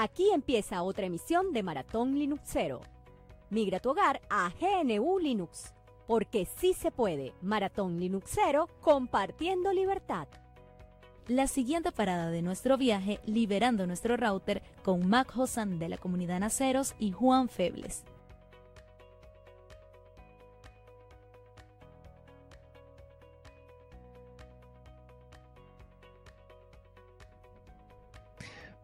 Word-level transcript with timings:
Aquí 0.00 0.30
empieza 0.32 0.84
otra 0.84 1.06
emisión 1.06 1.52
de 1.52 1.64
Maratón 1.64 2.16
Linuxero. 2.20 2.82
Migra 3.50 3.80
tu 3.80 3.90
hogar 3.90 4.20
a 4.30 4.48
GNU 4.60 5.18
Linux, 5.18 5.74
porque 6.06 6.44
sí 6.44 6.72
se 6.72 6.92
puede. 6.92 7.34
Maratón 7.42 7.98
Linuxero 7.98 8.68
compartiendo 8.80 9.72
libertad. 9.72 10.28
La 11.26 11.48
siguiente 11.48 11.90
parada 11.90 12.30
de 12.30 12.42
nuestro 12.42 12.78
viaje, 12.78 13.18
liberando 13.26 13.88
nuestro 13.88 14.16
router 14.16 14.62
con 14.84 15.08
Mac 15.08 15.36
Hosan 15.36 15.80
de 15.80 15.88
la 15.88 15.98
comunidad 15.98 16.38
Naceros 16.38 16.94
y 17.00 17.10
Juan 17.10 17.48
Febles. 17.48 18.04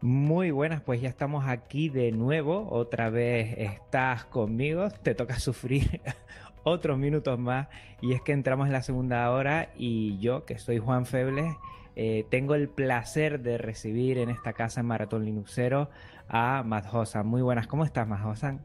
Muy 0.05 0.51
buenas, 0.51 0.81
pues 0.81 1.01
ya 1.01 1.09
estamos 1.09 1.45
aquí 1.47 1.89
de 1.89 2.11
nuevo. 2.11 2.67
Otra 2.69 3.09
vez 3.09 3.55
estás 3.57 4.23
conmigo. 4.25 4.89
Te 5.01 5.15
toca 5.15 5.39
sufrir 5.39 5.99
otros 6.63 6.99
minutos 6.99 7.39
más. 7.39 7.69
Y 8.03 8.13
es 8.13 8.21
que 8.21 8.31
entramos 8.31 8.67
en 8.67 8.73
la 8.73 8.83
segunda 8.83 9.31
hora 9.31 9.71
y 9.75 10.19
yo, 10.19 10.45
que 10.45 10.59
soy 10.59 10.77
Juan 10.77 11.07
Febles, 11.07 11.55
eh, 11.95 12.23
tengo 12.29 12.53
el 12.53 12.69
placer 12.69 13.39
de 13.39 13.57
recibir 13.57 14.19
en 14.19 14.29
esta 14.29 14.53
casa 14.53 14.81
en 14.81 14.85
Maratón 14.85 15.25
Linuxero 15.25 15.89
a 16.29 16.61
Madhosan. 16.61 17.25
Muy 17.25 17.41
buenas, 17.41 17.65
¿cómo 17.65 17.83
estás, 17.83 18.07
Madhosan? 18.07 18.61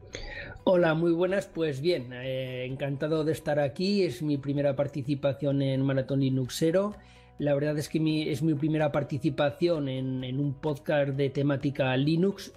Hola, 0.63 0.93
muy 0.93 1.11
buenas. 1.11 1.47
Pues 1.47 1.81
bien, 1.81 2.13
eh, 2.13 2.67
encantado 2.69 3.23
de 3.23 3.31
estar 3.31 3.57
aquí. 3.57 4.03
Es 4.03 4.21
mi 4.21 4.37
primera 4.37 4.75
participación 4.75 5.63
en 5.63 5.81
Maratón 5.81 6.19
Linuxero. 6.19 6.93
La 7.41 7.55
verdad 7.55 7.75
es 7.79 7.89
que 7.89 8.31
es 8.31 8.43
mi 8.43 8.53
primera 8.53 8.91
participación 8.91 9.89
en, 9.89 10.39
un 10.39 10.53
podcast 10.53 11.13
de 11.13 11.31
temática 11.31 11.97
Linux. 11.97 12.53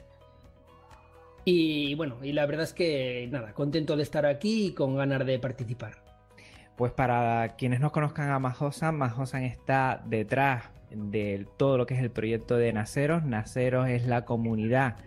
Y 1.46 1.94
bueno, 1.94 2.16
y 2.22 2.32
la 2.32 2.44
verdad 2.44 2.64
es 2.64 2.74
que 2.74 3.26
nada, 3.32 3.54
contento 3.54 3.96
de 3.96 4.02
estar 4.02 4.26
aquí 4.26 4.66
y 4.66 4.72
con 4.72 4.94
ganas 4.94 5.24
de 5.24 5.38
participar. 5.38 5.92
Pues 6.76 6.92
para 6.92 7.56
quienes 7.56 7.80
no 7.80 7.92
conozcan 7.92 8.28
a 8.28 8.38
Majosan, 8.38 8.98
Majosan 8.98 9.44
está 9.44 10.02
detrás 10.04 10.64
de 10.90 11.46
todo 11.56 11.78
lo 11.78 11.86
que 11.86 11.94
es 11.94 12.02
el 12.02 12.10
proyecto 12.10 12.58
de 12.58 12.74
Naceros. 12.74 13.24
Naceros 13.24 13.88
es 13.88 14.06
la 14.06 14.26
comunidad 14.26 14.98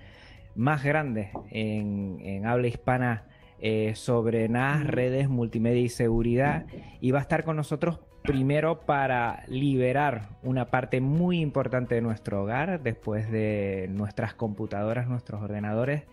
más 0.56 0.84
grande 0.84 1.30
en, 1.52 2.48
habla 2.48 2.66
hispana 2.66 3.26
eh, 3.60 3.94
sobre 3.94 4.50
NAS, 4.50 4.88
redes, 4.88 5.30
multimedia 5.30 5.84
y 5.84 5.90
seguridad. 5.90 6.66
Y 7.00 7.12
va 7.12 7.20
a 7.20 7.22
estar 7.22 7.44
con 7.44 7.58
nosotros 7.58 8.00
Primero 8.28 8.82
para 8.82 9.46
liberar 9.48 10.32
una 10.44 10.66
parte 10.66 11.00
muy 11.00 11.40
importante 11.40 11.96
de 11.96 12.02
nuestro 12.02 12.44
hogar, 12.44 12.84
después 12.84 13.32
de 13.32 13.88
nuestras 13.90 14.34
computadoras, 14.34 15.08
nuestros 15.08 15.42
ordenadores. 15.42 16.04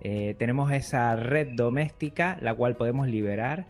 Eh, 0.00 0.36
tenemos 0.38 0.70
esa 0.70 1.16
red 1.16 1.56
doméstica, 1.56 2.38
la 2.40 2.54
cual 2.54 2.76
podemos 2.76 3.08
liberar. 3.08 3.66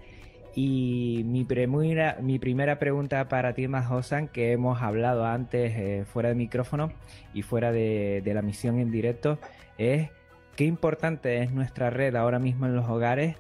Y 0.55 1.23
mi, 1.25 1.45
primera, 1.45 2.79
pregunta 2.79 3.29
para 3.29 3.55
ti, 3.55 3.67
Mahosan, 3.67 4.29
que 4.29 4.53
hemos 4.53 4.83
hablado 4.83 5.25
antes 5.25 5.73
eh, 5.75 6.05
fuera 6.05 6.29
de 6.29 6.35
micrófono 6.35 6.93
y 7.33 7.41
fuera 7.41 7.73
de, 7.73 8.21
de 8.23 8.35
la 8.35 8.43
misión 8.43 8.79
en 8.79 8.91
directo, 8.91 9.39
es 9.79 10.11
qué 10.55 10.65
importante 10.65 11.39
es 11.43 11.51
nuestra 11.51 11.89
red 11.89 12.15
ahora 12.15 12.41
mismo 12.41 12.67
en 12.67 12.77
los 12.77 12.87
hogares 12.91 13.37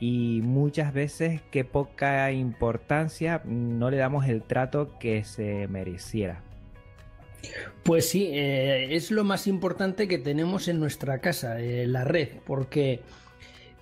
y 0.00 0.40
muchas 0.42 0.94
veces 0.94 1.42
qué 1.50 1.64
poca 1.64 2.32
importancia 2.32 3.42
no 3.44 3.90
le 3.90 3.98
damos 3.98 4.26
el 4.26 4.42
trato 4.42 4.98
que 4.98 5.22
se 5.24 5.68
mereciera. 5.68 6.42
Pues 7.84 8.08
sí, 8.08 8.28
eh, 8.32 8.94
es 8.94 9.10
lo 9.10 9.24
más 9.24 9.46
importante 9.46 10.08
que 10.08 10.18
tenemos 10.18 10.68
en 10.68 10.80
nuestra 10.80 11.20
casa, 11.20 11.60
eh, 11.60 11.86
la 11.86 12.04
red, 12.04 12.28
porque 12.46 13.00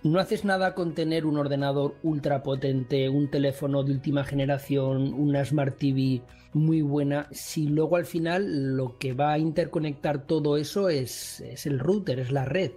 no 0.03 0.19
haces 0.21 0.45
nada 0.45 0.75
con 0.75 0.95
tener 0.95 1.27
un 1.27 1.39
ordenador 1.39 1.97
ultra 2.03 2.43
potente, 2.43 3.09
un 3.09 3.31
teléfono 3.31 3.83
de 3.83 3.93
última 3.93 4.25
generación, 4.25 5.13
una 5.13 5.45
Smart 5.45 5.77
TV 5.77 6.23
muy 6.53 6.83
buena, 6.83 7.29
si 7.33 7.69
luego 7.69 7.97
al 7.97 8.07
final 8.07 8.77
lo 8.77 8.97
que 8.99 9.13
va 9.13 9.33
a 9.33 9.39
interconectar 9.39 10.27
todo 10.27 10.57
eso 10.57 10.89
es, 10.89 11.41
es 11.41 11.67
el 11.67 11.79
router, 11.79 12.21
es 12.21 12.31
la 12.31 12.45
red. 12.45 12.73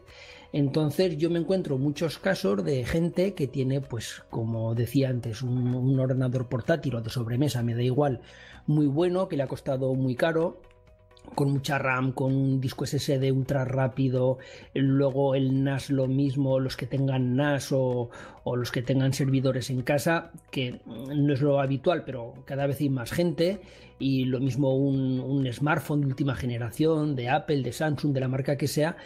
Entonces 0.54 1.18
yo 1.18 1.30
me 1.30 1.40
encuentro 1.40 1.78
muchos 1.78 2.18
casos 2.18 2.64
de 2.64 2.84
gente 2.84 3.34
que 3.34 3.48
tiene, 3.48 3.80
pues 3.80 4.24
como 4.30 4.76
decía 4.76 5.10
antes, 5.10 5.42
un, 5.42 5.98
ordenador 6.00 6.50
portátil 6.50 6.96
o 6.96 7.02
de 7.02 7.10
sobremesa, 7.10 7.64
me 7.64 7.74
da 7.74 7.84
igual, 7.84 8.22
muy 8.68 8.88
bueno, 8.88 9.28
que 9.28 9.38
le 9.38 9.44
ha 9.44 9.48
costado 9.48 9.94
muy 9.96 10.16
caro, 10.16 10.62
con 11.36 11.52
mucha 11.52 11.78
RAM, 11.78 12.12
con 12.12 12.36
un 12.36 12.60
disco 12.60 12.86
SSD 12.86 13.32
ultra 13.32 13.64
rápido, 13.64 14.40
luego 14.74 15.36
el 15.36 15.64
NAS 15.64 15.90
lo 15.90 16.08
mismo, 16.08 16.60
los 16.60 16.76
que 16.76 16.88
tengan 16.88 17.36
NAS 17.36 17.72
o, 17.72 18.10
los 18.44 18.72
que 18.72 18.82
tengan 18.82 19.14
servidores 19.14 19.70
en 19.70 19.84
casa, 19.84 20.32
que 20.50 20.82
no 20.86 21.34
es 21.34 21.42
lo 21.42 21.62
habitual, 21.62 22.04
pero 22.06 22.34
cada 22.46 22.66
vez 22.68 22.82
hay 22.82 22.90
más 22.90 23.12
gente, 23.12 23.62
y 24.00 24.26
lo 24.26 24.40
mismo 24.40 24.76
un, 24.76 25.20
un 25.20 25.54
smartphone 25.54 26.02
de 26.02 26.08
última 26.08 26.36
generación, 26.36 27.16
de 27.16 27.30
Apple, 27.30 27.62
de 27.62 27.72
Samsung, 27.72 28.14
de 28.14 28.20
la 28.20 28.28
marca 28.28 28.58
que 28.58 28.68
sea, 28.68 28.98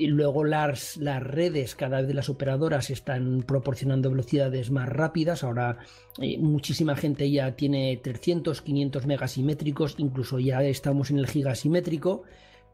y 0.00 0.06
luego 0.06 0.44
las, 0.44 0.96
las 0.96 1.22
redes, 1.22 1.74
cada 1.74 2.00
vez 2.00 2.14
las 2.14 2.30
operadoras 2.30 2.88
están 2.88 3.42
proporcionando 3.42 4.08
velocidades 4.08 4.70
más 4.70 4.88
rápidas. 4.88 5.44
Ahora 5.44 5.76
eh, 6.18 6.38
muchísima 6.38 6.96
gente 6.96 7.30
ya 7.30 7.54
tiene 7.54 7.98
300, 8.02 8.62
500 8.62 9.04
megasimétricos, 9.06 9.96
incluso 9.98 10.38
ya 10.38 10.62
estamos 10.62 11.10
en 11.10 11.18
el 11.18 11.26
gigasimétrico. 11.26 12.22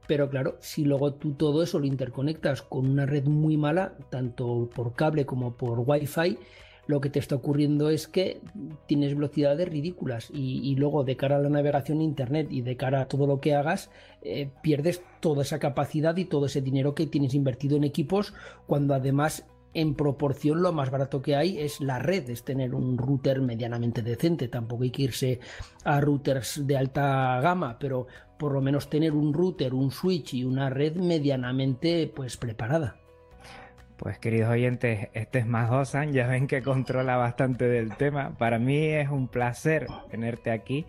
Pero 0.07 0.31
claro, 0.31 0.57
si 0.61 0.85
luego 0.85 1.15
tú 1.15 1.33
todo 1.33 1.65
eso 1.65 1.81
lo 1.81 1.87
interconectas 1.87 2.63
con 2.63 2.87
una 2.87 3.07
red 3.07 3.25
muy 3.25 3.57
mala, 3.57 3.97
tanto 4.09 4.71
por 4.73 4.95
cable 4.95 5.27
como 5.27 5.57
por 5.57 5.81
wifi, 5.81 6.39
lo 6.87 7.01
que 7.01 7.11
te 7.11 7.19
está 7.19 7.35
ocurriendo 7.35 7.91
es 7.91 8.07
que 8.07 8.41
tienes 8.87 9.15
velocidades 9.15 9.69
ridículas 9.69 10.31
y, 10.33 10.75
luego 10.77 11.05
de 11.05 11.17
cara 11.17 11.37
a 11.37 11.41
la 11.41 11.49
navegación 11.49 12.01
internet 12.01 12.49
y 12.51 12.63
de 12.63 12.77
cara 12.77 13.03
a 13.03 13.09
todo 13.09 13.27
lo 13.27 13.41
que 13.41 13.55
hagas 13.55 13.91
eh, 14.23 14.51
pierdes 14.63 15.03
toda 15.21 15.43
esa 15.43 15.59
capacidad 15.59 16.17
y 16.17 16.27
todo 16.27 16.47
ese 16.47 16.61
dinero 16.61 16.95
que 16.95 17.07
tienes 17.07 17.35
invertido 17.35 17.77
en 17.77 17.85
equipos 17.85 18.35
cuando 18.67 18.95
además 18.95 19.47
en 19.75 19.95
proporción 19.95 20.63
lo 20.63 20.73
más 20.73 20.91
barato 20.91 21.21
que 21.21 21.37
hay 21.37 21.59
es 21.59 21.81
la 21.81 21.99
red, 21.99 22.31
es 22.31 22.45
tener 22.45 22.75
un 22.75 22.97
router 22.97 23.43
medianamente 23.43 24.01
decente, 24.01 24.49
tampoco 24.49 24.85
hay 24.85 24.91
que 24.91 25.03
irse 25.03 25.41
a 25.85 26.01
routers 26.01 26.67
de 26.67 26.79
alta 26.79 27.39
gama, 27.43 27.79
pero 27.79 28.07
por 28.39 28.53
lo 28.53 28.63
menos 28.63 28.89
tener 28.89 29.13
un 29.13 29.35
router, 29.35 29.75
un 29.75 29.91
switch 29.91 30.33
y 30.33 30.45
una 30.45 30.71
red 30.71 30.97
medianamente 30.97 32.11
pues 32.15 32.39
preparada. 32.39 32.97
Pues 33.97 34.19
queridos 34.19 34.51
oyentes, 34.51 35.09
este 35.15 35.39
es 35.39 35.47
Mahosan, 35.47 36.13
ya 36.13 36.27
ven 36.27 36.47
que 36.47 36.63
controla 36.63 37.17
bastante 37.17 37.67
del 37.67 37.97
tema. 37.97 38.37
Para 38.37 38.59
mí 38.59 38.77
es 38.77 39.09
un 39.09 39.27
placer 39.27 39.87
tenerte 40.11 40.51
aquí. 40.51 40.85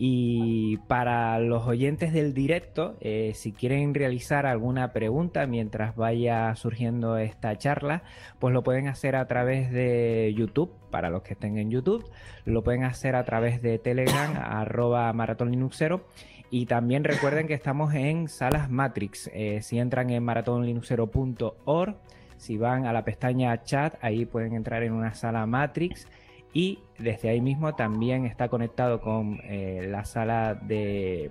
Y 0.00 0.78
para 0.86 1.38
los 1.40 1.66
oyentes 1.66 2.12
del 2.12 2.32
directo, 2.32 2.96
eh, 3.00 3.32
si 3.34 3.52
quieren 3.52 3.92
realizar 3.92 4.46
alguna 4.46 4.92
pregunta 4.92 5.46
mientras 5.46 5.94
vaya 5.94 6.54
surgiendo 6.54 7.18
esta 7.18 7.58
charla, 7.58 8.02
pues 8.38 8.54
lo 8.54 8.62
pueden 8.62 8.88
hacer 8.88 9.16
a 9.16 9.26
través 9.26 9.70
de 9.70 10.32
YouTube, 10.36 10.72
para 10.90 11.10
los 11.10 11.22
que 11.22 11.34
estén 11.34 11.58
en 11.58 11.70
YouTube, 11.70 12.08
lo 12.44 12.62
pueden 12.62 12.84
hacer 12.84 13.14
a 13.14 13.24
través 13.24 13.60
de 13.60 13.78
Telegram, 13.78 14.36
arroba 14.40 15.12
maratonlinuxero. 15.12 16.06
Y 16.50 16.64
también 16.64 17.04
recuerden 17.04 17.46
que 17.46 17.54
estamos 17.54 17.92
en 17.92 18.28
Salas 18.28 18.70
Matrix. 18.70 19.28
Eh, 19.34 19.60
si 19.60 19.78
entran 19.78 20.08
en 20.10 20.22
maratonlinuxero.org, 20.24 21.96
si 22.38 22.56
van 22.56 22.86
a 22.86 22.92
la 22.92 23.04
pestaña 23.04 23.62
chat, 23.62 23.94
ahí 24.00 24.24
pueden 24.24 24.54
entrar 24.54 24.82
en 24.82 24.92
una 24.92 25.14
sala 25.14 25.44
Matrix 25.46 26.08
y 26.52 26.78
desde 26.98 27.28
ahí 27.28 27.40
mismo 27.40 27.74
también 27.74 28.24
está 28.24 28.48
conectado 28.48 29.00
con 29.00 29.40
eh, 29.44 29.86
la 29.88 30.04
sala 30.04 30.54
de 30.54 31.30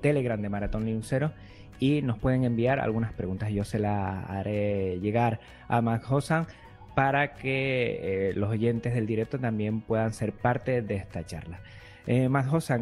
Telegram 0.00 0.40
de 0.40 0.48
Maratón 0.48 0.84
Linuxero 0.84 1.32
y 1.78 2.02
nos 2.02 2.18
pueden 2.18 2.44
enviar 2.44 2.80
algunas 2.80 3.12
preguntas. 3.12 3.50
Yo 3.50 3.64
se 3.64 3.78
las 3.78 4.28
haré 4.28 4.98
llegar 5.00 5.40
a 5.68 5.80
Mac 5.80 6.10
Hosan 6.10 6.46
para 6.94 7.34
que 7.34 8.30
eh, 8.30 8.32
los 8.34 8.50
oyentes 8.50 8.94
del 8.94 9.06
directo 9.06 9.38
también 9.38 9.82
puedan 9.82 10.12
ser 10.12 10.32
parte 10.32 10.82
de 10.82 10.96
esta 10.96 11.24
charla. 11.24 11.60
Eh, 12.06 12.24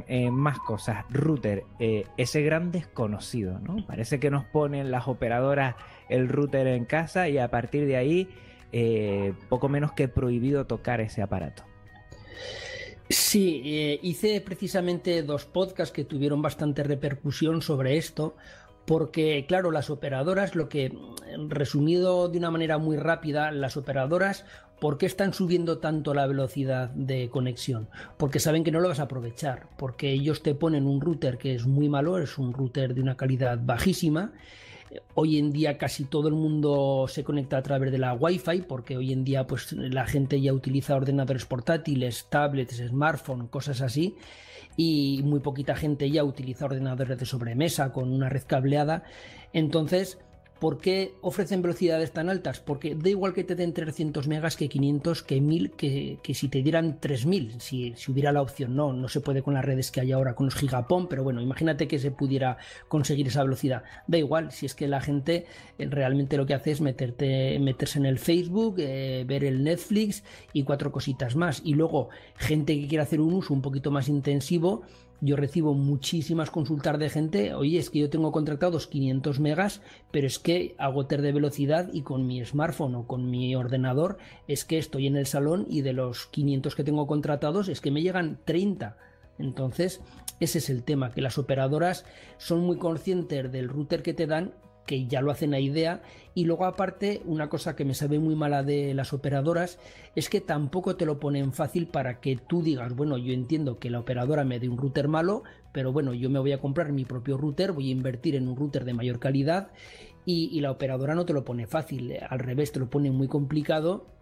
eh, 0.08 0.30
más 0.30 0.58
cosas. 0.58 1.04
Router, 1.08 1.64
eh, 1.78 2.06
ese 2.16 2.42
gran 2.42 2.70
desconocido, 2.70 3.58
¿no? 3.58 3.86
Parece 3.86 4.20
que 4.20 4.30
nos 4.30 4.44
ponen 4.44 4.90
las 4.90 5.08
operadoras 5.08 5.76
el 6.10 6.28
router 6.28 6.66
en 6.66 6.84
casa 6.84 7.28
y 7.28 7.38
a 7.38 7.50
partir 7.50 7.86
de 7.86 7.96
ahí, 7.96 8.28
poco 9.48 9.68
menos 9.68 9.92
que 9.92 10.08
prohibido 10.08 10.66
tocar 10.66 11.00
ese 11.00 11.22
aparato. 11.22 11.62
Sí, 13.08 13.98
hice 14.02 14.40
precisamente 14.40 15.22
dos 15.22 15.44
podcasts 15.44 15.92
que 15.92 16.04
tuvieron 16.04 16.42
bastante 16.42 16.82
repercusión 16.82 17.62
sobre 17.62 17.96
esto 17.96 18.36
porque 18.86 19.44
claro, 19.46 19.70
las 19.70 19.90
operadoras, 19.90 20.54
lo 20.54 20.68
que 20.68 20.96
resumido 21.48 22.28
de 22.28 22.38
una 22.38 22.50
manera 22.50 22.78
muy 22.78 22.96
rápida, 22.96 23.50
las 23.50 23.76
operadoras, 23.76 24.44
¿por 24.80 24.98
qué 24.98 25.06
están 25.06 25.32
subiendo 25.32 25.78
tanto 25.78 26.14
la 26.14 26.26
velocidad 26.26 26.90
de 26.90 27.30
conexión? 27.30 27.88
Porque 28.16 28.40
saben 28.40 28.64
que 28.64 28.70
no 28.70 28.80
lo 28.80 28.88
vas 28.88 29.00
a 29.00 29.04
aprovechar, 29.04 29.68
porque 29.76 30.12
ellos 30.12 30.42
te 30.42 30.54
ponen 30.54 30.86
un 30.86 31.00
router 31.00 31.38
que 31.38 31.54
es 31.54 31.66
muy 31.66 31.88
malo, 31.88 32.18
es 32.18 32.38
un 32.38 32.52
router 32.52 32.94
de 32.94 33.00
una 33.00 33.16
calidad 33.16 33.58
bajísima 33.62 34.32
Hoy 35.14 35.38
en 35.38 35.52
día 35.52 35.78
casi 35.78 36.04
todo 36.04 36.28
el 36.28 36.34
mundo 36.34 37.06
se 37.08 37.24
conecta 37.24 37.56
a 37.56 37.62
través 37.62 37.90
de 37.90 37.98
la 37.98 38.14
Wi-Fi 38.14 38.62
porque 38.62 38.96
hoy 38.96 39.12
en 39.12 39.24
día 39.24 39.46
pues 39.46 39.72
la 39.72 40.06
gente 40.06 40.40
ya 40.40 40.52
utiliza 40.52 40.96
ordenadores 40.96 41.46
portátiles, 41.46 42.26
tablets, 42.28 42.76
smartphones, 42.76 43.50
cosas 43.50 43.80
así 43.80 44.16
y 44.76 45.20
muy 45.24 45.40
poquita 45.40 45.76
gente 45.76 46.10
ya 46.10 46.24
utiliza 46.24 46.64
ordenadores 46.64 47.18
de 47.18 47.26
sobremesa 47.26 47.92
con 47.92 48.12
una 48.12 48.28
red 48.28 48.42
cableada. 48.46 49.04
Entonces, 49.52 50.18
¿Por 50.64 50.78
qué 50.78 51.12
ofrecen 51.20 51.60
velocidades 51.60 52.10
tan 52.12 52.30
altas? 52.30 52.58
Porque 52.58 52.94
da 52.94 53.10
igual 53.10 53.34
que 53.34 53.44
te 53.44 53.54
den 53.54 53.74
300 53.74 54.26
megas 54.28 54.56
que 54.56 54.70
500, 54.70 55.22
que 55.22 55.38
1000, 55.42 55.72
que, 55.72 56.18
si 56.32 56.48
te 56.48 56.62
dieran 56.62 57.00
3000, 57.00 57.60
si, 57.60 57.92
si 57.96 58.10
hubiera 58.10 58.32
la 58.32 58.40
opción. 58.40 58.74
No, 58.74 58.94
no 58.94 59.08
se 59.10 59.20
puede 59.20 59.42
con 59.42 59.52
las 59.52 59.62
redes 59.62 59.90
que 59.90 60.00
hay 60.00 60.12
ahora 60.12 60.34
con 60.34 60.46
los 60.46 60.54
gigapón, 60.54 61.06
pero 61.06 61.22
bueno, 61.22 61.42
imagínate 61.42 61.86
que 61.86 61.98
se 61.98 62.10
pudiera 62.10 62.56
conseguir 62.88 63.26
esa 63.26 63.42
velocidad. 63.42 63.82
Da 64.06 64.16
igual, 64.16 64.52
si 64.52 64.64
es 64.64 64.74
que 64.74 64.88
la 64.88 65.02
gente 65.02 65.44
eh, 65.76 65.86
realmente 65.86 66.38
lo 66.38 66.46
que 66.46 66.54
hace 66.54 66.70
es 66.70 66.80
meterte, 66.80 67.58
meterse 67.58 67.98
en 67.98 68.06
el 68.06 68.18
Facebook, 68.18 68.76
eh, 68.78 69.24
ver 69.28 69.44
el 69.44 69.64
Netflix 69.64 70.24
y 70.54 70.62
cuatro 70.62 70.90
cositas 70.90 71.36
más. 71.36 71.60
Y 71.62 71.74
luego, 71.74 72.08
gente 72.38 72.74
que 72.80 72.88
quiere 72.88 73.02
hacer 73.02 73.20
un 73.20 73.34
uso 73.34 73.52
un 73.52 73.60
poquito 73.60 73.90
más 73.90 74.08
intensivo, 74.08 74.80
yo 75.20 75.36
recibo 75.36 75.74
muchísimas 75.74 76.50
consultas 76.50 76.98
de 76.98 77.08
gente, 77.08 77.54
oye, 77.54 77.78
es 77.78 77.90
que 77.90 78.00
yo 78.00 78.10
tengo 78.10 78.32
contratados 78.32 78.86
500 78.86 79.40
megas, 79.40 79.80
pero 80.10 80.26
es 80.26 80.38
que 80.38 80.74
hago 80.78 81.06
ter 81.06 81.22
de 81.22 81.32
velocidad 81.32 81.90
y 81.92 82.02
con 82.02 82.26
mi 82.26 82.44
smartphone 82.44 82.94
o 82.94 83.06
con 83.06 83.30
mi 83.30 83.54
ordenador 83.54 84.18
es 84.48 84.64
que 84.64 84.78
estoy 84.78 85.06
en 85.06 85.16
el 85.16 85.26
salón 85.26 85.66
y 85.68 85.82
de 85.82 85.92
los 85.92 86.26
500 86.26 86.74
que 86.74 86.84
tengo 86.84 87.06
contratados 87.06 87.68
es 87.68 87.80
que 87.80 87.90
me 87.90 88.02
llegan 88.02 88.38
30. 88.44 88.96
Entonces, 89.38 90.00
ese 90.40 90.58
es 90.58 90.70
el 90.70 90.82
tema, 90.82 91.10
que 91.10 91.22
las 91.22 91.38
operadoras 91.38 92.04
son 92.36 92.60
muy 92.60 92.76
conscientes 92.76 93.50
del 93.50 93.68
router 93.68 94.02
que 94.02 94.14
te 94.14 94.26
dan 94.26 94.52
que 94.86 95.06
ya 95.06 95.20
lo 95.20 95.30
hacen 95.30 95.54
a 95.54 95.60
idea. 95.60 96.02
Y 96.34 96.44
luego 96.44 96.64
aparte, 96.64 97.22
una 97.26 97.48
cosa 97.48 97.76
que 97.76 97.84
me 97.84 97.94
sabe 97.94 98.18
muy 98.18 98.34
mala 98.34 98.62
de 98.62 98.94
las 98.94 99.12
operadoras 99.12 99.78
es 100.14 100.28
que 100.28 100.40
tampoco 100.40 100.96
te 100.96 101.06
lo 101.06 101.20
ponen 101.20 101.52
fácil 101.52 101.86
para 101.86 102.20
que 102.20 102.36
tú 102.36 102.62
digas, 102.62 102.94
bueno, 102.94 103.18
yo 103.18 103.32
entiendo 103.32 103.78
que 103.78 103.90
la 103.90 104.00
operadora 104.00 104.44
me 104.44 104.58
dé 104.58 104.68
un 104.68 104.78
router 104.78 105.08
malo, 105.08 105.44
pero 105.72 105.92
bueno, 105.92 106.12
yo 106.14 106.30
me 106.30 106.38
voy 106.38 106.52
a 106.52 106.60
comprar 106.60 106.92
mi 106.92 107.04
propio 107.04 107.36
router, 107.36 107.72
voy 107.72 107.88
a 107.88 107.92
invertir 107.92 108.34
en 108.34 108.48
un 108.48 108.56
router 108.56 108.84
de 108.84 108.94
mayor 108.94 109.18
calidad 109.18 109.68
y, 110.24 110.48
y 110.56 110.60
la 110.60 110.70
operadora 110.70 111.14
no 111.14 111.24
te 111.24 111.32
lo 111.32 111.44
pone 111.44 111.66
fácil, 111.66 112.16
al 112.28 112.38
revés, 112.38 112.72
te 112.72 112.80
lo 112.80 112.90
pone 112.90 113.10
muy 113.10 113.28
complicado 113.28 114.13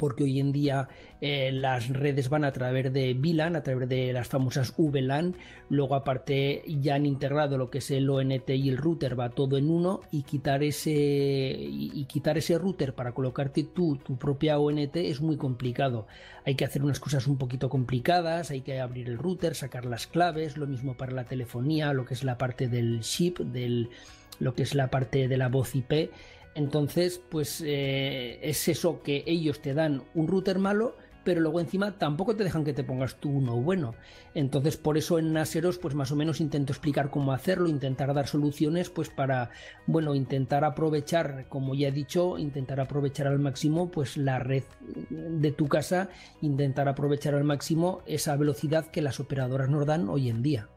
porque 0.00 0.24
hoy 0.24 0.40
en 0.40 0.50
día 0.50 0.88
eh, 1.20 1.52
las 1.52 1.90
redes 1.90 2.30
van 2.30 2.44
a 2.44 2.52
través 2.52 2.90
de 2.90 3.12
VLAN, 3.12 3.54
a 3.54 3.62
través 3.62 3.86
de 3.86 4.14
las 4.14 4.28
famosas 4.28 4.72
VLAN, 4.78 5.36
luego 5.68 5.94
aparte 5.94 6.62
ya 6.66 6.94
han 6.94 7.04
integrado 7.04 7.58
lo 7.58 7.68
que 7.68 7.78
es 7.78 7.90
el 7.90 8.08
ONT 8.08 8.48
y 8.48 8.70
el 8.70 8.78
router, 8.78 9.20
va 9.20 9.28
todo 9.28 9.58
en 9.58 9.68
uno 9.68 10.00
y 10.10 10.22
quitar 10.22 10.62
ese 10.62 10.90
y, 10.90 12.06
quitar 12.06 12.38
ese 12.38 12.56
router 12.56 12.94
para 12.94 13.12
colocarte 13.12 13.62
tú 13.62 13.96
tu 13.96 14.16
propia 14.16 14.58
ONT 14.58 14.96
es 14.96 15.20
muy 15.20 15.36
complicado. 15.36 16.06
Hay 16.46 16.54
que 16.54 16.64
hacer 16.64 16.82
unas 16.82 16.98
cosas 16.98 17.26
un 17.26 17.36
poquito 17.36 17.68
complicadas, 17.68 18.50
hay 18.50 18.62
que 18.62 18.80
abrir 18.80 19.06
el 19.10 19.18
router, 19.18 19.54
sacar 19.54 19.84
las 19.84 20.06
claves, 20.06 20.56
lo 20.56 20.66
mismo 20.66 20.94
para 20.94 21.12
la 21.12 21.24
telefonía, 21.24 21.92
lo 21.92 22.06
que 22.06 22.14
es 22.14 22.24
la 22.24 22.38
parte 22.38 22.68
del 22.68 23.00
chip, 23.00 23.38
del 23.40 23.90
lo 24.38 24.54
que 24.54 24.62
es 24.62 24.74
la 24.74 24.88
parte 24.88 25.28
de 25.28 25.36
la 25.36 25.48
voz 25.48 25.74
IP 25.74 26.10
entonces, 26.54 27.20
pues 27.28 27.62
eh, 27.64 28.38
es 28.42 28.68
eso 28.68 29.02
que 29.02 29.24
ellos 29.26 29.62
te 29.62 29.74
dan 29.74 30.02
un 30.14 30.26
router 30.26 30.58
malo, 30.58 30.96
pero 31.24 31.40
luego 31.40 31.60
encima 31.60 31.98
tampoco 31.98 32.34
te 32.34 32.44
dejan 32.44 32.64
que 32.64 32.72
te 32.72 32.82
pongas 32.82 33.16
tú 33.16 33.30
uno 33.30 33.56
bueno. 33.56 33.94
Entonces, 34.34 34.76
por 34.76 34.96
eso 34.96 35.18
en 35.18 35.32
Naseros, 35.32 35.78
pues 35.78 35.94
más 35.94 36.10
o 36.12 36.16
menos 36.16 36.40
intento 36.40 36.72
explicar 36.72 37.10
cómo 37.10 37.32
hacerlo, 37.32 37.68
intentar 37.68 38.14
dar 38.14 38.26
soluciones, 38.26 38.90
pues 38.90 39.10
para, 39.10 39.50
bueno, 39.86 40.14
intentar 40.14 40.64
aprovechar, 40.64 41.46
como 41.48 41.74
ya 41.74 41.88
he 41.88 41.92
dicho, 41.92 42.38
intentar 42.38 42.80
aprovechar 42.80 43.26
al 43.26 43.38
máximo, 43.38 43.90
pues 43.90 44.16
la 44.16 44.38
red 44.38 44.64
de 45.10 45.52
tu 45.52 45.68
casa, 45.68 46.08
intentar 46.40 46.88
aprovechar 46.88 47.34
al 47.34 47.44
máximo 47.44 48.00
esa 48.06 48.36
velocidad 48.36 48.86
que 48.86 49.02
las 49.02 49.20
operadoras 49.20 49.68
nos 49.68 49.86
dan 49.86 50.08
hoy 50.08 50.30
en 50.30 50.42
día. 50.42 50.68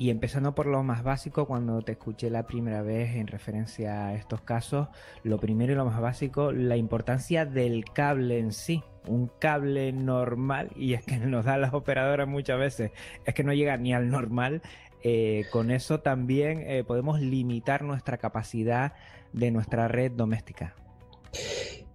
Y 0.00 0.08
empezando 0.08 0.54
por 0.54 0.64
lo 0.64 0.82
más 0.82 1.02
básico, 1.02 1.44
cuando 1.44 1.82
te 1.82 1.92
escuché 1.92 2.30
la 2.30 2.46
primera 2.46 2.80
vez 2.80 3.16
en 3.16 3.26
referencia 3.26 4.06
a 4.06 4.14
estos 4.14 4.40
casos, 4.40 4.88
lo 5.24 5.38
primero 5.38 5.74
y 5.74 5.76
lo 5.76 5.84
más 5.84 6.00
básico, 6.00 6.52
la 6.52 6.78
importancia 6.78 7.44
del 7.44 7.84
cable 7.84 8.38
en 8.38 8.52
sí. 8.52 8.82
Un 9.06 9.30
cable 9.38 9.92
normal, 9.92 10.70
y 10.74 10.94
es 10.94 11.04
que 11.04 11.18
nos 11.18 11.44
da 11.44 11.58
las 11.58 11.74
operadoras 11.74 12.26
muchas 12.26 12.58
veces, 12.58 12.92
es 13.26 13.34
que 13.34 13.44
no 13.44 13.52
llega 13.52 13.76
ni 13.76 13.92
al 13.92 14.08
normal. 14.10 14.62
Eh, 15.02 15.44
con 15.52 15.70
eso 15.70 16.00
también 16.00 16.62
eh, 16.62 16.82
podemos 16.82 17.20
limitar 17.20 17.82
nuestra 17.82 18.16
capacidad 18.16 18.94
de 19.34 19.50
nuestra 19.50 19.86
red 19.86 20.12
doméstica. 20.12 20.74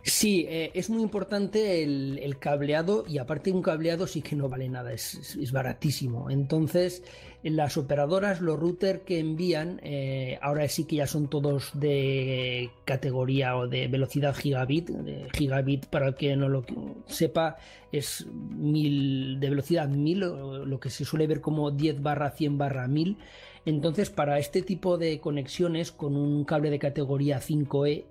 Sí, 0.05 0.45
eh, 0.47 0.69
es 0.75 0.91
muy 0.91 1.01
importante 1.01 1.81
el, 1.81 2.37
cableado 2.37 3.05
y 3.07 3.17
aparte 3.17 3.51
un 3.51 3.63
cableado 3.63 4.05
sí 4.05 4.21
que 4.21 4.35
no 4.35 4.47
vale 4.47 4.69
nada, 4.69 4.93
es, 4.93 5.51
baratísimo. 5.51 6.29
Entonces, 6.29 7.01
las 7.41 7.75
operadoras, 7.75 8.39
los 8.39 8.59
routers 8.59 9.01
que 9.01 9.17
envían, 9.17 9.79
eh, 9.81 10.37
ahora 10.43 10.67
sí 10.67 10.83
que 10.83 10.97
ya 10.97 11.07
son 11.07 11.27
todos 11.27 11.71
de 11.73 12.69
categoría 12.85 13.57
o 13.57 13.67
de 13.67 13.87
velocidad 13.87 14.35
gigabit. 14.35 14.91
gigabit, 15.33 15.87
para 15.87 16.09
el 16.09 16.15
que 16.15 16.35
no 16.35 16.49
lo 16.49 16.63
sepa, 17.07 17.57
es 17.91 18.27
mil, 18.27 19.39
de 19.39 19.49
velocidad 19.49 19.87
1000, 19.89 20.19
lo 20.19 20.79
que 20.79 20.91
se 20.91 21.03
suele 21.03 21.25
ver 21.25 21.41
como 21.41 21.71
10 21.71 22.03
barra 22.03 22.29
100 22.29 22.59
barra 22.59 22.87
1000. 22.87 23.17
Entonces, 23.65 24.11
para 24.11 24.37
este 24.37 24.61
tipo 24.61 24.99
de 24.99 25.19
conexiones 25.19 25.91
con 25.91 26.15
un 26.15 26.45
cable 26.45 26.69
de 26.69 26.77
categoría 26.77 27.41
5E 27.41 28.03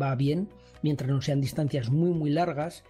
va 0.00 0.14
bien 0.14 0.48
mientras 0.82 1.10
no 1.10 1.20
sean 1.22 1.40
distancias 1.40 1.90
muy 1.90 2.10
muy 2.10 2.30
largas 2.30 2.84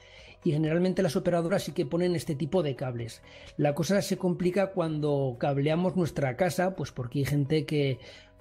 y 0.44 0.52
generalmente 0.52 1.02
las 1.02 1.16
operadoras 1.16 1.64
sí 1.64 1.72
que 1.72 1.86
ponen 1.86 2.16
este 2.16 2.34
tipo 2.34 2.62
de 2.62 2.76
cables. 2.76 3.22
La 3.56 3.74
cosa 3.74 4.00
se 4.02 4.16
complica 4.16 4.68
cuando 4.68 5.36
cableamos 5.38 5.96
nuestra 5.96 6.36
casa, 6.36 6.74
pues 6.76 6.92
porque 6.92 7.20
hay 7.20 7.24
gente 7.26 7.66
que 7.66 7.98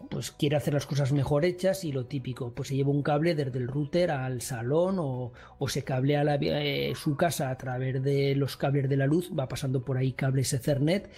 pues 0.10 0.32
quiere 0.32 0.56
hacer 0.56 0.74
las 0.74 0.86
cosas 0.86 1.12
mejor 1.12 1.44
hechas 1.44 1.84
y 1.84 1.92
lo 1.92 2.06
típico, 2.06 2.54
pues 2.54 2.70
se 2.70 2.76
lleva 2.76 2.90
un 2.90 3.04
cable 3.04 3.36
desde 3.36 3.60
el 3.60 3.68
router 3.68 4.12
al 4.12 4.42
salón 4.42 4.96
o, 4.98 5.34
se 5.68 5.84
cablea 5.84 6.24
eh, 6.42 6.94
su 6.96 7.18
casa 7.18 7.50
a 7.50 7.58
través 7.58 8.02
de 8.02 8.34
los 8.36 8.56
cables 8.56 8.88
de 8.88 8.96
la 8.96 9.08
luz, 9.08 9.30
va 9.38 9.50
pasando 9.50 9.84
por 9.84 9.98
ahí 9.98 10.14
cables 10.14 10.54
Ethernet 10.54 11.10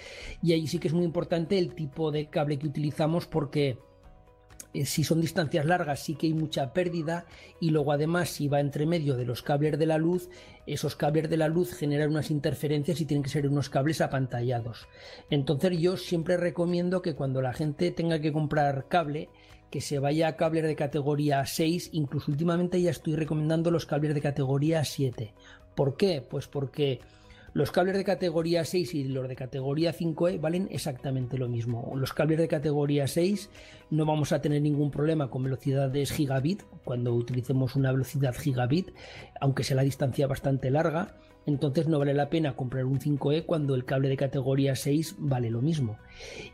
y 0.42 0.54
ahí 0.54 0.66
sí 0.66 0.80
que 0.80 0.88
es 0.88 0.96
muy 0.96 1.06
importante 1.06 1.60
el 1.60 1.76
tipo 1.76 2.12
de 2.12 2.30
cable 2.30 2.58
que 2.58 2.68
utilizamos 2.68 3.28
porque 3.28 3.78
si 4.86 5.04
son 5.04 5.22
distancias 5.22 5.66
largas 5.66 6.00
sí 6.00 6.16
que 6.16 6.28
hay 6.28 6.34
mucha 6.34 6.74
pérdida 6.74 7.26
y 7.60 7.72
luego 7.72 7.92
además 7.92 8.30
si 8.30 8.48
va 8.48 8.60
entre 8.60 8.86
medio 8.86 9.18
de 9.18 9.26
los 9.26 9.42
cables 9.42 9.78
de 9.78 9.86
la 9.86 9.98
luz, 9.98 10.30
esos 10.66 10.96
cables 10.96 11.30
de 11.30 11.38
la 11.38 11.48
luz 11.48 11.74
generan 11.74 12.12
unas 12.12 12.32
interferencias 12.32 13.02
y 13.02 13.06
tienen 13.06 13.24
que 13.24 13.30
ser 13.30 13.48
unos 13.48 13.70
cables 13.70 14.02
apantallados. 14.02 14.88
Entonces 15.30 15.80
yo 15.80 15.98
siempre 15.98 16.38
recomiendo 16.38 17.02
que 17.02 17.16
cuando 17.16 17.42
la 17.42 17.54
gente 17.54 17.92
tenga 17.92 18.20
que 18.20 18.32
comprar 18.32 18.88
cable, 18.88 19.30
que 19.70 19.82
se 19.82 20.00
vaya 20.00 20.28
a 20.28 20.36
cables 20.36 20.64
de 20.64 20.76
categoría 20.76 21.46
6, 21.46 21.90
incluso 21.94 22.32
últimamente 22.32 22.82
ya 22.82 22.92
estoy 22.92 23.16
recomendando 23.16 23.72
los 23.72 23.86
cables 23.86 24.14
de 24.14 24.22
categoría 24.22 24.84
7. 24.84 25.34
¿Por 25.76 25.96
qué? 25.96 26.22
Pues 26.22 26.48
porque 26.48 27.00
los 27.54 27.72
cables 27.72 27.98
de 27.98 28.06
categoría 28.06 28.64
6 28.64 28.94
y 28.94 29.04
los 29.06 29.28
de 29.28 29.36
categoría 29.36 29.94
5E 29.94 30.40
valen 30.40 30.70
exactamente 30.72 31.38
lo 31.38 31.50
mismo. 31.50 31.92
Los 31.96 32.14
cables 32.14 32.38
de 32.38 32.48
categoría 32.48 33.08
6 33.08 33.50
no 33.90 34.06
vamos 34.06 34.32
a 34.32 34.42
tener 34.42 34.62
ningún 34.62 34.90
problema 34.90 35.30
con 35.30 35.44
velocidades 35.44 36.12
gigabit 36.12 36.64
cuando 36.86 37.14
utilicemos 37.14 37.76
una 37.76 37.92
velocidad 37.92 38.34
gigabit, 38.34 38.92
aunque 39.42 39.64
sea 39.64 39.76
la 39.76 39.84
distancia 39.84 40.28
bastante 40.28 40.72
larga. 40.72 41.18
Entonces 41.46 41.88
no 41.88 42.00
vale 42.00 42.14
la 42.14 42.30
pena 42.30 42.56
comprar 42.56 42.86
un 42.86 43.00
5E 43.00 43.46
cuando 43.46 43.76
el 43.76 43.84
cable 43.84 44.10
de 44.10 44.18
categoría 44.18 44.76
6 44.76 45.16
vale 45.18 45.50
lo 45.50 45.62
mismo. 45.62 45.98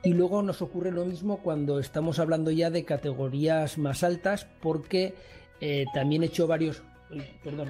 Y 0.04 0.14
luego 0.14 0.42
nos 0.42 0.62
ocurre 0.62 0.92
lo 0.92 1.06
mismo 1.06 1.44
cuando 1.44 1.80
estamos 1.80 2.18
hablando 2.20 2.50
ya 2.50 2.72
de 2.72 2.86
categorías 2.86 3.78
más 3.78 4.04
altas 4.04 4.48
porque 4.62 5.14
eh, 5.62 5.86
también 5.94 6.24
he 6.24 6.28
hecho 6.28 6.48
varios... 6.48 6.82
Perdón, 7.44 7.70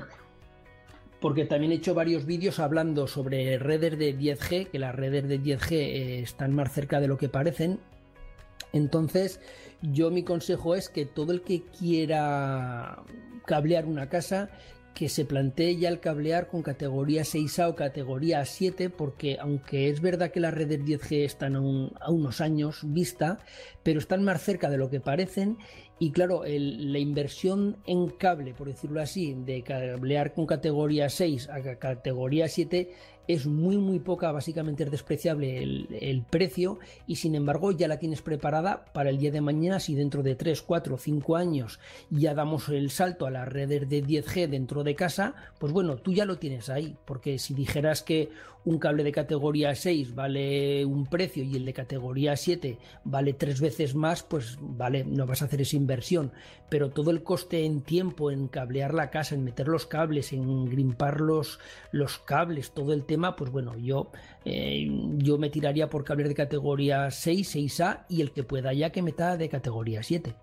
porque 1.19 1.45
también 1.45 1.71
he 1.71 1.75
hecho 1.75 1.95
varios 1.95 2.25
vídeos 2.25 2.59
hablando 2.59 3.07
sobre 3.07 3.57
redes 3.57 3.97
de 3.97 4.17
10G, 4.17 4.67
que 4.69 4.79
las 4.79 4.95
redes 4.95 5.27
de 5.27 5.41
10G 5.41 5.71
eh, 5.71 6.19
están 6.19 6.53
más 6.53 6.71
cerca 6.73 6.99
de 6.99 7.07
lo 7.07 7.17
que 7.17 7.29
parecen. 7.29 7.79
Entonces, 8.73 9.39
yo 9.81 10.11
mi 10.11 10.23
consejo 10.23 10.75
es 10.75 10.89
que 10.89 11.05
todo 11.05 11.31
el 11.31 11.41
que 11.41 11.63
quiera 11.63 13.03
cablear 13.45 13.85
una 13.85 14.09
casa, 14.09 14.49
que 14.93 15.09
se 15.09 15.25
plantee 15.25 15.77
ya 15.77 15.89
el 15.89 15.99
cablear 15.99 16.47
con 16.47 16.63
categoría 16.63 17.21
6A 17.21 17.69
o 17.69 17.75
categoría 17.75 18.43
7, 18.43 18.89
porque 18.89 19.37
aunque 19.39 19.89
es 19.89 20.01
verdad 20.01 20.31
que 20.31 20.39
las 20.39 20.53
redes 20.53 20.79
10G 20.79 21.23
están 21.23 21.55
a, 21.55 21.59
a 21.59 22.11
unos 22.11 22.41
años 22.41 22.79
vista, 22.83 23.39
pero 23.83 23.99
están 23.99 24.23
más 24.23 24.41
cerca 24.41 24.69
de 24.69 24.77
lo 24.77 24.89
que 24.89 24.99
parecen 24.99 25.57
y 25.99 26.11
claro, 26.11 26.43
la 26.45 26.99
inversión 26.99 27.77
en 27.87 28.09
cable, 28.09 28.53
por 28.53 28.67
decirlo 28.67 29.01
así, 29.01 29.33
de 29.33 29.63
cablear 29.63 30.33
con 30.33 30.45
categoría 30.45 31.09
6 31.09 31.49
a 31.49 31.75
categoría 31.77 32.47
7 32.47 32.91
es 33.27 33.45
muy 33.45 33.77
muy 33.77 33.99
poca, 33.99 34.31
básicamente 34.31 34.83
es 34.83 34.91
despreciable 34.91 35.61
el, 35.61 36.23
precio 36.29 36.79
y 37.07 37.17
sin 37.17 37.35
embargo 37.35 37.71
ya 37.71 37.87
la 37.87 37.99
tienes 37.99 38.21
preparada 38.21 38.85
para 38.93 39.09
el 39.09 39.17
día 39.17 39.31
de 39.31 39.41
mañana. 39.41 39.79
Si 39.79 39.95
dentro 39.95 40.23
de 40.23 40.35
3, 40.35 40.61
4, 40.61 40.97
5 40.97 41.35
años 41.35 41.79
ya 42.09 42.33
damos 42.33 42.69
el 42.69 42.89
salto 42.89 43.25
a 43.25 43.31
las 43.31 43.47
redes 43.47 43.89
de 43.89 44.03
10G 44.03 44.47
dentro 44.47 44.83
de 44.83 44.95
casa, 44.95 45.35
pues 45.59 45.73
bueno, 45.73 45.97
tú 45.97 46.13
ya 46.13 46.25
lo 46.25 46.37
tienes 46.37 46.69
ahí, 46.69 46.95
porque 47.05 47.37
si 47.37 47.53
dijeras 47.53 48.01
que 48.01 48.29
un 48.67 48.79
cable 48.79 49.05
de 49.05 49.13
categoría 49.13 49.73
6 49.73 50.13
vale 50.13 50.83
un 50.83 51.05
precio 51.05 51.41
y 51.41 51.55
el 51.55 51.63
de 51.63 51.71
categoría 51.71 52.35
7 52.35 52.77
vale 53.05 53.31
tres 53.31 53.61
veces 53.61 53.95
más, 53.95 54.23
pues 54.23 54.57
vale, 54.59 55.05
no 55.05 55.25
vas 55.25 55.41
a 55.41 55.45
hacer 55.45 55.61
esa 55.61 55.77
inversión, 55.77 56.33
pero 56.67 56.89
todo 56.89 57.11
el 57.11 57.23
coste 57.23 57.63
en 57.63 57.79
tiempo, 57.79 58.29
en 58.29 58.49
cablear 58.49 58.93
la 58.93 59.09
casa, 59.09 59.35
en 59.35 59.45
meter 59.45 59.69
los 59.69 59.85
cables, 59.85 60.33
en 60.33 60.65
grimpar 60.65 61.21
los, 61.21 61.61
los 61.93 62.17
cables, 62.17 62.71
todo 62.71 62.91
el 62.91 63.05
tema, 63.05 63.37
pues 63.37 63.51
bueno, 63.51 63.77
yo, 63.77 64.11
eh, 64.43 64.85
yo 65.15 65.37
me 65.37 65.49
tiraría 65.49 65.89
por 65.89 66.03
cables 66.03 66.27
de 66.27 66.35
categoría 66.35 67.09
6, 67.09 67.55
6A 67.55 68.05
y 68.09 68.19
el 68.19 68.31
que 68.31 68.43
pueda 68.43 68.73
ya 68.73 68.89
que 68.89 69.01
meta 69.01 69.37
de 69.37 69.47
categoría 69.47 70.03
7. 70.03 70.35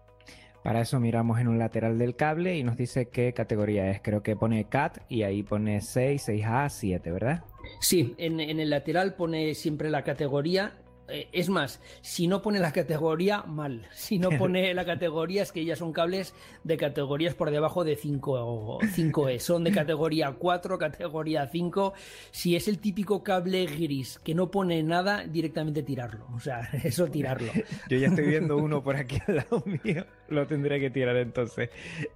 Para 0.63 0.81
eso 0.81 0.99
miramos 0.99 1.39
en 1.41 1.49
un 1.49 1.59
lateral 1.59 1.99
del 1.99 2.17
cable 2.17 2.57
y 2.57 2.65
nos 2.65 2.79
dice 2.79 3.11
qué 3.11 3.35
categoría 3.35 3.91
es. 3.91 4.01
Creo 4.01 4.23
que 4.23 4.35
pone 4.35 4.65
CAT 4.65 4.97
y 5.11 5.25
ahí 5.25 5.43
pone 5.43 5.83
6, 5.83 6.27
6A, 6.27 6.71
7, 6.71 7.13
¿verdad? 7.13 7.45
Sí, 7.81 8.15
en, 8.19 8.41
el 8.41 8.71
lateral 8.71 9.15
pone 9.15 9.55
siempre 9.55 9.91
la 9.91 10.05
categoría. 10.05 10.79
Eh, 11.07 11.29
es 11.33 11.51
más, 11.51 11.83
si 12.01 12.27
no 12.27 12.41
pone 12.41 12.61
la 12.61 12.73
categoría, 12.73 13.43
mal. 13.43 13.87
Si 13.93 14.19
no 14.19 14.31
pone 14.31 14.73
la 14.73 14.87
categoría, 14.87 15.43
es 15.43 15.53
que 15.53 15.63
ya 15.65 15.77
son 15.77 15.93
cables 15.93 16.35
de 16.63 16.79
categorías 16.79 17.35
por 17.35 17.51
debajo 17.51 17.85
de 17.85 17.97
5, 17.97 18.81
5E. 18.81 19.39
Son 19.39 19.65
de 19.65 19.73
categoría 19.73 20.33
4, 20.33 20.79
categoría 20.79 21.47
5. 21.47 21.93
Si 22.31 22.57
es 22.57 22.69
el 22.69 22.79
típico 22.79 23.23
cable 23.23 23.67
gris 23.67 24.19
que 24.19 24.35
no 24.35 24.51
pone 24.51 24.83
nada, 24.83 25.25
directamente 25.25 25.83
tirarlo. 25.83 26.27
O 26.35 26.41
sea, 26.41 26.71
eso 26.85 27.07
tirarlo. 27.09 27.53
Yo 27.91 27.99
ya 27.99 28.09
estoy 28.09 28.27
viendo 28.27 28.57
uno 28.57 28.83
por 28.83 28.97
aquí 28.97 29.19
al 29.27 29.37
lado 29.37 29.63
mío. 29.67 30.07
Lo 30.29 30.47
tendré 30.47 30.81
que 30.81 30.91
tirar 30.91 31.17
entonces. 31.17 31.71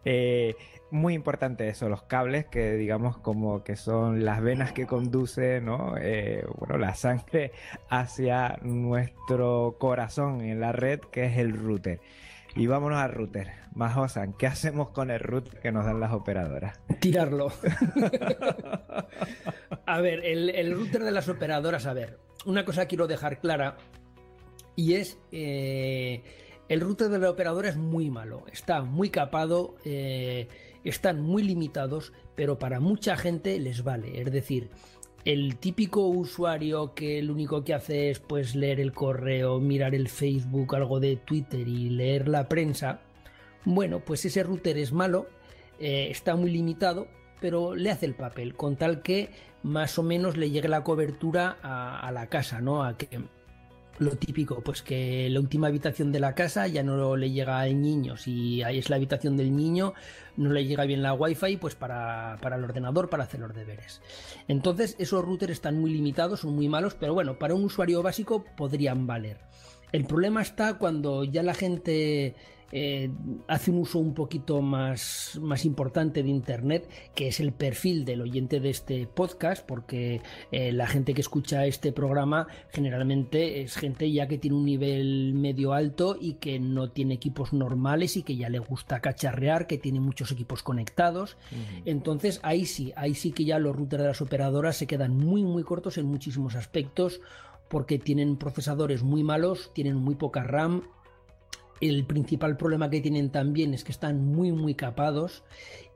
Eh, 0.04 0.54
muy 0.90 1.14
importante 1.14 1.68
eso, 1.68 1.88
los 1.88 2.02
cables 2.02 2.46
que 2.46 2.72
digamos 2.74 3.18
como 3.18 3.62
que 3.62 3.76
son 3.76 4.24
las 4.24 4.40
venas 4.40 4.72
que 4.72 4.86
conducen, 4.86 5.66
¿no? 5.66 5.94
Eh, 6.00 6.44
bueno, 6.56 6.78
la 6.78 6.94
sangre 6.94 7.52
hacia 7.90 8.58
nuestro 8.62 9.76
corazón 9.78 10.40
en 10.40 10.60
la 10.60 10.72
red 10.72 11.00
que 11.00 11.26
es 11.26 11.38
el 11.38 11.52
router. 11.52 12.00
Y 12.56 12.66
vámonos 12.66 12.98
al 12.98 13.12
router. 13.12 13.52
Majosan, 13.74 14.32
¿qué 14.32 14.46
hacemos 14.46 14.88
con 14.90 15.10
el 15.10 15.20
router 15.20 15.60
que 15.60 15.70
nos 15.70 15.84
dan 15.84 16.00
las 16.00 16.12
operadoras? 16.12 16.80
Tirarlo. 17.00 17.52
a 19.86 20.00
ver, 20.00 20.24
el, 20.24 20.72
router 20.74 21.04
de 21.04 21.12
las 21.12 21.28
operadoras, 21.28 21.86
a 21.86 21.92
ver, 21.92 22.18
una 22.46 22.64
cosa 22.64 22.86
quiero 22.86 23.06
dejar 23.06 23.40
clara 23.40 23.76
y 24.74 24.94
es... 24.94 25.18
Eh, 25.32 26.22
el 26.68 26.80
router 26.80 27.08
de 27.08 27.18
la 27.18 27.30
operadora 27.30 27.68
es 27.68 27.76
muy 27.76 28.10
malo, 28.10 28.44
está 28.52 28.82
muy 28.82 29.10
capado, 29.10 29.76
eh, 29.84 30.48
están 30.84 31.20
muy 31.22 31.42
limitados, 31.42 32.12
pero 32.34 32.58
para 32.58 32.80
mucha 32.80 33.16
gente 33.16 33.58
les 33.58 33.84
vale. 33.84 34.20
Es 34.20 34.30
decir, 34.30 34.68
el 35.24 35.56
típico 35.56 36.06
usuario 36.06 36.94
que 36.94 37.22
lo 37.22 37.32
único 37.32 37.64
que 37.64 37.74
hace 37.74 38.10
es 38.10 38.20
pues 38.20 38.54
leer 38.54 38.80
el 38.80 38.92
correo, 38.92 39.60
mirar 39.60 39.94
el 39.94 40.08
Facebook, 40.08 40.76
algo 40.76 41.00
de 41.00 41.16
Twitter 41.16 41.66
y 41.66 41.90
leer 41.90 42.28
la 42.28 42.48
prensa, 42.48 43.00
bueno, 43.64 44.00
pues 44.00 44.24
ese 44.24 44.42
router 44.42 44.78
es 44.78 44.92
malo, 44.92 45.26
eh, 45.80 46.08
está 46.10 46.36
muy 46.36 46.50
limitado, 46.50 47.08
pero 47.40 47.74
le 47.74 47.90
hace 47.90 48.06
el 48.06 48.14
papel, 48.14 48.54
con 48.54 48.76
tal 48.76 49.02
que 49.02 49.30
más 49.62 49.98
o 49.98 50.02
menos 50.02 50.36
le 50.36 50.50
llegue 50.50 50.68
la 50.68 50.84
cobertura 50.84 51.56
a, 51.62 52.10
la 52.12 52.28
casa, 52.28 52.60
¿no? 52.60 52.84
A 52.84 52.96
lo 53.98 54.12
típico, 54.12 54.60
pues 54.60 54.82
que 54.82 55.28
la 55.30 55.40
última 55.40 55.66
habitación 55.66 56.12
de 56.12 56.20
la 56.20 56.34
casa 56.34 56.66
ya 56.66 56.82
no 56.82 57.16
le 57.16 57.30
llega 57.30 57.60
al 57.60 57.80
niño. 57.80 58.16
Si 58.16 58.62
ahí 58.62 58.78
es 58.78 58.90
la 58.90 58.96
habitación 58.96 59.36
del 59.36 59.54
niño, 59.54 59.94
no 60.36 60.52
le 60.52 60.66
llega 60.66 60.84
bien 60.84 61.02
la 61.02 61.14
wifi, 61.14 61.56
pues 61.56 61.74
para, 61.74 62.38
para, 62.40 62.56
el 62.56 62.64
ordenador, 62.64 63.08
para 63.08 63.24
hacer 63.24 63.40
los 63.40 63.54
deberes. 63.54 64.00
Entonces, 64.46 64.94
esos 64.98 65.24
routers 65.24 65.52
están 65.52 65.80
muy 65.80 65.90
limitados, 65.90 66.40
son 66.40 66.54
muy 66.54 66.68
malos, 66.68 66.94
pero 66.94 67.14
bueno, 67.14 67.38
para 67.38 67.54
un 67.54 67.64
usuario 67.64 68.02
básico 68.02 68.44
podrían 68.56 69.06
valer. 69.06 69.38
El 69.92 70.04
problema 70.04 70.42
está 70.42 70.74
cuando 70.74 71.24
ya 71.24 71.42
la 71.42 71.54
gente 71.54 72.36
eh, 72.70 73.10
hace 73.46 73.70
un 73.70 73.78
uso 73.78 73.98
un 73.98 74.14
poquito 74.14 74.60
más, 74.60 75.38
más 75.40 75.64
importante 75.64 76.22
de 76.22 76.28
Internet, 76.28 76.88
que 77.14 77.28
es 77.28 77.40
el 77.40 77.52
perfil 77.52 78.04
del 78.04 78.20
oyente 78.22 78.60
de 78.60 78.70
este 78.70 79.06
podcast, 79.06 79.64
porque 79.66 80.20
eh, 80.52 80.72
la 80.72 80.86
gente 80.86 81.14
que 81.14 81.20
escucha 81.20 81.66
este 81.66 81.92
programa 81.92 82.46
generalmente 82.70 83.62
es 83.62 83.76
gente 83.76 84.10
ya 84.10 84.28
que 84.28 84.38
tiene 84.38 84.56
un 84.56 84.64
nivel 84.64 85.34
medio 85.34 85.72
alto 85.72 86.16
y 86.20 86.34
que 86.34 86.58
no 86.58 86.90
tiene 86.90 87.14
equipos 87.14 87.52
normales 87.52 88.16
y 88.16 88.22
que 88.22 88.36
ya 88.36 88.48
le 88.48 88.58
gusta 88.58 89.00
cacharrear, 89.00 89.66
que 89.66 89.78
tiene 89.78 90.00
muchos 90.00 90.30
equipos 90.32 90.62
conectados. 90.62 91.36
Entonces 91.84 92.40
ahí 92.42 92.66
sí, 92.66 92.92
ahí 92.96 93.14
sí 93.14 93.32
que 93.32 93.44
ya 93.44 93.58
los 93.58 93.74
routers 93.74 94.02
de 94.02 94.08
las 94.08 94.20
operadoras 94.20 94.76
se 94.76 94.86
quedan 94.86 95.16
muy 95.16 95.42
muy 95.42 95.62
cortos 95.62 95.98
en 95.98 96.06
muchísimos 96.06 96.54
aspectos 96.54 97.20
porque 97.68 97.98
tienen 97.98 98.36
procesadores 98.36 99.02
muy 99.02 99.22
malos, 99.22 99.72
tienen 99.74 99.96
muy 99.96 100.14
poca 100.14 100.42
RAM 100.42 100.82
el 101.80 102.04
principal 102.04 102.56
problema 102.56 102.90
que 102.90 103.00
tienen 103.00 103.30
también 103.30 103.74
es 103.74 103.84
que 103.84 103.92
están 103.92 104.24
muy 104.24 104.52
muy 104.52 104.74
capados 104.74 105.44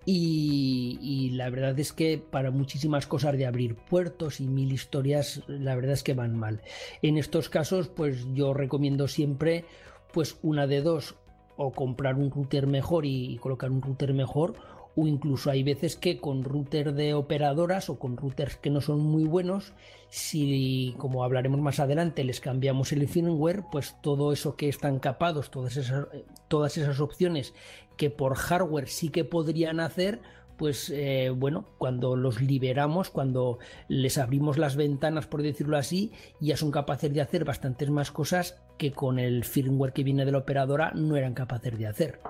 y, 0.04 1.30
la 1.34 1.48
verdad 1.48 1.78
es 1.78 1.92
que 1.92 2.18
para 2.18 2.50
muchísimas 2.50 3.06
cosas 3.06 3.38
de 3.38 3.46
abrir 3.46 3.76
puertos 3.76 4.40
y 4.40 4.48
mil 4.48 4.72
historias 4.72 5.42
la 5.46 5.76
verdad 5.76 5.92
es 5.92 6.02
que 6.02 6.14
van 6.14 6.36
mal. 6.36 6.60
En 7.02 7.18
estos 7.18 7.48
casos 7.48 7.88
pues 7.88 8.26
yo 8.34 8.52
recomiendo 8.54 9.06
siempre 9.08 9.64
pues 10.12 10.38
una 10.42 10.66
de 10.66 10.82
dos 10.82 11.14
o 11.56 11.72
comprar 11.72 12.16
un 12.16 12.30
router 12.30 12.66
mejor 12.66 13.06
y 13.06 13.38
colocar 13.38 13.70
un 13.70 13.82
router 13.82 14.12
mejor 14.14 14.54
o 14.94 15.06
incluso 15.06 15.50
hay 15.50 15.62
veces 15.62 15.96
que 15.96 16.20
con 16.20 16.44
router 16.44 16.92
de 16.92 17.14
operadoras 17.14 17.88
o 17.88 17.98
con 17.98 18.16
routers 18.16 18.56
que 18.56 18.70
no 18.70 18.80
son 18.80 19.00
muy 19.00 19.24
buenos, 19.24 19.72
si 20.08 20.94
como 20.98 21.24
hablaremos 21.24 21.60
más 21.60 21.80
adelante 21.80 22.24
les 22.24 22.40
cambiamos 22.40 22.92
el 22.92 23.08
firmware, 23.08 23.64
pues 23.72 23.96
todo 24.02 24.32
eso 24.32 24.56
que 24.56 24.68
están 24.68 24.98
capados, 24.98 25.50
todas 25.50 25.76
esas, 25.76 26.06
todas 26.48 26.76
esas 26.76 27.00
opciones 27.00 27.54
que 27.96 28.10
por 28.10 28.34
hardware 28.34 28.88
sí 28.88 29.08
que 29.08 29.24
podrían 29.24 29.80
hacer, 29.80 30.20
pues 30.58 30.90
eh, 30.90 31.30
bueno, 31.34 31.66
cuando 31.78 32.14
los 32.14 32.42
liberamos, 32.42 33.08
cuando 33.08 33.58
les 33.88 34.18
abrimos 34.18 34.58
las 34.58 34.76
ventanas, 34.76 35.26
por 35.26 35.42
decirlo 35.42 35.78
así, 35.78 36.12
ya 36.40 36.56
son 36.56 36.70
capaces 36.70 37.12
de 37.12 37.22
hacer 37.22 37.44
bastantes 37.44 37.90
más 37.90 38.10
cosas 38.10 38.62
que 38.76 38.92
con 38.92 39.18
el 39.18 39.44
firmware 39.44 39.92
que 39.92 40.04
viene 40.04 40.24
de 40.24 40.32
la 40.32 40.38
operadora 40.38 40.92
no 40.94 41.16
eran 41.16 41.34
capaces 41.34 41.78
de 41.78 41.86
hacer 41.86 42.20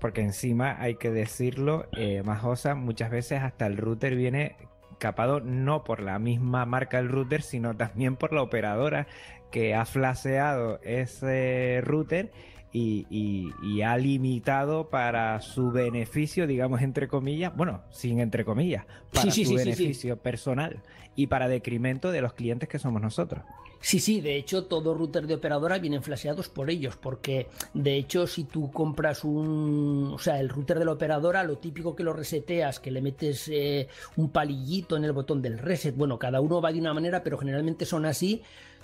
porque 0.00 0.20
encima 0.22 0.80
hay 0.80 0.96
que 0.96 1.10
decirlo, 1.10 1.86
eh, 1.96 2.22
Majosa, 2.24 2.74
muchas 2.74 3.10
veces 3.10 3.42
hasta 3.42 3.66
el 3.66 3.76
router 3.76 4.16
viene 4.16 4.56
capado 4.98 5.40
no 5.40 5.84
por 5.84 6.00
la 6.00 6.18
misma 6.18 6.66
marca 6.66 6.98
del 6.98 7.08
router, 7.08 7.42
sino 7.42 7.76
también 7.76 8.16
por 8.16 8.32
la 8.32 8.42
operadora 8.42 9.06
que 9.50 9.74
ha 9.74 9.84
flaseado 9.84 10.80
ese 10.82 11.80
router 11.82 12.30
y, 12.72 13.80
ha 13.82 13.96
limitado 13.96 14.90
para 14.90 15.40
su 15.40 15.70
beneficio, 15.70 16.46
digamos, 16.46 16.82
entre 16.82 17.08
comillas, 17.08 17.54
bueno, 17.56 17.82
sin 17.90 18.20
entre 18.20 18.44
comillas, 18.44 18.84
para 19.12 19.30
su 19.30 19.54
beneficio 19.54 20.18
personal 20.18 20.82
y 21.16 21.28
para 21.28 21.48
decremento 21.48 22.10
de 22.10 22.20
los 22.20 22.34
clientes 22.34 22.68
que 22.68 22.78
somos 22.78 23.00
nosotros. 23.00 23.42
Sí, 23.80 24.00
sí, 24.00 24.20
de 24.20 24.36
hecho 24.36 24.64
todo 24.64 24.92
router 24.92 25.26
de 25.26 25.34
operadora 25.34 25.78
vienen 25.78 26.02
flasheados 26.02 26.48
por 26.48 26.68
ellos, 26.68 26.96
porque 26.96 27.46
de 27.74 27.96
hecho 27.96 28.26
si 28.26 28.44
tú 28.44 28.70
compras 28.72 29.22
un, 29.22 30.10
o 30.14 30.18
sea, 30.18 30.40
el 30.40 30.48
router 30.48 30.78
de 30.78 30.84
la 30.84 30.92
operadora, 30.92 31.44
lo 31.44 31.58
típico 31.58 31.94
que 31.94 32.02
lo 32.02 32.12
reseteas, 32.12 32.80
que 32.80 32.90
le 32.90 33.00
metes 33.00 33.48
eh, 33.48 33.88
un 34.16 34.30
palillito 34.30 34.96
en 34.96 35.04
el 35.04 35.12
botón 35.12 35.42
del 35.42 35.58
reset, 35.58 35.94
bueno, 35.94 36.18
cada 36.18 36.40
uno 36.40 36.60
va 36.60 36.72
de 36.72 36.80
una 36.80 36.92
manera, 36.92 37.22
pero 37.22 37.38
generalmente 37.38 37.86
son 37.86 38.04
así, 38.04 38.42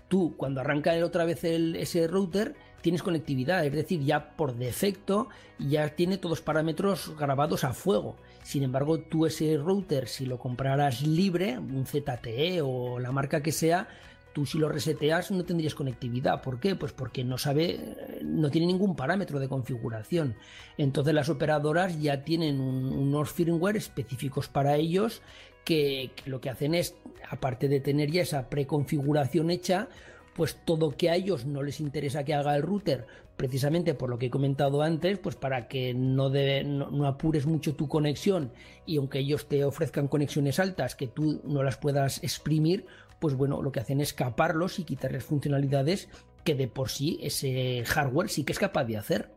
tú 0.08 0.34
cuando 0.36 0.60
arranca 0.60 0.92
otra 1.04 1.24
vez 1.24 1.42
ese 1.42 2.06
router, 2.06 2.54
tienes 2.80 3.02
conectividad, 3.02 3.64
es 3.64 3.72
decir, 3.72 4.00
ya 4.02 4.36
por 4.36 4.54
defecto 4.54 5.28
ya 5.58 5.88
tiene 5.88 6.18
todos 6.18 6.38
los 6.38 6.40
parámetros 6.42 7.16
grabados 7.18 7.64
a 7.64 7.72
fuego. 7.72 8.16
Sin 8.42 8.62
embargo, 8.62 9.00
tú 9.00 9.24
ese 9.24 9.56
router, 9.56 10.06
si 10.06 10.26
lo 10.26 10.38
compraras 10.38 11.00
libre, 11.00 11.58
un 11.58 11.86
ZTE 11.86 12.60
o 12.62 12.98
la 13.00 13.10
marca 13.10 13.42
que 13.42 13.52
sea, 13.52 13.88
tú 14.34 14.44
si 14.44 14.58
lo 14.58 14.68
reseteas 14.68 15.30
no 15.30 15.44
tendrías 15.44 15.74
conectividad. 15.74 16.42
¿Por 16.42 16.60
qué? 16.60 16.74
Pues 16.74 16.92
porque 16.92 17.24
no 17.24 17.38
sabe, 17.38 18.20
no 18.22 18.50
tiene 18.50 18.66
ningún 18.66 18.96
parámetro 18.96 19.38
de 19.38 19.48
configuración. 19.48 20.34
Entonces 20.76 21.14
las 21.14 21.30
operadoras 21.30 21.98
ya 22.02 22.24
tienen 22.24 22.60
unos 22.60 23.30
firmware 23.30 23.76
específicos 23.76 24.48
para 24.48 24.76
ellos 24.76 25.22
que, 25.64 26.10
lo 26.26 26.40
que 26.40 26.50
hacen 26.50 26.74
es, 26.74 26.96
aparte 27.30 27.68
de 27.68 27.80
tener 27.80 28.10
ya 28.10 28.22
esa 28.22 28.50
preconfiguración 28.50 29.50
hecha, 29.50 29.88
pues 30.34 30.58
todo 30.64 30.96
que 30.96 31.10
a 31.10 31.14
ellos 31.14 31.46
no 31.46 31.62
les 31.62 31.80
interesa 31.80 32.24
que 32.24 32.34
haga 32.34 32.56
el 32.56 32.62
router, 32.62 33.06
precisamente 33.36 33.94
por 33.94 34.10
lo 34.10 34.18
que 34.18 34.26
he 34.26 34.30
comentado 34.30 34.82
antes, 34.82 35.18
pues 35.18 35.36
para 35.36 35.68
que 35.68 35.94
no, 35.94 36.28
no, 36.30 37.06
apures 37.06 37.46
mucho 37.46 37.74
tu 37.74 37.88
conexión 37.88 38.52
y 38.84 38.96
aunque 38.96 39.20
ellos 39.20 39.46
te 39.48 39.64
ofrezcan 39.64 40.08
conexiones 40.08 40.58
altas 40.58 40.96
que 40.96 41.06
tú 41.06 41.40
no 41.44 41.62
las 41.62 41.76
puedas 41.76 42.22
exprimir, 42.22 42.86
pues 43.24 43.36
bueno, 43.36 43.62
lo 43.62 43.72
que 43.72 43.80
hacen 43.80 44.02
es 44.02 44.12
caparlos 44.12 44.78
y 44.78 44.84
quitarles 44.84 45.24
funcionalidades 45.24 46.10
que 46.44 46.54
de 46.54 46.68
por 46.68 46.90
sí 46.90 47.18
ese 47.22 47.82
hardware 47.86 48.28
sí 48.28 48.44
que 48.44 48.52
es 48.52 48.58
capaz 48.58 48.84
de 48.84 48.98
hacer. 48.98 49.30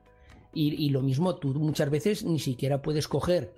Y, 0.53 0.89
lo 0.89 1.01
mismo, 1.01 1.37
tú 1.37 1.53
muchas 1.53 1.89
veces 1.89 2.25
ni 2.25 2.37
siquiera 2.39 2.81
puedes 2.81 3.07
coger 3.07 3.53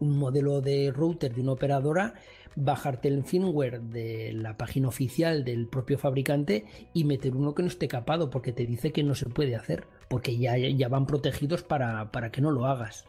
un 0.00 0.16
modelo 0.16 0.62
de 0.62 0.90
router 0.90 1.34
de 1.34 1.42
una 1.42 1.52
operadora 1.52 2.14
bajarte 2.56 3.08
el 3.08 3.24
firmware 3.24 3.82
de 3.82 4.32
la 4.32 4.56
página 4.56 4.88
oficial 4.88 5.44
del 5.44 5.68
propio 5.68 5.98
fabricante 5.98 6.64
y 6.94 7.04
meter 7.04 7.36
uno 7.36 7.54
que 7.54 7.62
no 7.62 7.68
esté 7.68 7.88
capado 7.88 8.30
porque 8.30 8.54
te 8.54 8.64
dice 8.64 8.90
que 8.90 9.02
no 9.02 9.14
se 9.14 9.26
puede 9.26 9.54
hacer, 9.54 9.84
porque 10.08 10.38
ya, 10.38 10.56
ya 10.56 10.88
van 10.88 11.04
protegidos 11.04 11.62
para, 11.62 12.10
para 12.10 12.32
que 12.32 12.40
no 12.40 12.52
lo 12.52 12.64
hagas. 12.64 13.04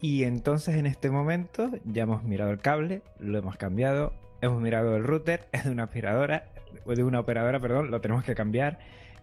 Y 0.00 0.24
entonces 0.24 0.74
en 0.74 0.86
este 0.86 1.10
momento 1.10 1.70
ya 1.84 2.02
hemos 2.02 2.24
mirado 2.24 2.50
el 2.50 2.58
cable, 2.58 3.02
lo 3.20 3.38
hemos 3.38 3.56
cambiado, 3.56 4.23
hemos 4.44 4.60
mirado 4.60 4.96
el 4.96 5.04
router, 5.04 5.48
es 5.52 5.64
de 5.64 5.70
una 5.70 5.84
aspiradora, 5.84 6.44
de 6.86 7.04
una 7.04 7.20
operadora, 7.20 7.60
perdón, 7.60 7.90
lo 7.90 8.00
tenemos 8.00 8.24
que 8.24 8.34
cambiar. 8.34 8.78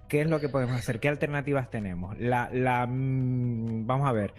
¿Qué 0.07 0.21
es 0.21 0.29
lo 0.29 0.39
que 0.39 0.49
podemos 0.49 0.75
hacer? 0.75 0.99
¿Qué 0.99 1.07
alternativas 1.07 1.69
tenemos? 1.69 2.19
La, 2.19 2.49
la 2.51 2.85
mm, 2.85 3.87
vamos 3.87 4.09
a 4.09 4.11
ver. 4.11 4.33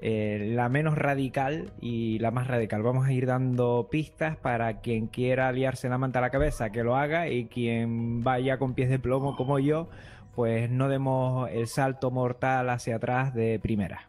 Eh, 0.00 0.52
la 0.54 0.68
menos 0.68 0.96
radical 0.96 1.72
y 1.80 2.18
la 2.20 2.30
más 2.30 2.46
radical. 2.46 2.82
Vamos 2.82 3.06
a 3.06 3.12
ir 3.12 3.26
dando 3.26 3.88
pistas 3.90 4.36
para 4.36 4.80
quien 4.80 5.08
quiera 5.08 5.50
liarse 5.50 5.88
la 5.88 5.98
manta 5.98 6.20
a 6.20 6.22
la 6.22 6.30
cabeza 6.30 6.70
que 6.70 6.84
lo 6.84 6.96
haga 6.96 7.28
y 7.28 7.46
quien 7.46 8.22
vaya 8.22 8.58
con 8.58 8.74
pies 8.74 8.90
de 8.90 9.00
plomo 9.00 9.34
como 9.36 9.58
yo, 9.58 9.88
pues 10.36 10.70
no 10.70 10.88
demos 10.88 11.50
el 11.50 11.66
salto 11.66 12.12
mortal 12.12 12.70
hacia 12.70 12.96
atrás 12.96 13.34
de 13.34 13.58
primera. 13.58 14.08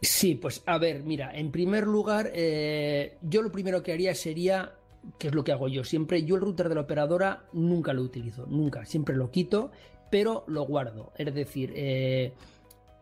Sí, 0.00 0.36
pues 0.36 0.62
a 0.64 0.78
ver, 0.78 1.02
mira, 1.02 1.30
en 1.34 1.50
primer 1.50 1.86
lugar, 1.86 2.30
eh, 2.32 3.18
yo 3.20 3.42
lo 3.42 3.50
primero 3.50 3.82
que 3.82 3.92
haría 3.92 4.14
sería, 4.14 4.72
que 5.18 5.28
es 5.28 5.34
lo 5.34 5.44
que 5.44 5.52
hago 5.52 5.68
yo 5.68 5.84
siempre, 5.84 6.24
yo 6.24 6.34
el 6.34 6.42
router 6.42 6.68
de 6.68 6.74
la 6.74 6.82
operadora 6.82 7.44
nunca 7.52 7.92
lo 7.92 8.02
utilizo, 8.02 8.46
nunca, 8.46 8.84
siempre 8.84 9.16
lo 9.16 9.30
quito, 9.30 9.70
pero 10.10 10.44
lo 10.48 10.64
guardo. 10.64 11.12
Es 11.16 11.34
decir, 11.34 11.72
eh, 11.74 12.32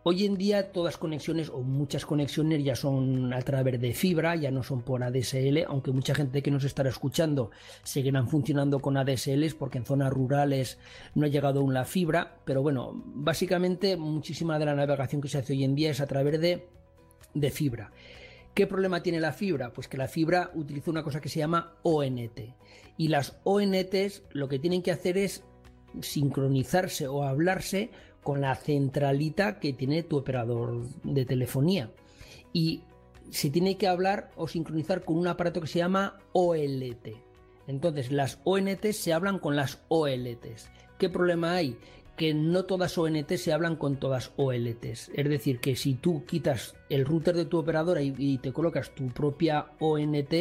Hoy 0.09 0.25
en 0.25 0.37
día 0.37 0.71
todas 0.71 0.95
conexiones 0.95 1.49
o 1.49 1.59
muchas 1.63 2.05
conexiones 2.05 2.63
ya 2.63 2.77
son 2.77 3.33
a 3.33 3.41
través 3.41 3.81
de 3.81 3.93
fibra, 3.93 4.37
ya 4.37 4.51
no 4.51 4.63
son 4.63 4.81
por 4.81 5.03
ADSL, 5.03 5.65
aunque 5.67 5.91
mucha 5.91 6.15
gente 6.15 6.41
que 6.41 6.49
nos 6.49 6.63
estará 6.63 6.89
escuchando 6.89 7.51
seguirán 7.83 8.29
funcionando 8.29 8.79
con 8.79 8.95
ADSL 8.95 9.43
porque 9.59 9.79
en 9.79 9.85
zonas 9.85 10.13
rurales 10.13 10.77
no 11.13 11.25
ha 11.25 11.27
llegado 11.27 11.59
aún 11.59 11.73
la 11.73 11.83
fibra, 11.83 12.37
pero 12.45 12.61
bueno, 12.61 12.93
básicamente 12.93 13.97
muchísima 13.97 14.57
de 14.57 14.67
la 14.67 14.75
navegación 14.75 15.21
que 15.21 15.27
se 15.27 15.39
hace 15.39 15.51
hoy 15.51 15.65
en 15.65 15.75
día 15.75 15.91
es 15.91 15.99
a 15.99 16.07
través 16.07 16.39
de, 16.39 16.69
de 17.33 17.51
fibra. 17.51 17.91
¿Qué 18.57 18.65
problema 18.65 19.03
tiene 19.03 19.19
la 19.19 19.33
fibra? 19.33 19.71
Pues 19.71 19.87
que 19.87 19.97
la 19.97 20.07
fibra 20.07 20.49
utiliza 20.55 20.89
una 20.89 21.03
cosa 21.03 21.21
que 21.21 21.29
se 21.29 21.37
llama 21.37 21.75
ONT. 21.83 22.39
Y 22.97 23.09
las 23.09 23.37
ONTs 23.43 24.23
lo 24.31 24.47
que 24.47 24.57
tienen 24.57 24.81
que 24.81 24.89
hacer 24.89 25.15
es 25.15 25.43
sincronizarse 26.01 27.07
o 27.07 27.21
hablarse 27.21 27.91
con 28.23 28.41
la 28.41 28.55
centralita 28.55 29.59
que 29.59 29.73
tiene 29.73 30.01
tu 30.01 30.17
operador 30.17 30.87
de 31.03 31.23
telefonía. 31.23 31.91
Y 32.51 32.81
se 33.29 33.51
tiene 33.51 33.77
que 33.77 33.87
hablar 33.87 34.31
o 34.35 34.47
sincronizar 34.47 35.05
con 35.05 35.19
un 35.19 35.27
aparato 35.27 35.61
que 35.61 35.67
se 35.67 35.77
llama 35.77 36.17
OLT. 36.33 37.09
Entonces, 37.67 38.11
las 38.11 38.39
ONT 38.43 38.87
se 38.87 39.13
hablan 39.13 39.37
con 39.37 39.55
las 39.55 39.83
OLTs. 39.89 40.71
¿Qué 40.97 41.09
problema 41.09 41.53
hay? 41.53 41.77
Que 42.17 42.33
no 42.33 42.65
todas 42.65 42.97
ONT 42.97 43.31
se 43.35 43.53
hablan 43.53 43.77
con 43.77 43.97
todas 43.97 44.31
OLTs. 44.35 45.11
Es 45.13 45.29
decir, 45.29 45.59
que 45.59 45.75
si 45.75 45.93
tú 45.93 46.25
quitas 46.25 46.75
el 46.89 47.05
router 47.05 47.35
de 47.35 47.45
tu 47.45 47.59
operadora 47.59 48.01
y, 48.01 48.37
te 48.39 48.51
colocas 48.51 48.93
tu 48.93 49.07
propia 49.07 49.67
ONT, 49.79 50.33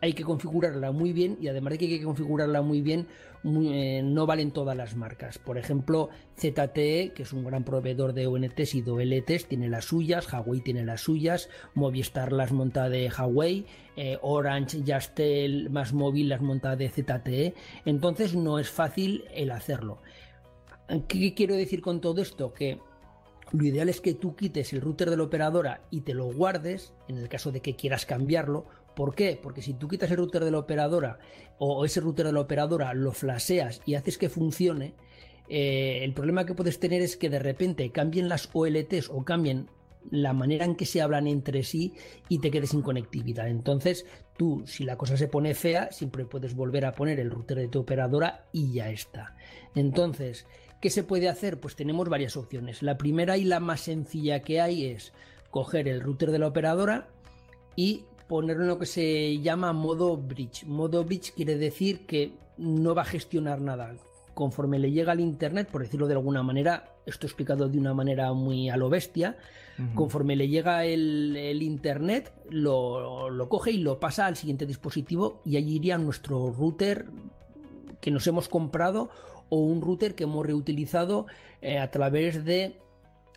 hay 0.00 0.12
que 0.12 0.24
configurarla 0.24 0.92
muy 0.92 1.12
bien 1.12 1.36
y 1.40 1.48
además 1.48 1.72
de 1.72 1.78
que 1.78 1.84
hay 1.86 1.98
que 1.98 2.04
configurarla 2.04 2.62
muy 2.62 2.80
bien, 2.80 3.08
eh, 3.44 4.02
no 4.04 4.26
valen 4.26 4.50
todas 4.50 4.76
las 4.76 4.96
marcas. 4.96 5.38
Por 5.38 5.58
ejemplo, 5.58 6.10
ZTE, 6.36 7.12
que 7.14 7.22
es 7.22 7.32
un 7.32 7.44
gran 7.44 7.64
proveedor 7.64 8.12
de 8.12 8.26
ONTs 8.26 8.74
y 8.74 8.82
de 8.82 8.90
OLTs, 8.90 9.46
tiene 9.46 9.68
las 9.68 9.84
suyas, 9.84 10.32
Huawei 10.32 10.60
tiene 10.60 10.84
las 10.84 11.02
suyas, 11.02 11.48
Movistar 11.74 12.32
las 12.32 12.52
monta 12.52 12.88
de 12.88 13.10
Huawei, 13.10 13.66
eh, 13.96 14.18
Orange, 14.22 14.82
Yastel 14.82 15.70
más 15.70 15.92
móvil 15.92 16.28
las 16.28 16.40
monta 16.40 16.76
de 16.76 16.88
ZTE, 16.88 17.54
entonces 17.84 18.34
no 18.34 18.58
es 18.58 18.68
fácil 18.68 19.24
el 19.34 19.50
hacerlo. 19.50 20.00
¿Qué 21.08 21.34
quiero 21.34 21.54
decir 21.54 21.80
con 21.80 22.00
todo 22.00 22.22
esto? 22.22 22.52
Que 22.52 22.78
lo 23.52 23.64
ideal 23.64 23.88
es 23.88 24.00
que 24.00 24.14
tú 24.14 24.36
quites 24.36 24.72
el 24.72 24.80
router 24.80 25.10
de 25.10 25.16
la 25.16 25.24
operadora 25.24 25.82
y 25.90 26.02
te 26.02 26.14
lo 26.14 26.32
guardes, 26.32 26.92
en 27.08 27.18
el 27.18 27.28
caso 27.28 27.52
de 27.52 27.60
que 27.60 27.76
quieras 27.76 28.06
cambiarlo, 28.06 28.66
¿Por 28.96 29.14
qué? 29.14 29.38
Porque 29.40 29.60
si 29.60 29.74
tú 29.74 29.88
quitas 29.88 30.10
el 30.10 30.16
router 30.16 30.42
de 30.42 30.50
la 30.50 30.58
operadora 30.58 31.18
o 31.58 31.84
ese 31.84 32.00
router 32.00 32.24
de 32.24 32.32
la 32.32 32.40
operadora 32.40 32.94
lo 32.94 33.12
flasheas 33.12 33.82
y 33.84 33.94
haces 33.94 34.16
que 34.16 34.30
funcione, 34.30 34.94
eh, 35.50 36.00
el 36.02 36.14
problema 36.14 36.46
que 36.46 36.54
puedes 36.54 36.80
tener 36.80 37.02
es 37.02 37.18
que 37.18 37.28
de 37.28 37.38
repente 37.38 37.92
cambien 37.92 38.30
las 38.30 38.48
OLTs 38.54 39.10
o 39.10 39.22
cambien 39.22 39.68
la 40.10 40.32
manera 40.32 40.64
en 40.64 40.76
que 40.76 40.86
se 40.86 41.02
hablan 41.02 41.26
entre 41.26 41.62
sí 41.62 41.92
y 42.30 42.38
te 42.38 42.50
quedes 42.50 42.70
sin 42.70 42.80
conectividad. 42.80 43.48
Entonces, 43.48 44.06
tú, 44.38 44.62
si 44.66 44.84
la 44.84 44.96
cosa 44.96 45.18
se 45.18 45.28
pone 45.28 45.54
fea, 45.54 45.92
siempre 45.92 46.24
puedes 46.24 46.54
volver 46.54 46.86
a 46.86 46.94
poner 46.94 47.20
el 47.20 47.30
router 47.30 47.58
de 47.58 47.68
tu 47.68 47.80
operadora 47.80 48.46
y 48.50 48.72
ya 48.72 48.88
está. 48.88 49.36
Entonces, 49.74 50.46
¿qué 50.86 50.90
se 50.90 51.02
puede 51.02 51.28
hacer? 51.28 51.58
Pues 51.58 51.74
tenemos 51.74 52.08
varias 52.08 52.36
opciones. 52.36 52.80
La 52.80 52.96
primera 52.96 53.36
y 53.36 53.42
la 53.42 53.58
más 53.58 53.80
sencilla 53.80 54.42
que 54.42 54.60
hay 54.60 54.84
es 54.84 55.12
coger 55.50 55.88
el 55.88 56.00
router 56.00 56.30
de 56.30 56.38
la 56.38 56.46
operadora 56.46 57.08
y 57.74 58.04
ponerlo 58.28 58.62
en 58.62 58.68
lo 58.68 58.78
que 58.78 58.86
se 58.86 59.36
llama 59.40 59.72
modo 59.72 60.16
bridge. 60.16 60.62
Modo 60.64 61.02
bridge 61.02 61.32
quiere 61.32 61.56
decir 61.56 62.06
que 62.06 62.34
no 62.56 62.94
va 62.94 63.02
a 63.02 63.04
gestionar 63.04 63.60
nada. 63.60 63.96
Conforme 64.32 64.78
le 64.78 64.92
llega 64.92 65.10
al 65.10 65.18
internet, 65.18 65.68
por 65.72 65.82
decirlo 65.82 66.06
de 66.06 66.14
alguna 66.14 66.44
manera, 66.44 66.94
esto 67.04 67.26
explicado 67.26 67.68
de 67.68 67.78
una 67.78 67.92
manera 67.92 68.32
muy 68.32 68.70
a 68.70 68.76
lo 68.76 68.88
bestia, 68.88 69.36
conforme 69.96 70.36
le 70.36 70.46
llega 70.46 70.84
el, 70.84 71.62
internet, 71.62 72.32
lo, 72.48 73.48
coge 73.48 73.72
y 73.72 73.78
lo 73.78 73.98
pasa 73.98 74.26
al 74.26 74.36
siguiente 74.36 74.66
dispositivo 74.66 75.42
y 75.44 75.56
allí 75.56 75.74
iría 75.74 75.98
nuestro 75.98 76.52
router 76.52 77.06
que 78.00 78.12
nos 78.12 78.24
hemos 78.28 78.48
comprado 78.48 79.10
o 79.48 79.58
un 79.58 79.80
router 79.80 80.14
que 80.14 80.24
hemos 80.24 80.46
reutilizado 80.46 81.26
eh, 81.62 81.78
a 81.78 81.90
través 81.90 82.44
de 82.44 82.76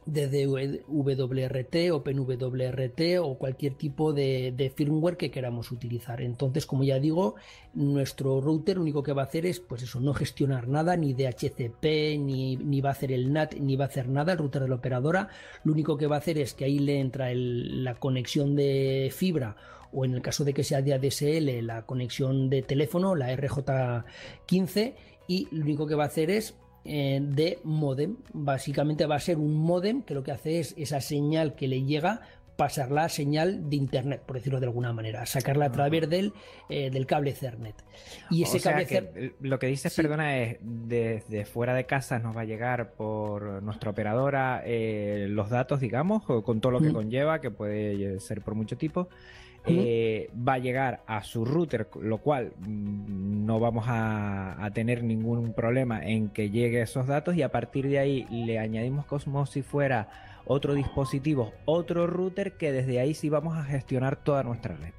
desde 0.05 0.47
WRT, 0.47 1.91
OpenWRT 1.91 3.01
o 3.21 3.37
cualquier 3.37 3.75
tipo 3.75 4.13
de, 4.13 4.71
firmware 4.75 5.17
que 5.17 5.31
queramos 5.31 5.71
utilizar. 5.71 6.21
Entonces, 6.21 6.65
como 6.65 6.83
ya 6.83 6.99
digo, 6.99 7.35
nuestro 7.73 8.41
router 8.41 8.77
lo 8.77 8.83
único 8.83 9.03
que 9.03 9.13
va 9.13 9.23
a 9.23 9.25
hacer 9.25 9.45
es, 9.45 9.59
pues 9.59 9.83
eso, 9.83 9.99
no 9.99 10.13
gestionar 10.13 10.67
nada, 10.67 10.95
ni 10.97 11.13
DHCP, 11.13 12.17
ni, 12.19 12.55
ni 12.57 12.81
va 12.81 12.89
a 12.89 12.93
hacer 12.93 13.11
el 13.11 13.31
NAT, 13.31 13.55
ni 13.55 13.75
va 13.75 13.85
a 13.85 13.87
hacer 13.87 14.09
nada 14.09 14.33
el 14.33 14.39
router 14.39 14.63
de 14.63 14.69
la 14.69 14.75
operadora. 14.75 15.29
Lo 15.63 15.73
único 15.73 15.97
que 15.97 16.07
va 16.07 16.15
a 16.15 16.19
hacer 16.19 16.37
es 16.37 16.53
que 16.53 16.65
ahí 16.65 16.79
le 16.79 16.99
entra 16.99 17.29
la 17.33 17.95
conexión 17.95 18.55
de 18.55 19.11
fibra 19.15 19.55
o 19.91 20.05
en 20.05 20.13
el 20.13 20.21
caso 20.21 20.43
de 20.43 20.53
que 20.53 20.63
sea 20.63 20.81
de 20.81 20.93
ADSL, 20.93 21.65
la 21.65 21.85
conexión 21.85 22.49
de 22.49 22.61
teléfono, 22.61 23.15
la 23.15 23.33
RJ15, 23.33 24.93
y 25.29 25.47
lo 25.51 25.61
único 25.63 25.85
que 25.85 25.93
va 25.93 26.05
a 26.05 26.07
hacer 26.07 26.31
es 26.31 26.55
eh, 26.83 27.19
de 27.21 27.59
modem. 27.63 28.17
Básicamente 28.33 29.05
va 29.05 29.15
a 29.15 29.19
ser 29.19 29.37
un 29.37 29.53
modem 29.55 30.01
que 30.01 30.15
lo 30.15 30.23
que 30.23 30.31
hace 30.31 30.59
es 30.59 30.73
esa 30.75 30.99
señal 31.01 31.55
que 31.55 31.67
le 31.67 31.83
llega 31.83 32.21
pasarla 32.57 33.05
a 33.05 33.09
señal 33.09 33.69
de 33.69 33.77
internet, 33.77 34.21
por 34.25 34.35
decirlo 34.35 34.59
de 34.59 34.65
alguna 34.65 34.91
manera, 34.91 35.25
sacarla 35.25 35.67
a 35.67 35.71
través 35.71 36.09
del, 36.09 36.33
eh, 36.67 36.89
del 36.89 37.05
cable 37.05 37.31
Cernet. 37.31 37.75
Y 38.29 38.43
ese 38.43 38.59
cable 38.59 39.33
Lo 39.39 39.59
que 39.59 39.67
dices, 39.67 39.95
perdona, 39.95 40.37
es 40.39 40.57
desde 40.61 41.45
fuera 41.45 41.73
de 41.73 41.85
casa 41.85 42.19
nos 42.19 42.35
va 42.35 42.41
a 42.41 42.45
llegar 42.45 42.91
por 42.95 43.63
nuestra 43.63 43.91
operadora 43.91 44.61
eh, 44.65 45.27
los 45.29 45.49
datos, 45.49 45.79
digamos, 45.79 46.25
con 46.25 46.59
todo 46.59 46.73
lo 46.73 46.81
que 46.81 46.91
conlleva, 46.91 47.39
que 47.39 47.49
puede 47.49 48.19
ser 48.19 48.41
por 48.41 48.55
mucho 48.55 48.77
tipo. 48.77 49.07
Eh, 49.65 50.29
va 50.35 50.53
a 50.53 50.57
llegar 50.57 51.01
a 51.05 51.23
su 51.23 51.45
router, 51.45 51.89
lo 52.01 52.19
cual 52.19 52.53
mm, 52.59 53.45
no 53.45 53.59
vamos 53.59 53.85
a, 53.87 54.69
tener 54.73 55.03
ningún 55.03 55.53
problema 55.53 56.05
en 56.05 56.29
que 56.29 56.49
llegue 56.49 56.81
esos 56.81 57.07
datos 57.07 57.35
y 57.35 57.41
a 57.41 57.51
partir 57.51 57.87
de 57.87 57.99
ahí 57.99 58.27
le 58.29 58.59
añadimos 58.59 59.05
como 59.05 59.45
si 59.45 59.61
fuera 59.63 60.39
otro 60.45 60.73
dispositivo, 60.75 61.51
otro 61.65 62.07
router 62.07 62.53
que 62.53 62.71
desde 62.71 62.99
ahí 62.99 63.13
sí 63.13 63.29
vamos 63.29 63.57
a 63.57 63.63
gestionar 63.63 64.15
toda 64.23 64.43
nuestra 64.43 64.75
red. 64.75 64.93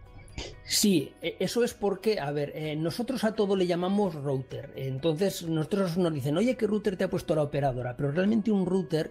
Sí, 0.64 1.12
e, 1.22 1.36
eso 1.40 1.64
es 1.64 1.74
porque, 1.74 2.20
a 2.20 2.30
ver, 2.30 2.52
eh, 2.54 2.76
nosotros 2.76 3.24
a 3.24 3.34
todo 3.34 3.56
le 3.56 3.66
llamamos 3.66 4.14
router. 4.14 4.72
Entonces, 4.76 5.42
nosotros 5.42 5.96
nos 5.96 6.12
dicen, 6.12 6.36
oye, 6.36 6.56
¿qué 6.56 6.66
router 6.66 6.96
te 6.96 7.04
ha 7.04 7.10
puesto 7.10 7.34
la 7.34 7.42
operadora? 7.42 7.96
Pero 7.96 8.12
realmente 8.12 8.50
un 8.50 8.66
router, 8.66 9.10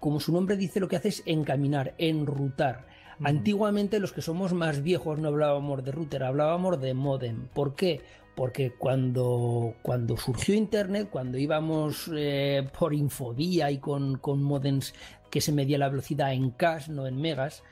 como 0.00 0.20
su 0.20 0.32
nombre 0.32 0.56
dice, 0.56 0.80
lo 0.80 0.88
que 0.88 0.96
hace 0.96 1.08
es 1.08 1.22
encaminar, 1.26 1.94
enrutar. 1.98 2.86
Antiguamente 3.22 4.00
los 4.00 4.12
que 4.12 4.22
somos 4.22 4.52
más 4.52 4.82
viejos 4.82 5.18
no 5.18 5.28
hablábamos 5.28 5.84
de 5.84 5.92
router, 5.92 6.24
hablábamos 6.24 6.80
de 6.80 6.94
modem. 6.94 7.48
¿Por 7.48 7.74
qué? 7.74 8.00
porque 8.34 8.72
cuando, 8.72 9.74
cuando 9.82 10.16
surgió 10.16 10.54
Internet, 10.54 11.08
cuando 11.10 11.38
íbamos 11.38 12.10
eh, 12.14 12.68
por 12.78 12.92
infodía 12.92 13.70
y 13.70 13.78
con, 13.78 14.18
con 14.18 14.42
modems 14.42 14.94
que 15.30 15.40
se 15.40 15.52
medía 15.52 15.78
la 15.78 15.88
velocidad 15.88 16.32
en 16.32 16.50
K, 16.50 16.80
no 16.88 17.06
en 17.06 17.20
megas, 17.20 17.62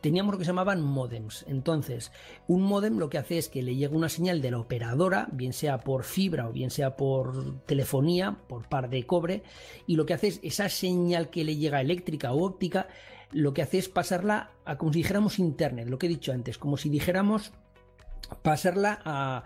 teníamos 0.00 0.32
lo 0.34 0.38
que 0.38 0.44
se 0.44 0.50
llamaban 0.50 0.82
modems. 0.82 1.44
Entonces, 1.48 2.12
un 2.48 2.62
modem 2.62 2.98
lo 2.98 3.08
que 3.08 3.18
hace 3.18 3.38
es 3.38 3.48
que 3.48 3.62
le 3.62 3.76
llega 3.76 3.96
una 3.96 4.08
señal 4.08 4.42
de 4.42 4.50
la 4.50 4.58
operadora, 4.58 5.28
bien 5.32 5.52
sea 5.52 5.78
por 5.78 6.04
fibra 6.04 6.48
o 6.48 6.52
bien 6.52 6.70
sea 6.70 6.96
por 6.96 7.60
telefonía, 7.64 8.38
por 8.48 8.68
par 8.68 8.90
de 8.90 9.06
cobre, 9.06 9.42
y 9.86 9.96
lo 9.96 10.04
que 10.04 10.14
hace 10.14 10.28
es 10.28 10.40
esa 10.42 10.68
señal 10.68 11.30
que 11.30 11.44
le 11.44 11.56
llega 11.56 11.80
eléctrica 11.80 12.32
o 12.32 12.44
óptica, 12.44 12.88
lo 13.32 13.54
que 13.54 13.62
hace 13.62 13.78
es 13.78 13.88
pasarla 13.88 14.50
a 14.64 14.78
como 14.78 14.92
si 14.92 15.00
dijéramos 15.00 15.38
internet, 15.38 15.88
lo 15.88 15.98
que 15.98 16.06
he 16.06 16.08
dicho 16.08 16.32
antes, 16.32 16.58
como 16.58 16.76
si 16.76 16.88
dijéramos 16.88 17.52
pasarla 18.42 19.00
a, 19.04 19.44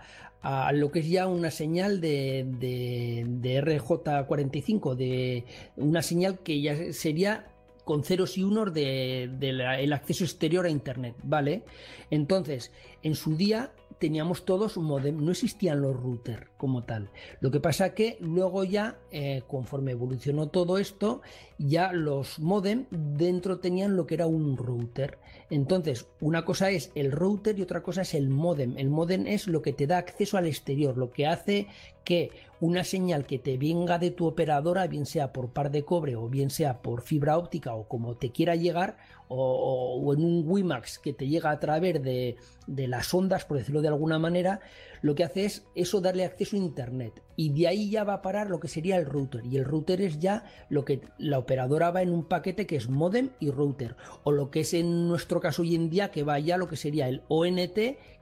lo 0.73 0.91
que 0.91 0.99
es 0.99 1.09
ya 1.09 1.27
una 1.27 1.51
señal 1.51 1.99
de, 1.99 2.45
de 2.47 3.63
RJ45, 3.63 4.95
de 4.95 5.43
una 5.75 6.01
señal 6.01 6.39
que 6.39 6.61
ya 6.61 6.93
sería 6.93 7.47
con 7.87 8.03
ceros 8.03 8.37
y 8.37 8.43
unos 8.43 8.73
del 8.73 9.39
de, 9.39 9.89
acceso 9.93 10.25
exterior 10.25 10.65
a 10.65 10.69
Internet, 10.69 11.15
¿vale? 11.23 11.63
Entonces, 12.11 12.71
en 13.01 13.15
su 13.15 13.35
día 13.35 13.71
teníamos 13.99 14.45
todos 14.45 14.77
un 14.77 14.85
modem, 14.85 15.23
no 15.23 15.31
existían 15.31 15.81
los 15.81 15.95
routers 15.95 16.47
como 16.57 16.83
tal. 16.83 17.09
Lo 17.39 17.51
que 17.51 17.59
pasa 17.59 17.93
que 17.93 18.17
luego 18.19 18.63
ya, 18.63 18.99
eh, 19.11 19.43
conforme 19.47 19.91
evolucionó 19.91 20.49
todo 20.49 20.77
esto, 20.77 21.21
ya 21.57 21.91
los 21.91 22.39
modem 22.39 22.85
dentro 22.91 23.59
tenían 23.59 23.95
lo 23.95 24.05
que 24.05 24.15
era 24.15 24.27
un 24.27 24.57
router. 24.57 25.17
Entonces, 25.49 26.07
una 26.19 26.45
cosa 26.45 26.69
es 26.69 26.91
el 26.95 27.11
router 27.11 27.57
y 27.57 27.61
otra 27.61 27.81
cosa 27.81 28.01
es 28.01 28.13
el 28.13 28.29
modem. 28.29 28.77
El 28.77 28.89
modem 28.89 29.27
es 29.27 29.47
lo 29.47 29.61
que 29.61 29.73
te 29.73 29.87
da 29.87 29.97
acceso 29.97 30.37
al 30.37 30.47
exterior, 30.47 30.97
lo 30.97 31.11
que 31.11 31.25
hace 31.25 31.67
que 32.03 32.31
una 32.61 32.83
señal 32.83 33.25
que 33.25 33.37
te 33.37 33.57
venga 33.57 33.99
de 33.99 34.11
tu 34.11 34.25
operadora, 34.25 34.87
bien 34.87 35.05
sea 35.05 35.33
por 35.33 35.49
par 35.49 35.71
de 35.71 35.83
cobre 35.83 36.15
o 36.15 36.29
bien 36.29 36.49
sea 36.49 36.81
por 36.81 37.01
fibra 37.01 37.37
óptica 37.37 37.75
o 37.75 37.87
como 37.87 38.15
te 38.15 38.31
quiera 38.31 38.55
llegar, 38.55 38.97
o, 39.29 40.13
en 40.13 40.23
un 40.23 40.43
WiMAX 40.45 40.99
que 40.99 41.13
te 41.13 41.27
llega 41.27 41.51
a 41.51 41.59
través 41.59 42.01
de, 42.01 42.37
de, 42.65 42.87
las 42.87 43.13
ondas, 43.13 43.45
por 43.45 43.57
decirlo 43.57 43.81
de 43.81 43.89
alguna 43.89 44.19
manera, 44.19 44.61
lo 45.01 45.15
que 45.15 45.23
hace 45.23 45.45
es 45.45 45.65
eso 45.75 46.01
darle 46.01 46.25
acceso 46.25 46.55
a 46.55 46.59
Internet. 46.59 47.21
Y 47.35 47.49
de 47.49 47.67
ahí 47.67 47.89
ya 47.89 48.03
va 48.03 48.13
a 48.13 48.21
parar 48.21 48.49
lo 48.49 48.59
que 48.59 48.67
sería 48.67 48.97
el 48.97 49.05
router. 49.05 49.45
Y 49.45 49.57
el 49.57 49.65
router 49.65 50.01
es 50.01 50.19
ya 50.19 50.45
lo 50.69 50.85
que 50.85 51.01
la 51.17 51.39
operadora 51.39 51.91
va 51.91 52.01
en 52.01 52.11
un 52.11 52.25
paquete 52.25 52.65
que 52.65 52.77
es 52.77 52.89
modem 52.89 53.29
y 53.39 53.51
router. 53.51 53.95
O 54.23 54.31
lo 54.31 54.49
que 54.49 54.61
es 54.61 54.73
en 54.73 55.07
nuestro 55.07 55.39
caso 55.39 55.61
hoy 55.61 55.75
en 55.75 55.89
día 55.89 56.09
que 56.09 56.23
va 56.23 56.39
ya 56.39 56.57
lo 56.57 56.67
que 56.67 56.77
sería 56.77 57.07
el 57.07 57.23
ONT 57.27 57.79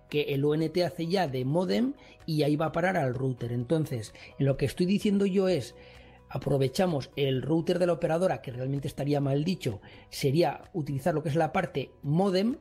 que 0.10 0.34
el 0.36 0.46
ONT 0.46 0.78
hace 0.86 1.08
ya 1.08 1.28
de 1.28 1.46
modem 1.46 1.94
y 2.26 2.44
ahí 2.44 2.56
va 2.56 2.68
a 2.68 2.72
parar 2.72 2.98
al 2.98 3.14
router. 3.14 3.52
Entonces, 3.52 4.14
lo 4.38 4.58
que 4.58 4.66
estoy 4.66 4.86
diciendo 4.86 5.26
yo 5.26 5.48
es, 5.48 5.76
aprovechamos 6.36 7.12
el 7.16 7.42
router 7.42 7.80
de 7.80 7.88
la 7.88 7.94
operadora, 7.94 8.42
que 8.42 8.52
realmente 8.52 8.90
estaría 8.90 9.22
mal 9.22 9.46
dicho, 9.46 9.80
sería 10.10 10.70
utilizar 10.74 11.14
lo 11.14 11.24
que 11.24 11.30
es 11.30 11.36
la 11.36 11.54
parte 11.54 11.92
modem 12.04 12.58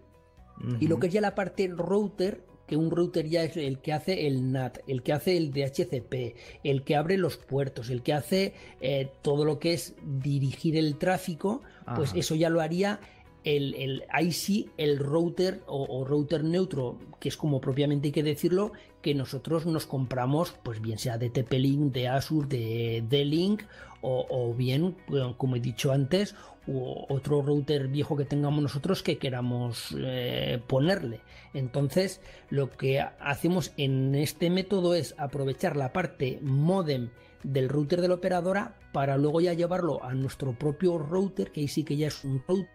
y 0.79 0.87
lo 0.87 1.01
que 1.01 1.09
es 1.09 1.13
ya 1.13 1.21
la 1.21 1.35
parte 1.35 1.67
router, 1.67 2.45
que 2.69 2.77
un 2.77 2.93
router 2.93 3.29
ya 3.29 3.43
es 3.43 3.57
el 3.57 3.81
que 3.81 3.93
hace 3.93 4.29
el 4.29 4.53
NAT, 4.53 4.79
el 4.87 5.03
que 5.03 5.13
hace 5.13 5.37
el 5.37 5.51
DHCP, 5.51 6.37
el 6.63 6.85
que 6.85 6.95
abre 6.95 7.19
los 7.19 7.37
puertos, 7.37 7.91
el 7.91 8.05
que 8.05 8.13
hace 8.13 8.55
eh, 8.81 9.11
todo 9.23 9.45
lo 9.45 9.59
que 9.59 9.73
es 9.73 9.97
dirigir 10.05 10.77
el 10.77 10.97
tráfico, 10.97 11.61
pues 11.97 12.13
eso 12.15 12.37
ya 12.37 12.51
lo 12.51 12.61
haría 12.61 13.01
el, 13.45 13.75
el, 13.75 14.05
ahí 14.09 14.33
sí 14.33 14.71
el 14.77 14.99
router 14.99 15.63
o, 15.67 16.05
router 16.05 16.43
neutro, 16.43 16.99
que 17.21 17.29
es 17.29 17.37
como 17.37 17.61
propiamente 17.61 18.09
hay 18.09 18.13
que 18.13 18.23
decirlo, 18.23 18.73
que 19.03 19.15
nosotros 19.15 19.67
nos 19.67 19.87
compramos, 19.87 20.55
pues 20.63 20.81
bien 20.81 20.99
sea 20.99 21.19
de 21.19 21.31
TP-Link, 21.31 21.93
de 21.93 22.09
Azure, 22.09 22.49
de 22.49 23.05
D-Link 23.09 23.63
o, 24.07 24.53
bien, 24.55 24.97
como 25.39 25.57
he 25.57 25.61
dicho 25.61 25.91
antes, 25.91 26.35
otro 26.67 27.41
router 27.41 27.89
viejo 27.89 28.17
que 28.17 28.27
tengamos 28.27 28.63
nosotros 28.63 29.03
que 29.03 29.17
queramos 29.17 29.97
eh, 29.99 30.61
ponerle. 30.67 31.21
Entonces, 31.55 32.21
lo 32.51 32.71
que 32.71 33.01
hacemos 33.01 33.73
en 33.79 34.15
este 34.15 34.51
método 34.51 34.95
es 34.95 35.15
aprovechar 35.17 35.77
la 35.77 35.95
parte 35.95 36.39
modem 36.43 37.11
del 37.43 37.71
router 37.71 38.03
de 38.03 38.09
la 38.09 38.15
operadora 38.15 38.77
para 38.93 39.17
luego 39.17 39.41
ya 39.41 39.55
llevarlo 39.55 40.05
a 40.05 40.13
nuestro 40.13 40.53
propio 40.53 40.99
router, 40.99 41.51
que 41.51 41.63
ahí 41.63 41.69
sí 41.69 41.83
que 41.83 41.97
ya 41.97 42.09
es 42.09 42.25
un 42.25 42.43
router 42.47 42.69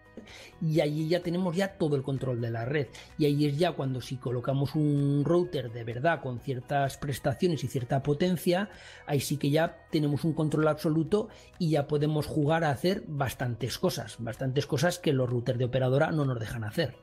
y 0.60 0.80
allí 0.80 1.08
ya 1.08 1.20
tenemos 1.20 1.56
ya 1.56 1.78
todo 1.78 1.96
el 1.96 2.02
control 2.02 2.40
de 2.40 2.50
la 2.50 2.64
red 2.64 2.88
y 3.18 3.24
ahí 3.26 3.46
es 3.46 3.58
ya 3.58 3.72
cuando 3.72 4.00
si 4.00 4.16
colocamos 4.16 4.74
un 4.74 5.22
router 5.24 5.72
de 5.72 5.84
verdad 5.84 6.20
con 6.20 6.40
ciertas 6.40 6.96
prestaciones 6.98 7.64
y 7.64 7.68
cierta 7.68 8.02
potencia 8.02 8.70
ahí 9.06 9.20
sí 9.20 9.36
que 9.36 9.50
ya 9.50 9.86
tenemos 9.90 10.24
un 10.24 10.32
control 10.32 10.68
absoluto 10.68 11.28
y 11.58 11.70
ya 11.70 11.86
podemos 11.86 12.26
jugar 12.26 12.64
a 12.64 12.70
hacer 12.70 13.04
bastantes 13.06 13.78
cosas 13.78 14.16
bastantes 14.18 14.66
cosas 14.66 14.98
que 14.98 15.12
los 15.12 15.28
routers 15.28 15.58
de 15.58 15.64
operadora 15.64 16.10
no 16.10 16.24
nos 16.24 16.38
dejan 16.38 16.64
hacer 16.64 16.94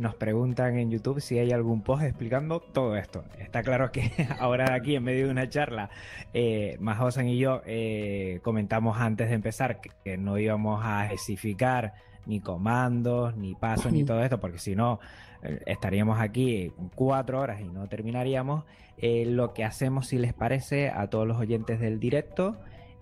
nos 0.00 0.14
preguntan 0.14 0.78
en 0.78 0.90
YouTube 0.90 1.20
si 1.20 1.38
hay 1.38 1.52
algún 1.52 1.82
post 1.82 2.04
explicando 2.04 2.60
todo 2.60 2.96
esto. 2.96 3.22
Está 3.38 3.62
claro 3.62 3.92
que 3.92 4.10
ahora 4.38 4.72
aquí 4.72 4.96
en 4.96 5.04
medio 5.04 5.26
de 5.26 5.30
una 5.30 5.48
charla, 5.50 5.90
eh, 6.32 6.78
Majosan 6.80 7.28
y 7.28 7.38
yo 7.38 7.60
eh, 7.66 8.40
comentamos 8.42 8.96
antes 8.98 9.28
de 9.28 9.34
empezar 9.34 9.80
que, 9.80 10.16
no 10.16 10.38
íbamos 10.38 10.80
a 10.82 11.04
especificar 11.04 11.92
ni 12.26 12.40
comandos, 12.40 13.36
ni 13.36 13.54
pasos, 13.54 13.92
ni 13.92 14.04
todo 14.04 14.22
esto, 14.22 14.40
porque 14.40 14.58
si 14.58 14.74
no 14.74 15.00
eh, 15.42 15.62
estaríamos 15.66 16.20
aquí 16.20 16.72
cuatro 16.94 17.40
horas 17.40 17.60
y 17.60 17.68
no 17.68 17.88
terminaríamos. 17.88 18.64
Eh, 18.98 19.24
lo 19.26 19.54
que 19.54 19.64
hacemos, 19.64 20.08
si 20.08 20.18
les 20.18 20.34
parece, 20.34 20.90
a 20.90 21.08
todos 21.08 21.26
los 21.26 21.38
oyentes 21.38 21.80
del 21.80 22.00
directo, 22.00 22.56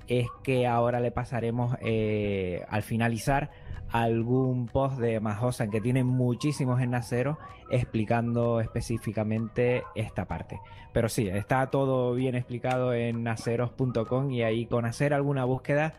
es 0.06 0.26
que 0.42 0.66
ahora 0.66 1.00
le 1.00 1.10
pasaremos 1.10 1.76
eh, 1.82 2.64
al 2.68 2.82
finalizar 2.82 3.50
algún 3.90 4.66
post 4.66 4.98
de 4.98 5.18
Majosan 5.18 5.70
que 5.70 5.80
tiene 5.80 6.04
muchísimos 6.04 6.80
enlaceros 6.80 7.38
explicando 7.70 8.60
específicamente 8.60 9.82
esta 9.94 10.26
parte. 10.26 10.60
Pero 10.92 11.08
sí, 11.08 11.28
está 11.28 11.66
todo 11.68 12.14
bien 12.14 12.34
explicado 12.34 12.92
en 12.94 13.22
naceros.com 13.24 14.30
y 14.30 14.42
ahí 14.42 14.66
con 14.66 14.84
hacer 14.84 15.14
alguna 15.14 15.44
búsqueda 15.44 15.94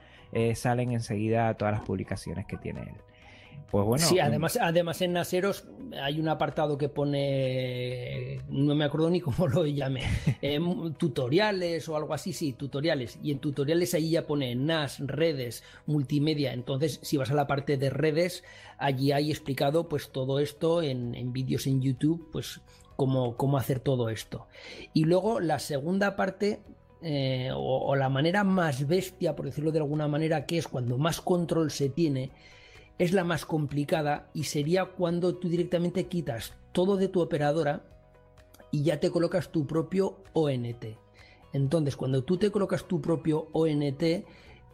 salen 0.54 0.92
enseguida 0.92 1.52
todas 1.56 1.74
las 1.74 1.82
publicaciones 1.82 2.46
que 2.46 2.58
tiene 2.58 2.82
él. 2.82 3.09
Pues 3.72 3.86
bueno. 3.86 4.06
Sí, 4.06 4.20
además, 4.20 4.58
además 4.60 5.02
en 5.02 5.14
Naseros 5.14 5.66
hay 6.02 6.20
un 6.20 6.28
apartado 6.28 6.78
que 6.78 6.90
pone, 6.90 8.42
no 8.50 8.74
me 8.76 8.86
acuerdo 8.86 9.10
ni 9.10 9.22
cómo 9.22 9.48
lo 9.48 9.66
llame, 9.66 10.04
em, 10.42 10.94
tutoriales 10.96 11.88
o 11.88 11.96
algo 11.96 12.14
así, 12.14 12.34
sí, 12.34 12.54
tutoriales. 12.54 13.20
Y 13.22 13.32
en 13.32 13.40
tutoriales 13.40 13.94
ahí 13.94 14.12
ya 14.12 14.26
pone 14.26 14.56
NAS, 14.56 15.00
redes, 15.00 15.64
multimedia. 15.86 16.54
Entonces, 16.54 17.00
si 17.04 17.18
vas 17.18 17.32
a 17.32 17.36
la 17.36 17.48
parte 17.48 17.78
de 17.78 17.90
redes, 17.90 18.44
allí 18.78 19.12
hay 19.12 19.30
explicado 19.30 19.88
pues 19.88 20.12
todo 20.12 20.40
esto 20.40 20.82
en, 20.82 21.32
vídeos 21.32 21.68
en 21.68 21.82
YouTube, 21.82 22.30
pues 22.32 22.62
cómo, 22.96 23.38
cómo 23.38 23.58
hacer 23.58 23.80
todo 23.80 24.10
esto. 24.10 24.48
Y 24.94 25.04
luego 25.06 25.40
la 25.40 25.60
segunda 25.60 26.16
parte 26.16 26.60
eh, 27.02 27.50
o, 27.56 27.96
la 27.96 28.10
manera 28.10 28.44
más 28.44 28.86
bestia, 28.88 29.36
por 29.36 29.46
decirlo 29.46 29.72
de 29.72 29.80
alguna 29.80 30.08
manera, 30.08 30.46
que 30.46 30.58
es 30.58 30.68
cuando 30.68 30.98
más 30.98 31.22
control 31.22 31.72
se 31.72 31.90
tiene, 31.90 32.32
es 33.00 33.14
la 33.14 33.24
más 33.24 33.46
complicada 33.46 34.30
y 34.34 34.44
sería 34.44 34.86
cuando 34.86 35.36
tú 35.36 35.50
directamente 35.50 36.08
quitas 36.08 36.54
todo 36.74 36.98
de 36.98 37.08
tu 37.08 37.22
operadora 37.22 37.82
y 38.72 38.84
ya 38.84 39.00
te 39.00 39.10
colocas 39.10 39.52
tu 39.52 39.66
propio 39.66 40.18
ONT. 40.34 40.86
Entonces, 41.54 41.96
cuando 41.96 42.24
tú 42.24 42.38
te 42.38 42.52
colocas 42.52 42.88
tu 42.88 43.02
propio 43.02 43.48
ONT, 43.54 44.04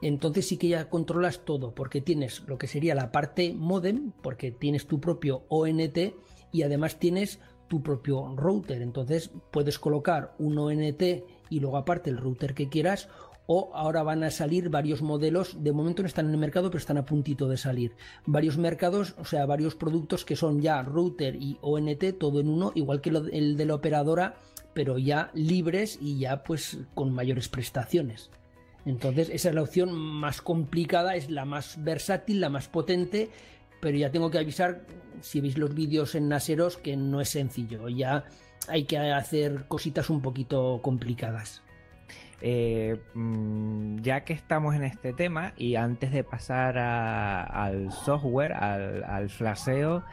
entonces 0.02 0.48
sí 0.48 0.58
que 0.58 0.68
ya 0.68 0.90
controlas 0.90 1.46
todo, 1.46 1.74
porque 1.74 2.02
tienes 2.02 2.44
lo 2.48 2.58
que 2.58 2.68
sería 2.68 2.96
la 2.96 3.12
parte 3.12 3.54
modem, 3.54 4.12
porque 4.22 4.52
tienes 4.52 4.88
tu 4.88 5.00
propio 5.00 5.44
ONT 5.48 5.98
y 6.52 6.64
además 6.64 7.00
tienes 7.00 7.40
tu 7.68 7.82
propio 7.82 8.34
router. 8.36 8.82
Entonces 8.82 9.32
puedes 9.52 9.80
colocar 9.80 10.36
un 10.38 10.58
ONT 10.58 11.02
y 11.50 11.60
luego 11.60 11.78
aparte 11.78 12.10
el 12.10 12.18
router 12.18 12.54
que 12.54 12.70
quieras 12.70 13.08
o 13.48 13.72
ahora 13.74 14.04
van 14.04 14.24
a 14.24 14.32
salir 14.32 14.70
varios 14.70 15.02
modelos, 15.02 15.64
de 15.64 15.72
momento 15.72 16.02
no 16.02 16.08
están 16.08 16.28
en 16.28 16.34
el 16.34 16.38
mercado, 16.40 16.70
pero 16.70 16.80
están 16.80 16.98
a 16.98 17.06
puntito 17.06 17.48
de 17.48 17.58
salir. 17.58 17.96
Varios 18.26 18.58
mercados, 18.58 19.16
o 19.18 19.26
sea, 19.26 19.46
varios 19.46 19.76
productos 19.76 20.26
que 20.26 20.36
son 20.36 20.62
ya 20.62 20.82
router 20.82 21.36
y 21.36 21.58
ONT, 21.62 22.18
todo 22.18 22.40
en 22.40 22.50
uno, 22.50 22.72
igual 22.76 23.02
que 23.02 23.10
el 23.10 23.58
de 23.58 23.66
la 23.66 23.76
operadora, 23.76 24.36
pero 24.74 24.98
ya 24.98 25.32
libres 25.34 25.98
y 26.02 26.20
ya 26.20 26.44
pues 26.44 26.80
con 26.94 27.14
mayores 27.14 27.48
prestaciones. 27.50 28.30
Entonces, 28.86 29.30
esa 29.30 29.50
es 29.50 29.56
la 29.56 29.64
opción 29.64 29.94
más 29.94 30.42
complicada, 30.42 31.16
es 31.16 31.32
la 31.32 31.46
más 31.46 31.84
versátil, 31.84 32.40
la 32.40 32.50
más 32.50 32.68
potente, 32.68 33.30
pero 33.80 33.98
ya 33.98 34.12
tengo 34.12 34.30
que 34.30 34.38
avisar, 34.38 34.86
si 35.22 35.42
veis 35.42 35.58
los 35.58 35.74
vídeos 35.74 36.14
en 36.16 36.30
Naseros, 36.30 36.78
que 36.78 36.96
no 36.96 37.22
es 37.22 37.30
sencillo, 37.30 37.90
ya 37.90 38.26
hay 38.68 38.86
que 38.86 38.98
hacer 38.98 39.66
cositas 39.68 40.10
un 40.10 40.22
poquito 40.22 40.80
complicadas. 40.84 41.65
Eh, 42.42 43.00
mm, 43.14 44.02
ya 44.02 44.24
que 44.24 44.34
estamos 44.34 44.76
en 44.76 44.84
este 44.84 45.14
tema 45.14 45.54
y 45.58 45.76
antes 45.76 46.12
de 46.12 46.24
pasar 46.24 46.78
al 46.78 47.92
software, 47.92 48.54
al, 48.54 49.30
flasheo, 49.30 50.04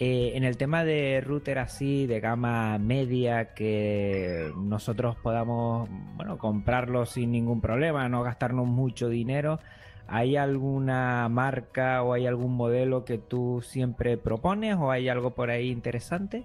Eh, 0.00 0.32
en 0.34 0.42
el 0.42 0.56
tema 0.56 0.82
de 0.82 1.20
router 1.24 1.60
así, 1.60 2.08
de 2.08 2.18
gama 2.18 2.78
media, 2.78 3.54
que 3.54 4.50
nosotros 4.56 5.14
podamos 5.22 5.88
bueno, 6.16 6.36
comprarlo 6.36 7.06
sin 7.06 7.30
ningún 7.30 7.60
problema, 7.60 8.08
no 8.08 8.24
gastarnos 8.24 8.66
mucho 8.66 9.08
dinero, 9.08 9.60
¿hay 10.08 10.36
alguna 10.36 11.28
marca 11.28 12.02
o 12.02 12.12
hay 12.12 12.26
algún 12.26 12.56
modelo 12.56 13.04
que 13.04 13.18
tú 13.18 13.62
siempre 13.62 14.16
propones 14.18 14.76
o 14.76 14.90
hay 14.90 15.08
algo 15.08 15.30
por 15.30 15.50
ahí 15.50 15.70
interesante? 15.70 16.44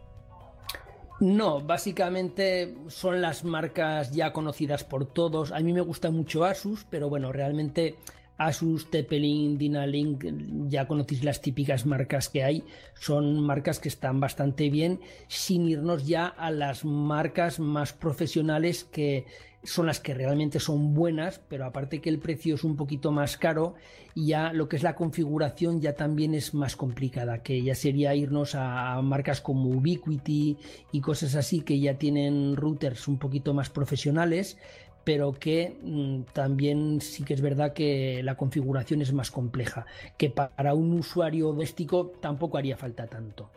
No, 1.19 1.60
básicamente 1.60 2.75
son 2.88 3.21
las 3.21 3.43
marcas 3.43 4.12
ya 4.12 4.32
conocidas 4.32 4.84
por 4.84 5.05
todos. 5.05 5.51
A 5.51 5.60
mí 5.60 5.73
me 5.73 5.82
gusta 5.82 6.12
mucho 6.12 6.45
Asus, 6.45 6.86
pero 6.89 7.10
bueno, 7.10 7.34
realmente 7.34 7.97
Asus, 8.38 8.89
Tepelin, 8.89 9.58
Dynalink, 9.58 10.23
ya 10.69 10.88
conocéis 10.88 11.25
las 11.25 11.41
típicas 11.41 11.86
marcas 11.86 12.29
que 12.29 12.43
hay, 12.45 12.63
son 12.97 13.41
marcas 13.41 13.79
que 13.79 13.89
están 13.89 14.21
bastante 14.21 14.69
bien, 14.69 15.01
sin 15.27 15.67
irnos 15.67 16.08
ya 16.08 16.27
a 16.27 16.49
las 16.49 16.86
marcas 16.86 17.60
más 17.60 17.91
profesionales 17.91 18.86
que 18.86 19.25
son 19.63 19.87
las 19.87 19.99
que 19.99 20.13
realmente 20.13 20.59
son 20.59 20.93
buenas, 20.93 21.41
pero 21.47 21.65
aparte 21.65 21.99
que 21.99 22.09
el 22.09 22.19
precio 22.19 22.55
es 22.55 22.63
un 22.63 22.75
poquito 22.75 23.11
más 23.11 23.37
caro, 23.37 23.75
ya 24.15 24.53
lo 24.53 24.69
que 24.69 24.77
es 24.77 24.83
la 24.83 24.95
configuración 24.95 25.81
ya 25.81 25.93
también 25.93 26.33
es 26.33 26.53
más 26.53 26.75
complicada, 26.75 27.43
que 27.43 27.61
ya 27.61 27.75
sería 27.75 28.15
irnos 28.15 28.55
a 28.55 29.01
marcas 29.01 29.41
como 29.41 29.69
Ubiquiti 29.69 30.57
y 30.91 31.01
cosas 31.01 31.35
así 31.35 31.61
que 31.61 31.79
ya 31.79 31.97
tienen 31.97 32.55
routers 32.55 33.07
un 33.07 33.17
poquito 33.19 33.53
más 33.53 33.69
profesionales, 33.69 34.57
pero 35.03 35.33
que 35.33 35.77
mm, 35.81 36.33
también 36.33 37.01
sí 37.01 37.23
que 37.23 37.33
es 37.33 37.41
verdad 37.41 37.73
que 37.73 38.21
la 38.23 38.35
configuración 38.35 39.01
es 39.01 39.13
más 39.13 39.31
compleja, 39.31 39.85
que 40.17 40.29
para 40.29 40.73
un 40.73 40.93
usuario 40.93 41.47
doméstico 41.47 42.13
tampoco 42.21 42.57
haría 42.57 42.77
falta 42.77 43.07
tanto. 43.07 43.49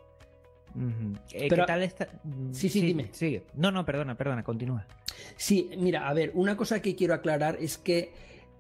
Eh, 1.33 1.49
¿Qué 1.49 1.57
tal 1.67 1.83
está? 1.83 2.09
Sí, 2.53 2.69
sí, 2.69 2.81
dime. 2.81 3.09
Sigue. 3.13 3.45
No, 3.55 3.71
no, 3.71 3.85
perdona, 3.85 4.17
perdona, 4.17 4.43
continúa. 4.43 4.87
Sí, 5.37 5.71
mira, 5.79 6.09
a 6.09 6.15
ver, 6.15 6.33
una 6.35 6.57
cosa 6.57 6.81
que 6.81 6.95
quiero 6.95 7.15
aclarar 7.15 7.57
es 7.61 7.79
que 7.79 8.13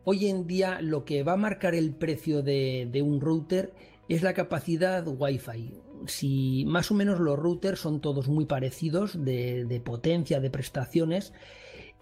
hoy 0.05 0.27
en 0.27 0.46
día 0.46 0.81
lo 0.81 1.05
que 1.05 1.22
va 1.22 1.33
a 1.33 1.37
marcar 1.37 1.75
el 1.75 1.94
precio 1.94 2.42
de, 2.42 3.03
un 3.05 3.20
router 3.20 3.72
es 4.09 4.22
la 4.22 4.35
capacidad 4.35 5.07
Wi-Fi. 5.07 5.75
Si 6.07 6.64
más 6.66 6.90
o 6.90 6.94
menos 6.94 7.20
los 7.20 7.38
routers 7.38 7.79
son 7.79 8.01
todos 8.01 8.29
muy 8.29 8.44
parecidos 8.44 9.25
de 9.25 9.83
potencia, 9.85 10.40
de 10.40 10.51
prestaciones, 10.51 11.33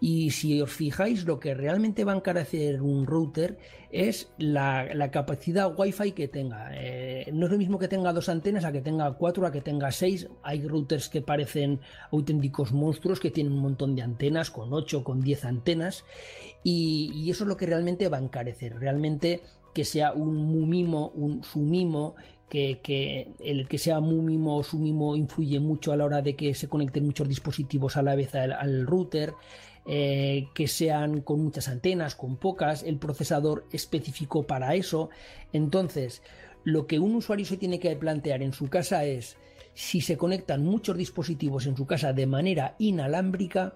y 0.01 0.31
si 0.31 0.63
os 0.63 0.73
fijáis, 0.73 1.27
lo 1.27 1.39
que 1.39 1.53
realmente 1.53 2.05
va 2.05 2.13
a 2.13 2.17
encarecer 2.17 2.81
un 2.81 3.07
router 3.07 3.59
es 3.93 4.33
la, 4.39 5.11
capacidad 5.11 5.75
Wi-Fi 5.77 6.13
que 6.13 6.27
tenga. 6.27 6.71
Eh, 6.73 7.29
no 7.35 7.47
es 7.47 7.53
lo 7.53 7.59
mismo 7.59 7.79
que 7.79 7.87
tenga 7.87 8.15
dos 8.15 8.31
antenas 8.31 8.65
a 8.65 8.73
que 8.73 8.81
tenga 8.81 9.13
cuatro, 9.13 9.47
a 9.47 9.53
que 9.53 9.61
tenga 9.61 9.93
seis. 9.93 10.27
Hay 10.43 10.67
routers 10.67 11.11
que 11.11 11.21
parecen 11.21 11.81
auténticos 12.13 12.73
monstruos 12.73 13.21
que 13.21 13.31
tienen 13.31 13.53
un 13.53 13.61
montón 13.61 13.95
de 13.95 14.01
antenas, 14.01 14.51
con 14.51 14.73
ocho, 14.73 15.05
con 15.05 15.21
diez 15.21 15.45
antenas. 15.45 16.05
Y, 16.65 17.29
eso 17.31 17.45
es 17.45 17.49
lo 17.49 17.59
que 17.59 17.67
realmente 17.67 18.09
va 18.09 18.17
a 18.17 18.23
encarecer. 18.23 18.79
Realmente 18.79 19.43
que 19.75 19.85
sea 19.85 20.15
un 20.15 20.35
mumimo, 20.35 21.09
un 21.15 21.45
sumimo, 21.45 22.15
que, 22.49 22.81
que, 22.83 23.33
el 23.39 23.69
que 23.69 23.79
sea 23.79 24.01
mumimo 24.01 24.57
o 24.57 24.65
sumimo 24.65 25.15
influye 25.15 25.61
mucho 25.61 25.93
a 25.93 25.97
la 25.97 26.05
hora 26.05 26.23
de 26.23 26.35
que 26.35 26.55
se 26.55 26.69
conecten 26.69 27.05
muchos 27.05 27.29
dispositivos 27.29 27.97
a 27.97 28.03
la 28.03 28.15
vez 28.15 28.35
al 28.35 28.87
router. 28.87 29.35
Eh, 29.93 30.47
que 30.55 30.69
sean 30.69 31.21
con 31.21 31.43
muchas 31.43 31.67
antenas, 31.67 32.15
con 32.15 32.37
pocas, 32.37 32.85
el 32.85 32.97
procesador 32.99 33.67
específico 33.73 34.47
para 34.47 34.77
eso. 34.77 35.11
Entonces, 35.53 36.23
lo 36.63 36.87
que 36.87 37.01
un 37.01 37.17
usuario 37.17 37.45
se 37.45 37.57
tiene 37.57 37.81
que 37.81 37.97
plantear 37.97 38.41
en 38.41 38.53
su 38.53 38.69
casa 38.69 39.05
es 39.05 39.37
si 39.75 40.01
se 40.01 40.17
conectan 40.17 40.63
muchos 40.63 40.97
dispositivos 40.97 41.67
en 41.67 41.77
su 41.77 41.87
casa 41.87 42.13
de 42.13 42.29
manera 42.29 42.77
inalámbrica 42.79 43.75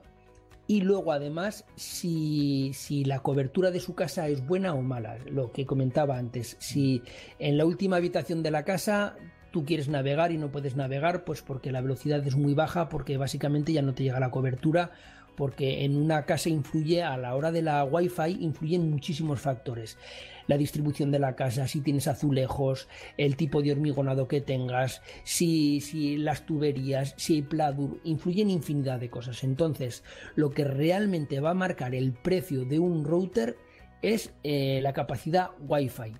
y 0.68 0.83
luego 0.83 1.11
además 1.11 1.64
si, 1.74 2.70
si, 2.74 3.05
la 3.05 3.18
cobertura 3.18 3.72
de 3.72 3.81
su 3.81 3.96
casa 3.96 4.29
es 4.29 4.46
buena 4.46 4.72
o 4.74 4.83
mala, 4.83 5.18
lo 5.29 5.50
que 5.50 5.66
comentaba 5.66 6.16
antes, 6.16 6.57
si 6.61 7.03
en 7.40 7.59
la 7.59 7.66
última 7.66 7.96
habitación 7.96 8.44
de 8.44 8.53
la 8.53 8.64
casa 8.64 9.16
tú 9.50 9.64
quieres 9.64 9.88
navegar 9.88 10.31
y 10.31 10.38
no 10.38 10.53
puedes 10.53 10.77
navegar 10.77 11.24
pues 11.24 11.42
porque 11.42 11.72
la 11.72 11.81
velocidad 11.81 12.24
es 12.24 12.37
muy 12.37 12.55
baja 12.55 12.88
porque 12.88 13.16
básicamente 13.16 13.72
ya 13.72 13.83
no 13.83 13.94
te 13.94 14.05
llega 14.05 14.20
la 14.20 14.31
cobertura 14.31 14.92
porque 15.37 15.85
en 15.85 15.97
una 15.97 16.25
casa 16.25 16.49
influye 16.49 17.03
a 17.03 17.16
la 17.16 17.35
hora 17.35 17.53
de 17.53 17.62
la 17.62 17.85
wifi 17.85 18.38
influyen 18.40 18.90
muchísimos 18.90 19.40
factores 19.40 19.99
la 20.47 20.57
distribución 20.57 21.11
de 21.11 21.18
la 21.18 21.37
casa, 21.37 21.66
si 21.68 21.81
tienes 21.81 22.07
azulejos, 22.07 22.88
el 23.16 23.37
tipo 23.37 23.62
de 23.62 23.73
hormigonado 23.73 24.29
que 24.29 24.40
tengas, 24.40 25.03
si, 25.25 25.81
si 25.81 26.16
las 26.16 26.47
tuberías, 26.47 27.14
si 27.16 27.35
hay 27.35 27.42
pladur, 27.42 28.01
influyen 28.05 28.51
infinidad 28.51 29.01
de 29.01 29.11
cosas. 29.11 29.44
Entonces, 29.44 30.05
lo 30.35 30.51
que 30.51 30.64
realmente 30.64 31.40
va 31.40 31.51
a 31.51 31.55
marcar 31.55 31.94
el 31.94 32.12
precio 32.12 32.64
de 32.64 32.79
un 32.79 33.05
router 33.05 33.57
es 34.03 34.33
eh, 34.42 34.81
la 34.83 34.92
capacidad 34.92 35.51
Wi-Fi. 35.66 36.12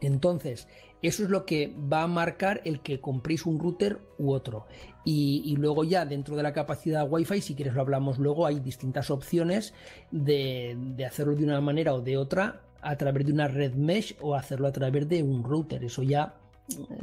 Entonces, 0.00 0.68
eso 1.00 1.22
es 1.22 1.30
lo 1.30 1.46
que 1.46 1.72
va 1.92 2.02
a 2.02 2.08
marcar 2.08 2.60
el 2.64 2.80
que 2.80 3.00
compréis 3.00 3.46
un 3.46 3.58
router 3.58 4.00
u 4.18 4.32
otro. 4.32 4.66
Y, 5.10 5.56
luego 5.56 5.84
ya 5.84 6.04
dentro 6.04 6.36
de 6.36 6.42
la 6.42 6.52
capacidad 6.52 7.10
Wi-Fi, 7.10 7.40
si 7.40 7.54
quieres 7.54 7.72
lo 7.72 7.80
hablamos 7.80 8.18
luego, 8.18 8.44
hay 8.44 8.60
distintas 8.60 9.10
opciones 9.10 9.72
de, 10.10 10.76
hacerlo 11.06 11.34
de 11.34 11.44
una 11.44 11.62
manera 11.62 11.94
o 11.94 12.02
de 12.02 12.18
otra 12.18 12.60
a 12.82 12.94
través 12.96 13.24
de 13.24 13.32
una 13.32 13.48
red 13.48 13.72
mesh 13.72 14.16
o 14.20 14.34
hacerlo 14.34 14.68
a 14.68 14.72
través 14.72 15.08
de 15.08 15.22
un 15.22 15.44
router. 15.44 15.82
Eso 15.82 16.02
ya 16.02 16.34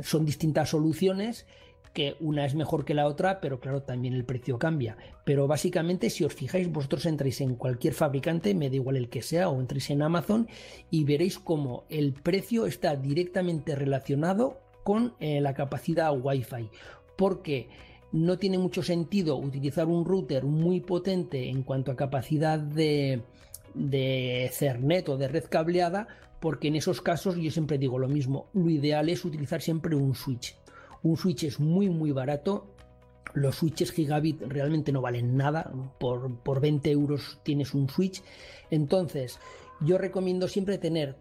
son 0.03 0.23
distintas 0.23 0.69
soluciones 0.69 1.47
que 1.93 2.15
una 2.19 2.45
es 2.45 2.53
mejor 2.53 2.85
que 2.85 2.93
la 2.93 3.07
otra, 3.07 3.41
pero 3.41 3.59
claro, 3.59 3.81
también 3.81 4.13
el 4.13 4.23
precio 4.23 4.59
cambia. 4.59 4.97
Pero 5.23 5.47
básicamente, 5.47 6.11
si 6.11 6.23
os 6.23 6.35
fijáis, 6.35 6.71
vosotros 6.71 7.07
entráis 7.07 7.41
en 7.41 7.55
cualquier 7.55 7.95
fabricante, 7.95 8.53
me 8.53 8.69
da 8.69 8.75
igual 8.75 8.97
el 8.97 9.09
que 9.09 9.23
sea, 9.23 9.49
o 9.49 9.59
entréis 9.59 9.89
en 9.89 10.03
Amazon 10.03 10.47
y 10.91 11.05
veréis 11.05 11.39
cómo 11.39 11.85
el 11.89 12.13
precio 12.13 12.67
está 12.67 12.95
directamente 12.95 13.73
relacionado 13.73 14.59
con 14.83 15.15
eh, 15.19 15.41
la 15.41 15.55
capacidad 15.55 16.13
Wi-Fi. 16.15 16.69
Porque 17.17 17.67
no 18.15 18.37
tiene 18.37 18.57
mucho 18.57 18.81
sentido 18.81 19.37
utilizar 19.37 19.87
un 19.87 20.05
router 20.05 20.43
muy 20.45 20.79
potente 20.79 21.49
en 21.49 21.63
cuanto 21.63 21.91
a 21.91 21.95
capacidad 21.95 22.59
de, 22.59 23.21
de 23.73 24.49
Cernet 24.51 25.09
o 25.09 25.17
de 25.17 25.27
red 25.27 25.45
cableada, 25.49 26.07
porque 26.39 26.69
en 26.69 26.75
esos 26.75 27.01
casos 27.01 27.35
yo 27.35 27.51
siempre 27.51 27.77
digo 27.77 27.99
lo 27.99 28.07
mismo, 28.07 28.47
lo 28.53 28.69
ideal 28.69 29.09
es 29.09 29.25
utilizar 29.25 29.61
siempre 29.61 29.95
un 29.95 30.15
switch 30.15 30.55
un 31.05 31.17
switch 31.17 31.43
es 31.43 31.59
muy 31.59 31.87
muy 31.87 32.11
barato. 32.11 32.65
Los 33.35 33.57
switches 33.57 33.91
gigabit 33.91 34.41
realmente 34.41 34.91
no 34.91 35.01
valen 35.01 35.37
nada. 35.37 35.71
Por, 35.99 36.35
por 36.39 36.59
20 36.59 36.89
euros 36.89 37.39
tienes 37.43 37.75
un 37.75 37.87
switch. 37.89 38.23
Entonces, 38.71 39.39
yo 39.81 39.99
recomiendo 39.99 40.47
siempre 40.47 40.79
tener 40.79 41.15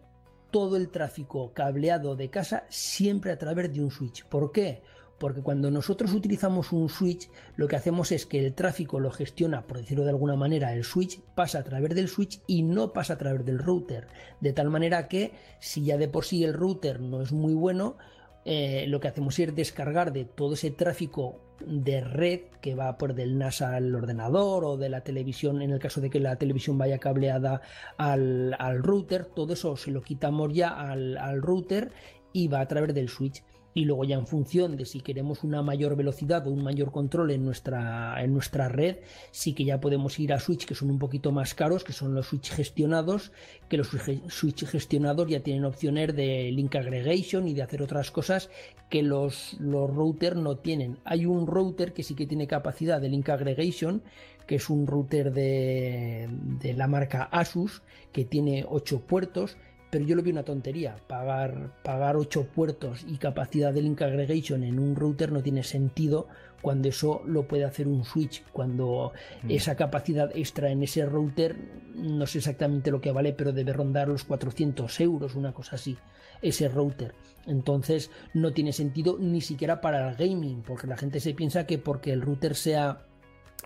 todo 0.49 0.75
el 0.75 0.89
tráfico 0.89 1.53
cableado 1.53 2.15
de 2.15 2.31
casa 2.31 2.65
siempre 2.67 3.31
a 3.31 3.37
través 3.37 3.71
de 3.71 3.81
un 3.81 3.91
switch. 3.91 4.25
¿Por 4.25 4.51
qué? 4.51 4.81
Porque 5.17 5.41
cuando 5.41 5.71
nosotros 5.71 6.13
utilizamos 6.13 6.73
un 6.73 6.89
switch, 6.89 7.29
lo 7.55 7.67
que 7.67 7.77
hacemos 7.77 8.11
es 8.11 8.25
que 8.25 8.45
el 8.45 8.53
tráfico 8.53 8.99
lo 8.99 9.11
gestiona, 9.11 9.65
por 9.65 9.77
decirlo 9.77 10.03
de 10.03 10.09
alguna 10.09 10.35
manera, 10.35 10.73
el 10.73 10.83
switch 10.83 11.21
pasa 11.35 11.59
a 11.59 11.63
través 11.63 11.95
del 11.95 12.09
switch 12.09 12.41
y 12.47 12.63
no 12.63 12.91
pasa 12.91 13.13
a 13.13 13.17
través 13.17 13.45
del 13.45 13.59
router. 13.59 14.07
De 14.41 14.51
tal 14.51 14.69
manera 14.69 15.07
que 15.07 15.31
si 15.59 15.85
ya 15.85 15.97
de 15.97 16.09
por 16.09 16.25
sí 16.25 16.43
el 16.43 16.53
router 16.53 16.99
no 16.99 17.21
es 17.21 17.31
muy 17.31 17.53
bueno, 17.53 17.97
eh, 18.43 18.85
lo 18.87 18.99
que 18.99 19.07
hacemos 19.07 19.39
es 19.39 19.55
descargar 19.55 20.11
de 20.11 20.25
todo 20.25 20.53
ese 20.53 20.69
tráfico 20.69 21.41
de 21.65 22.01
red 22.01 22.41
que 22.61 22.75
va 22.75 22.97
por 22.97 23.15
del 23.15 23.37
NAS 23.37 23.61
al 23.61 23.95
ordenador 23.95 24.65
o 24.65 24.77
de 24.77 24.89
la 24.89 25.01
televisión, 25.01 25.61
en 25.61 25.71
el 25.71 25.79
caso 25.79 26.01
de 26.01 26.09
que 26.09 26.19
la 26.19 26.35
televisión 26.35 26.77
vaya 26.77 26.99
cableada 26.99 27.61
al, 27.97 28.53
router, 28.83 29.25
todo 29.25 29.53
eso 29.53 29.77
se 29.77 29.91
lo 29.91 30.01
quitamos 30.01 30.53
ya 30.53 30.69
al, 30.69 31.17
al 31.17 31.41
router 31.41 31.91
y 32.33 32.49
va 32.49 32.59
a 32.59 32.67
través 32.67 32.93
del 32.93 33.07
switch 33.07 33.43
y 33.75 33.83
luego 33.83 34.05
ya 34.05 34.15
en 34.15 34.25
función 34.25 34.77
de 34.77 34.85
si 34.85 35.01
queremos 35.01 35.43
una 35.43 35.61
mayor 35.61 35.97
velocidad 35.97 36.47
o 36.47 36.49
un 36.49 36.63
mayor 36.63 36.93
control 36.93 37.31
en 37.31 37.43
nuestra, 37.43 38.23
en 38.23 38.33
nuestra 38.33 38.69
red, 38.69 38.99
sí 39.31 39.53
que 39.53 39.65
ya 39.65 39.81
podemos 39.81 40.17
ir 40.17 40.31
a 40.31 40.39
switch 40.39 40.65
que 40.65 40.75
son 40.75 40.89
un 40.89 40.97
poquito 40.97 41.33
más 41.33 41.53
caros, 41.53 41.83
que 41.83 41.91
son 41.91 42.15
los 42.15 42.27
switch 42.27 42.51
gestionados, 42.51 43.33
que 43.67 43.75
los 43.75 43.89
switch 43.89 44.65
gestionados 44.65 45.27
ya 45.27 45.41
tienen 45.41 45.65
opciones 45.65 46.15
de 46.15 46.51
link 46.53 46.73
aggregation 46.73 47.49
y 47.49 47.53
de 47.53 47.63
hacer 47.63 47.81
otras 47.81 48.11
cosas 48.11 48.49
que 48.89 49.03
los, 49.03 49.57
los 49.59 49.93
routers 49.93 50.37
no 50.37 50.55
tienen. 50.55 50.97
Hay 51.03 51.25
un 51.25 51.45
router 51.45 51.91
que 51.91 52.03
sí 52.03 52.15
que 52.15 52.27
tiene 52.27 52.47
capacidad 52.47 53.01
de 53.01 53.09
link 53.09 53.27
aggregation, 53.27 54.03
que 54.47 54.55
es 54.55 54.69
un 54.69 54.87
router 54.87 55.33
de, 55.33 56.29
de 56.61 56.73
la 56.75 56.87
marca 56.87 57.23
Asus, 57.23 57.81
que 58.13 58.23
tiene 58.23 58.65
8 58.69 59.01
puertos, 59.01 59.57
pero 59.89 60.05
yo 60.05 60.15
lo 60.15 60.23
vi 60.23 60.31
una 60.31 60.43
tontería. 60.43 60.97
Pagar, 61.07 61.71
pagar 61.83 62.15
8 62.17 62.47
puertos 62.53 63.05
y 63.07 63.17
capacidad 63.17 63.73
de 63.73 63.81
link 63.81 64.01
aggregation 64.01 64.63
en 64.63 64.79
un 64.79 64.95
router 64.95 65.31
no 65.31 65.41
tiene 65.41 65.63
sentido 65.63 66.27
cuando 66.61 66.89
eso 66.89 67.21
lo 67.27 67.47
puede 67.47 67.63
hacer 67.63 67.87
un 67.87 68.03
switch, 68.03 68.43
cuando 68.51 69.13
mm. 69.43 69.51
esa 69.51 69.75
capacidad 69.75 70.35
extra 70.35 70.71
en 70.71 70.81
ese 70.81 71.05
router, 71.05 71.55
no 71.93 72.25
sé 72.25 72.39
exactamente 72.39 72.89
lo 72.89 73.01
que 73.01 73.11
vale, 73.11 73.33
pero 73.33 73.53
debe 73.53 73.71
rondar 73.71 74.07
los 74.07 74.23
400 74.23 74.99
euros, 74.99 75.35
una 75.35 75.53
cosa 75.53 75.75
así, 75.75 75.95
ese 76.41 76.67
router. 76.67 77.13
Entonces 77.45 78.09
no 78.33 78.51
tiene 78.51 78.73
sentido 78.73 79.17
ni 79.19 79.41
siquiera 79.41 79.79
para 79.79 80.09
el 80.09 80.15
gaming, 80.15 80.63
porque 80.63 80.87
la 80.87 80.97
gente 80.97 81.19
se 81.19 81.35
piensa 81.35 81.67
que 81.67 81.77
porque 81.77 82.11
el 82.11 82.23
router 82.23 82.55
sea 82.55 83.05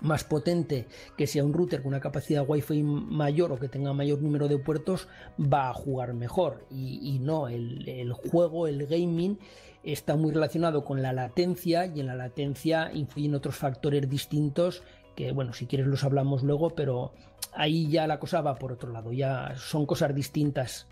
más 0.01 0.23
potente, 0.23 0.88
que 1.17 1.27
sea 1.27 1.43
un 1.43 1.53
router 1.53 1.81
con 1.81 1.89
una 1.89 1.99
capacidad 1.99 2.45
Wi-Fi 2.47 2.83
mayor 2.83 3.51
o 3.51 3.59
que 3.59 3.67
tenga 3.67 3.93
mayor 3.93 4.21
número 4.21 4.47
de 4.47 4.57
puertos, 4.57 5.07
va 5.39 5.69
a 5.69 5.73
jugar 5.73 6.13
mejor. 6.13 6.65
Y, 6.69 7.19
no, 7.19 7.47
el, 7.47 8.13
juego, 8.13 8.67
el 8.67 8.85
gaming, 8.88 9.39
está 9.83 10.15
muy 10.15 10.31
relacionado 10.31 10.83
con 10.83 11.01
la 11.01 11.13
latencia 11.13 11.85
y 11.85 11.99
en 11.99 12.07
la 12.07 12.15
latencia 12.15 12.91
influyen 12.93 13.35
otros 13.35 13.55
factores 13.55 14.09
distintos 14.09 14.83
que, 15.15 15.31
bueno, 15.31 15.53
si 15.53 15.65
quieres 15.65 15.88
los 15.88 16.03
hablamos 16.03 16.43
luego, 16.43 16.69
pero 16.71 17.13
ahí 17.53 17.89
ya 17.89 18.07
la 18.07 18.19
cosa 18.19 18.41
va 18.41 18.55
por 18.55 18.71
otro 18.71 18.91
lado, 18.91 19.12
ya 19.12 19.53
son 19.57 19.85
cosas 19.85 20.15
distintas. 20.15 20.88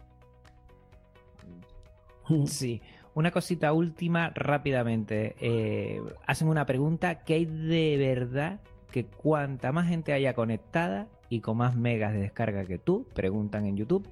Sí. 2.45 2.81
Una 3.13 3.31
cosita 3.31 3.73
última 3.73 4.31
rápidamente. 4.35 5.35
Eh, 5.39 6.01
hacen 6.27 6.49
una 6.49 6.65
pregunta, 6.65 7.23
¿qué 7.23 7.35
hay 7.35 7.45
de 7.45 7.97
verdad 7.97 8.59
que 8.91 9.05
cuanta 9.05 9.71
más 9.71 9.87
gente 9.87 10.13
haya 10.13 10.33
conectada 10.33 11.07
y 11.29 11.41
con 11.41 11.57
más 11.57 11.75
megas 11.75 12.13
de 12.13 12.19
descarga 12.19 12.65
que 12.65 12.77
tú, 12.77 13.05
preguntan 13.13 13.65
en 13.65 13.77
YouTube, 13.77 14.07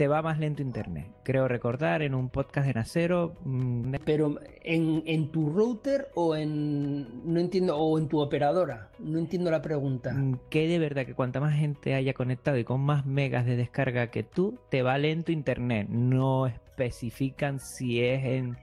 te 0.00 0.08
va 0.08 0.22
más 0.22 0.38
lento 0.38 0.62
internet. 0.62 1.10
Creo 1.24 1.46
recordar 1.46 2.00
en 2.00 2.14
un 2.14 2.30
podcast 2.30 2.66
de 2.66 2.72
Nacero. 2.72 3.34
Mm, 3.44 3.96
Pero 4.02 4.40
en, 4.62 5.30
tu 5.30 5.50
router 5.50 6.08
o 6.14 6.34
en. 6.34 7.30
No 7.30 7.38
entiendo, 7.38 7.76
o 7.76 7.98
en 7.98 8.08
tu 8.08 8.18
operadora. 8.18 8.88
No 8.98 9.18
entiendo 9.18 9.50
la 9.50 9.60
pregunta. 9.60 10.14
Mm, 10.14 10.38
que 10.48 10.68
de 10.68 10.78
verdad 10.78 11.04
que 11.04 11.14
cuanta 11.14 11.38
más 11.38 11.54
gente 11.54 11.92
haya 11.92 12.14
conectado 12.14 12.56
y 12.56 12.64
con 12.64 12.80
más 12.80 13.04
megas 13.04 13.44
de 13.44 13.56
descarga 13.56 14.06
que 14.06 14.22
tú, 14.22 14.58
te 14.70 14.82
va 14.82 14.96
lento 14.96 15.32
internet. 15.32 15.86
No 15.90 16.46
especifican 16.46 17.60
si 17.60 18.00
es 18.00 18.24
en 18.24 18.56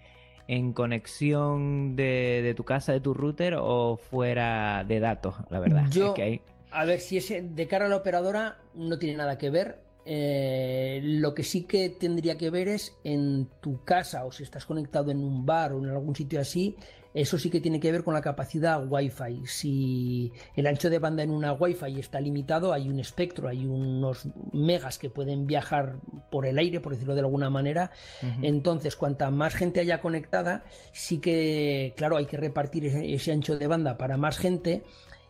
en 0.47 0.73
conexión 0.73 1.95
de, 1.95 2.53
tu 2.55 2.63
casa, 2.63 2.93
de 2.93 3.01
tu 3.01 3.13
router 3.13 3.55
o 3.60 3.97
fuera 3.97 4.83
de 4.88 4.99
datos, 4.99 5.36
la 5.49 5.60
verdad. 5.60 5.86
Yo, 5.91 6.13
a 6.71 6.86
ver, 6.86 6.99
si 6.99 7.17
es 7.17 7.29
de 7.29 7.67
cara 7.67 7.86
a 7.86 7.89
la 7.89 7.97
operadora, 7.97 8.57
no 8.75 8.97
tiene 8.97 9.17
nada 9.17 9.38
que 9.38 9.49
ver. 9.49 9.79
Eh, 10.10 11.01
lo 11.03 11.33
que 11.33 11.43
sí 11.43 11.63
que 11.63 11.89
tendría 11.89 12.38
que 12.38 12.49
ver 12.49 12.69
es 12.69 12.95
en 13.03 13.49
tu 13.60 13.83
casa 13.83 14.23
o 14.23 14.31
si 14.31 14.43
estás 14.43 14.65
conectado 14.65 15.12
en 15.12 15.19
un 15.19 15.45
bar 15.45 15.73
o 15.73 15.83
en 15.83 15.89
algún 15.89 16.15
sitio 16.15 16.39
así, 16.39 16.77
eso 17.21 17.39
sí 17.39 17.49
que 17.49 17.60
tiene 17.60 17.80
que 17.80 17.91
ver 17.91 18.03
con 18.03 18.13
la 18.13 18.21
capacidad 18.21 18.86
Wi-Fi. 18.88 19.41
Si 19.45 20.32
el 20.56 20.67
ancho 20.67 20.89
de 20.89 20.99
banda 20.99 21.23
en 21.23 21.32
una 21.32 21.51
Wi-Fi 21.53 21.99
está 21.99 22.21
limitado, 22.21 22.73
hay 22.73 22.89
un 22.89 22.99
espectro, 22.99 23.49
hay 23.49 23.65
unos 23.65 24.27
megas 24.53 24.99
que 24.99 25.10
pueden 25.10 25.47
viajar 25.47 25.95
por 26.30 26.45
el 26.45 26.60
aire, 26.60 26.80
por 26.80 26.93
decirlo 26.93 27.15
de 27.15 27.21
alguna 27.21 27.49
manera. 27.49 27.89
Entonces, 28.43 28.95
cuanta 28.95 29.32
más 29.32 29.56
gente 29.56 29.80
haya 29.80 29.99
conectada, 29.99 30.63
sí 30.91 31.17
que, 31.17 31.95
claro, 31.97 32.17
hay 32.17 32.27
que 32.27 32.38
repartir 32.38 32.86
ese 32.86 33.32
ancho 33.32 33.58
de 33.58 33.65
banda 33.65 33.97
para 33.97 34.17
más 34.17 34.38
gente 34.38 34.84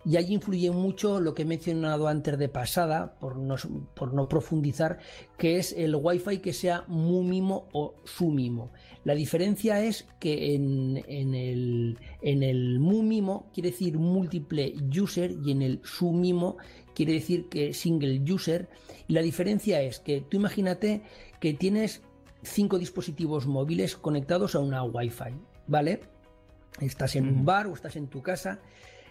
y 0.07 0.15
ahí 0.15 0.33
influye 0.33 0.71
mucho 0.71 1.19
lo 1.19 1.33
que 1.33 1.41
he 1.41 1.45
mencionado 1.45 2.07
antes 2.07 2.37
de 2.37 2.47
pasada, 2.47 3.15
por 3.19 3.35
no, 3.35 3.55
por 3.93 4.13
no 4.13 4.29
profundizar, 4.29 4.99
que 5.37 5.57
es 5.57 5.73
el 5.73 5.95
Wi-Fi 5.95 6.37
que 6.37 6.53
sea 6.53 6.85
MUMIMO 6.87 7.67
o 7.73 7.95
SUMIMO. 8.05 8.71
La 9.03 9.15
diferencia 9.15 9.83
es 9.83 10.05
que 10.19 10.55
en, 10.55 10.97
el, 11.07 11.97
en 12.21 12.43
el 12.43 12.79
MUMIMO 12.79 13.47
quiere 13.53 13.71
decir 13.71 13.97
múltiple 13.97 14.73
user 14.99 15.35
y 15.43 15.51
en 15.51 15.61
el 15.61 15.79
SUMIMO 15.83 16.57
quiere 16.93 17.13
decir 17.13 17.47
que 17.47 17.73
single 17.73 18.21
user. 18.31 18.69
Y 19.07 19.13
la 19.13 19.21
diferencia 19.21 19.81
es 19.81 19.99
que 19.99 20.21
tú 20.21 20.37
imagínate 20.37 21.01
que 21.39 21.53
tienes 21.53 22.01
cinco 22.43 22.77
dispositivos 22.79 23.47
móviles 23.47 23.95
conectados 23.95 24.55
a 24.55 24.59
una 24.59 24.83
Wi-Fi, 24.83 25.33
¿vale? 25.67 26.01
Estás 26.81 27.15
en 27.15 27.27
un 27.27 27.45
bar 27.45 27.67
o 27.67 27.73
estás 27.73 27.95
en 27.95 28.07
tu 28.07 28.21
casa 28.21 28.59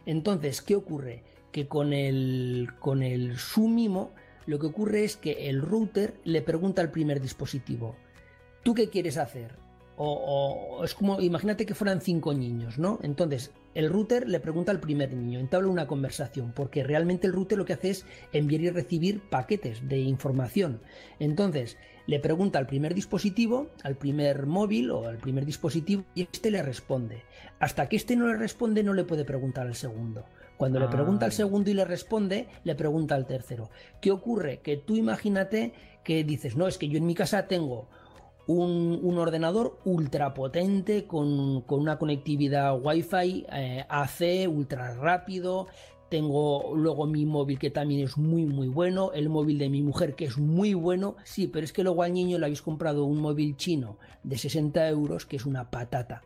entonces, 0.07 0.62
¿qué 0.62 0.77
ocurre? 0.77 1.22
Que 1.53 1.66
con 1.66 1.92
el, 1.92 2.70
con 2.79 3.03
el 3.03 3.37
Sumimo 3.38 4.12
lo 4.46 4.61
que 4.61 4.66
ocurre 4.66 5.05
es 5.05 5.16
que 5.16 5.49
el 5.51 5.61
router 5.61 6.14
le 6.25 6.40
pregunta 6.40 6.81
al 6.81 6.92
primer 6.92 7.20
dispositivo, 7.20 7.96
¿tú 8.62 8.75
qué 8.75 8.88
quieres 8.88 9.16
hacer? 9.16 9.57
O, 9.99 10.83
es 10.85 10.95
como, 10.95 11.21
imagínate 11.21 11.65
que 11.65 11.75
fueran 11.75 12.03
cinco 12.03 12.35
niños, 12.35 12.79
¿no? 12.79 12.99
Entonces, 13.03 13.53
el 13.75 13.89
router 13.89 14.29
le 14.29 14.41
pregunta 14.41 14.71
al 14.71 14.81
primer 14.81 15.15
niño, 15.15 15.41
entabla 15.41 15.69
una 15.69 15.87
conversación, 15.87 16.53
porque 16.55 16.85
realmente 16.85 17.27
el 17.27 17.33
router 17.33 17.57
lo 17.57 17.65
que 17.65 17.73
hace 17.73 17.91
es 17.91 18.07
enviar 18.33 18.61
y 18.61 18.71
recibir 18.71 19.21
paquetes 19.21 19.89
de 19.89 19.99
información. 20.01 20.81
Entonces, 21.19 21.79
le 22.07 22.21
pregunta 22.21 22.59
al 22.59 22.67
primer 22.67 22.95
dispositivo, 22.95 23.69
al 23.83 23.97
primer 23.97 24.47
móvil 24.47 24.91
o 24.91 25.09
al 25.09 25.17
primer 25.17 25.47
dispositivo, 25.47 26.05
y 26.15 26.23
este 26.23 26.51
le 26.51 26.63
responde. 26.63 27.25
Hasta 27.59 27.89
que 27.89 27.97
este 27.97 28.17
no 28.17 28.29
le 28.29 28.37
responde, 28.37 28.83
no 28.83 28.93
le 28.93 29.05
puede 29.05 29.25
preguntar 29.25 29.67
al 29.67 29.75
segundo. 29.75 30.27
Cuando 30.57 30.79
le 30.79 30.89
pregunta 30.89 31.27
al 31.27 31.33
ah. 31.33 31.35
segundo 31.35 31.71
y 31.71 31.75
le 31.75 31.85
responde, 31.85 32.49
le 32.65 32.75
pregunta 32.75 33.15
al 33.15 33.27
tercero. 33.27 33.71
¿Qué 34.01 34.11
ocurre? 34.11 34.61
Que 34.61 34.77
tú 34.77 34.97
imagínate 34.97 35.73
que 36.03 36.25
dices, 36.25 36.57
no, 36.57 36.67
es 36.67 36.79
que 36.79 36.89
yo 36.89 36.99
en 36.99 37.07
mi 37.07 37.15
casa 37.15 37.47
tengo 37.47 37.89
un, 38.47 39.19
ordenador 39.19 39.79
ultra 39.85 40.35
potente 40.35 41.07
con, 41.07 41.65
una 41.69 41.99
conectividad 41.99 42.79
Wi-Fi 42.81 43.47
eh, 43.53 43.85
AC 43.89 44.49
ultra 44.49 44.95
rápido, 44.95 45.67
tengo 46.09 46.75
luego 46.77 47.07
mi 47.07 47.27
móvil 47.27 47.59
que 47.59 47.71
también 47.71 48.05
es 48.05 48.17
muy 48.17 48.45
muy 48.45 48.69
bueno, 48.69 49.13
el 49.13 49.29
móvil 49.29 49.59
de 49.59 49.69
mi 49.69 49.83
mujer 49.83 50.15
que 50.15 50.27
es 50.27 50.39
muy 50.39 50.75
bueno, 50.75 51.17
sí, 51.25 51.49
pero 51.49 51.65
es 51.65 51.73
que 51.73 51.83
luego 51.83 52.03
al 52.03 52.13
niño 52.13 52.39
le 52.39 52.47
habéis 52.47 52.63
comprado 52.63 53.05
un 53.05 53.21
móvil 53.21 53.57
chino 53.57 53.99
de 54.23 54.39
60 54.39 54.89
euros 54.89 55.27
que 55.27 55.37
es 55.37 55.47
una 55.47 55.71
patata. 55.71 56.23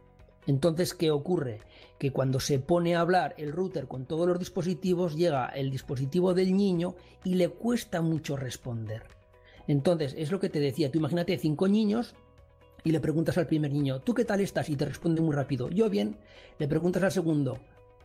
Entonces, 0.47 0.95
¿qué 0.95 1.11
ocurre? 1.11 1.61
Que 1.99 2.13
cuando 2.13 2.41
se 2.41 2.59
pone 2.59 2.97
a 2.97 3.01
hablar 3.01 3.35
el 3.39 3.53
router 3.53 3.87
con 3.87 4.07
todos 4.07 4.27
los 4.27 4.39
dispositivos, 4.39 5.15
llega 5.15 5.47
el 5.47 5.71
dispositivo 5.71 6.35
del 6.35 6.57
niño 6.57 6.97
y 7.25 7.35
le 7.35 7.51
cuesta 7.51 8.01
mucho 8.01 8.37
responder. 8.37 9.20
Entonces, 9.71 10.17
es 10.19 10.33
lo 10.33 10.41
que 10.41 10.49
te 10.49 10.59
decía, 10.59 10.91
tú 10.91 10.99
imagínate 10.99 11.39
cinco 11.39 11.69
niños 11.69 12.17
y 12.83 12.91
le 12.91 12.99
preguntas 12.99 13.39
al 13.39 13.47
primer 13.47 13.71
niño, 13.71 14.01
¿tú 14.01 14.15
qué 14.15 14.25
tal 14.25 14.41
estás? 14.41 14.69
Y 14.69 14.75
te 14.75 14.85
responde 14.85 15.21
muy 15.21 15.33
rápido, 15.33 15.71
yo 15.71 15.89
bien. 15.89 16.17
Le 16.59 16.67
preguntas 16.67 17.05
al 17.05 17.13
segundo, 17.13 17.57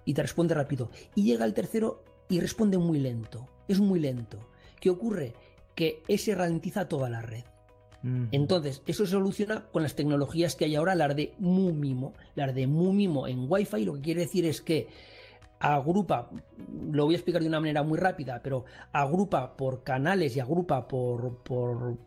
y 0.06 0.13
te 0.13 0.21
responde 0.21 0.54
rápido. 0.54 0.91
Y 1.15 1.23
llega 1.23 1.43
el 1.43 1.56
tercero 1.56 2.04
y 2.30 2.39
responde 2.39 2.78
muy 2.78 2.99
lento. 2.99 3.47
Es 3.67 3.80
muy 3.80 3.99
lento. 3.99 4.47
¿Qué 4.80 4.91
ocurre? 4.91 5.34
Que 5.73 6.04
ese 6.08 6.36
ralentiza 6.36 6.88
toda 6.88 7.10
la 7.10 7.23
red. 7.23 7.43
Entonces, 8.32 8.84
eso 8.86 9.04
se 9.08 9.13
soluciona 9.13 9.65
con 9.71 9.82
las 9.82 9.95
tecnologías 9.95 10.56
que 10.56 10.65
hay 10.65 10.75
ahora, 10.75 10.93
las 10.93 11.15
de 11.15 11.34
MUMIMO. 11.39 12.13
Las 12.36 12.54
de 12.54 12.67
MUMIMO 12.67 13.28
en 13.28 13.47
Wi-Fi 13.49 13.84
lo 13.84 13.95
que 13.95 14.01
quiere 14.01 14.21
decir 14.21 14.45
es 14.45 14.62
que 14.62 14.88
agrupa, 15.59 16.29
lo 16.91 17.05
voy 17.05 17.15
a 17.15 17.17
explicar 17.17 17.41
de 17.41 17.47
una 17.47 17.59
manera 17.59 17.83
muy 17.83 17.97
rápida, 17.97 18.41
pero 18.43 18.65
agrupa 18.91 19.55
por 19.55 19.83
canales 19.83 20.35
y 20.35 20.39
agrupa 20.39 20.87
por, 20.87 21.37
por, 21.39 21.97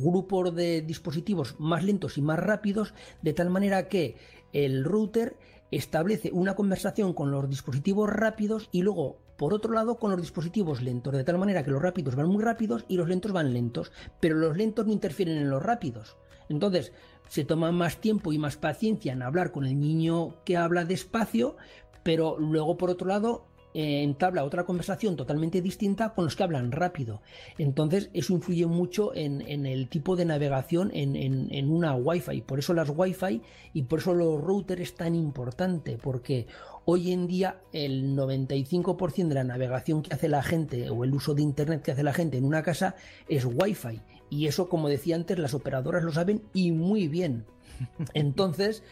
grupos 0.00 0.54
de 0.54 0.82
dispositivos 0.82 1.56
más 1.58 1.82
lentos 1.84 2.18
y 2.18 2.22
más 2.22 2.38
rápidos, 2.38 2.94
de 3.22 3.32
tal 3.32 3.50
manera 3.50 3.88
que 3.88 4.16
el 4.52 4.84
router 4.84 5.36
establece 5.70 6.30
una 6.32 6.54
conversación 6.54 7.14
con 7.14 7.30
los 7.30 7.48
dispositivos 7.48 8.10
rápidos 8.10 8.68
y 8.72 8.82
luego, 8.82 9.18
por 9.36 9.54
otro 9.54 9.72
lado, 9.72 9.98
con 9.98 10.10
los 10.10 10.20
dispositivos 10.20 10.82
lentos, 10.82 11.12
de 11.14 11.24
tal 11.24 11.38
manera 11.38 11.62
que 11.62 11.70
los 11.70 11.82
rápidos 11.82 12.16
van 12.16 12.28
muy 12.28 12.42
rápidos 12.42 12.84
y 12.88 12.96
los 12.96 13.08
lentos 13.08 13.32
van 13.32 13.52
lentos, 13.52 13.92
pero 14.20 14.36
los 14.36 14.56
lentos 14.56 14.86
no 14.86 14.92
interfieren 14.92 15.38
en 15.38 15.50
los 15.50 15.62
rápidos. 15.62 16.16
Entonces, 16.48 16.92
se 17.28 17.44
toma 17.44 17.70
más 17.70 17.98
tiempo 17.98 18.32
y 18.32 18.38
más 18.38 18.56
paciencia 18.56 19.12
en 19.12 19.22
hablar 19.22 19.52
con 19.52 19.64
el 19.64 19.78
niño 19.78 20.34
que 20.44 20.56
habla 20.56 20.84
despacio, 20.84 21.56
pero 22.02 22.38
luego, 22.38 22.76
por 22.76 22.90
otro 22.90 23.08
lado, 23.08 23.46
eh, 23.72 24.02
entabla 24.02 24.42
otra 24.42 24.64
conversación 24.64 25.14
totalmente 25.14 25.62
distinta 25.62 26.12
con 26.12 26.24
los 26.24 26.34
que 26.34 26.42
hablan 26.42 26.72
rápido. 26.72 27.22
Entonces, 27.56 28.10
eso 28.12 28.32
influye 28.32 28.66
mucho 28.66 29.14
en, 29.14 29.40
el 29.66 29.88
tipo 29.88 30.16
de 30.16 30.24
navegación 30.24 30.90
en, 30.92 31.14
en, 31.14 31.70
una 31.70 31.94
Wi-Fi. 31.94 32.40
Por 32.42 32.58
eso 32.58 32.74
las 32.74 32.90
Wi-Fi 32.94 33.40
y 33.72 33.82
por 33.82 34.00
eso 34.00 34.12
los 34.12 34.40
routers 34.40 34.80
es 34.80 34.94
tan 34.94 35.14
importante, 35.14 35.98
porque 36.02 36.48
hoy 36.84 37.12
en 37.12 37.28
día 37.28 37.60
el 37.72 38.16
95% 38.16 39.28
de 39.28 39.34
la 39.34 39.44
navegación 39.44 40.02
que 40.02 40.14
hace 40.14 40.28
la 40.28 40.42
gente 40.42 40.90
o 40.90 41.04
el 41.04 41.14
uso 41.14 41.34
de 41.34 41.42
Internet 41.42 41.82
que 41.82 41.92
hace 41.92 42.02
la 42.02 42.12
gente 42.12 42.38
en 42.38 42.44
una 42.44 42.64
casa 42.64 42.96
es 43.28 43.44
Wi-Fi. 43.44 44.00
Y 44.30 44.46
eso, 44.46 44.68
como 44.68 44.88
decía 44.88 45.14
antes, 45.14 45.38
las 45.38 45.54
operadoras 45.54 46.02
lo 46.02 46.12
saben 46.12 46.42
y 46.52 46.72
muy 46.72 47.06
bien. 47.06 47.46
Entonces, 48.14 48.82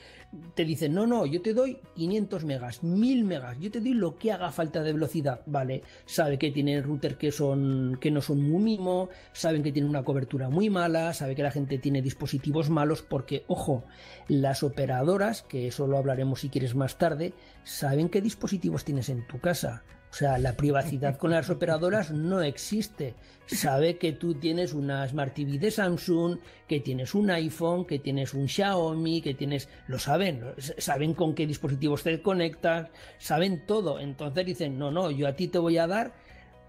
te 0.54 0.64
dicen, 0.64 0.94
no, 0.94 1.06
no, 1.06 1.24
yo 1.24 1.40
te 1.40 1.54
doy 1.54 1.78
500 1.94 2.44
megas, 2.44 2.82
1000 2.82 3.24
megas, 3.24 3.58
yo 3.58 3.70
te 3.70 3.80
doy 3.80 3.94
lo 3.94 4.16
que 4.18 4.32
haga 4.32 4.50
falta 4.50 4.82
de 4.82 4.92
velocidad, 4.92 5.40
¿vale? 5.46 5.82
Sabe 6.04 6.38
que 6.38 6.50
tienen 6.50 6.82
router 6.82 7.16
que, 7.16 7.32
son, 7.32 7.96
que 8.00 8.10
no 8.10 8.20
son 8.20 8.42
muy 8.42 8.62
mimo, 8.62 9.08
saben 9.32 9.62
que 9.62 9.72
tienen 9.72 9.88
una 9.88 10.04
cobertura 10.04 10.50
muy 10.50 10.68
mala, 10.68 11.14
sabe 11.14 11.34
que 11.34 11.42
la 11.42 11.50
gente 11.50 11.78
tiene 11.78 12.02
dispositivos 12.02 12.68
malos, 12.68 13.02
porque, 13.02 13.44
ojo, 13.46 13.84
las 14.28 14.62
operadoras, 14.62 15.42
que 15.42 15.68
eso 15.68 15.86
lo 15.86 15.96
hablaremos 15.96 16.40
si 16.40 16.50
quieres 16.50 16.74
más 16.74 16.98
tarde, 16.98 17.32
saben 17.64 18.08
qué 18.08 18.20
dispositivos 18.20 18.84
tienes 18.84 19.08
en 19.08 19.26
tu 19.26 19.40
casa. 19.40 19.82
O 20.10 20.14
sea, 20.14 20.38
la 20.38 20.54
privacidad 20.54 21.16
con 21.16 21.30
las 21.32 21.50
operadoras 21.50 22.10
no 22.10 22.40
existe. 22.40 23.14
Sabe 23.46 23.98
que 23.98 24.12
tú 24.12 24.34
tienes 24.34 24.72
una 24.72 25.06
Smart 25.06 25.34
TV 25.34 25.58
de 25.58 25.70
Samsung, 25.70 26.38
que 26.66 26.80
tienes 26.80 27.14
un 27.14 27.30
iPhone, 27.30 27.84
que 27.84 27.98
tienes 27.98 28.34
un 28.34 28.48
Xiaomi, 28.48 29.20
que 29.20 29.34
tienes... 29.34 29.68
Lo 29.86 29.98
saben, 29.98 30.44
saben 30.78 31.14
con 31.14 31.34
qué 31.34 31.46
dispositivos 31.46 32.02
te 32.02 32.22
conectas, 32.22 32.88
saben 33.18 33.66
todo. 33.66 34.00
Entonces 34.00 34.46
dicen, 34.46 34.78
no, 34.78 34.90
no, 34.90 35.10
yo 35.10 35.28
a 35.28 35.36
ti 35.36 35.48
te 35.48 35.58
voy 35.58 35.78
a 35.78 35.86
dar, 35.86 36.12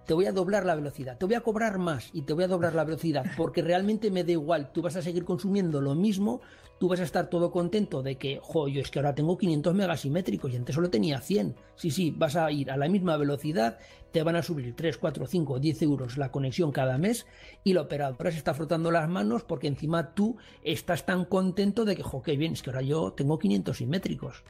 te 0.06 0.14
voy 0.14 0.26
a 0.26 0.32
doblar 0.32 0.66
la 0.66 0.76
velocidad, 0.76 1.18
te 1.18 1.26
voy 1.26 1.36
a 1.36 1.42
cobrar 1.42 1.78
más 1.78 2.10
y 2.14 2.24
te 2.24 2.34
voy 2.34 2.44
a 2.44 2.48
doblar 2.48 2.74
la 2.74 2.84
velocidad, 2.84 3.26
porque 3.38 3.62
realmente 3.62 4.10
me 4.10 4.24
da 4.24 4.32
igual, 4.32 4.72
tú 4.72 4.82
vas 4.82 4.96
a 4.96 5.04
seguir 5.04 5.24
consumiendo 5.24 5.82
lo 5.82 5.94
mismo, 5.94 6.42
tú 6.80 6.88
vas 6.88 7.02
a 7.02 7.04
estar 7.04 7.30
todo 7.30 7.52
contento 7.52 8.02
de 8.02 8.16
que, 8.16 8.40
jo, 8.42 8.68
yo 8.68 8.82
es 8.82 8.90
que 8.90 9.00
ahora 9.00 9.14
tengo 9.14 9.38
500 9.38 9.76
megasimétricos 9.76 10.52
y 10.52 10.56
antes 10.56 10.74
solo 10.74 10.90
tenía 10.90 11.20
100. 11.20 11.56
Sí, 11.76 11.92
sí, 11.92 12.12
vas 12.16 12.36
a 12.36 12.50
ir 12.52 12.72
a 12.72 12.78
la 12.78 12.88
misma 12.88 13.18
velocidad, 13.18 13.78
te 14.12 14.24
van 14.24 14.38
a 14.38 14.42
subir 14.42 14.76
3, 14.76 14.98
4, 14.98 15.28
5, 15.28 15.60
10 15.60 15.82
euros 15.84 16.18
la 16.18 16.32
conexión 16.32 16.72
cada 16.72 16.98
mes 16.98 17.28
y 17.64 17.74
la 17.74 17.82
operadora 17.82 18.32
se 18.32 18.38
está 18.38 18.54
frotando 18.54 18.92
las 18.92 19.10
manos 19.10 19.44
porque 19.44 19.68
encima 19.68 20.14
tú 20.14 20.38
estás 20.64 21.06
tan 21.06 21.26
contento 21.26 21.86
de 21.86 21.96
que, 21.96 22.04
jo, 22.04 22.22
qué 22.22 22.38
bien, 22.38 22.54
es 22.54 22.64
que 22.64 22.70
ahora 22.70 22.82
yo 22.82 23.12
tengo 23.12 23.38
500 23.38 23.78
simétricos. 23.78 24.44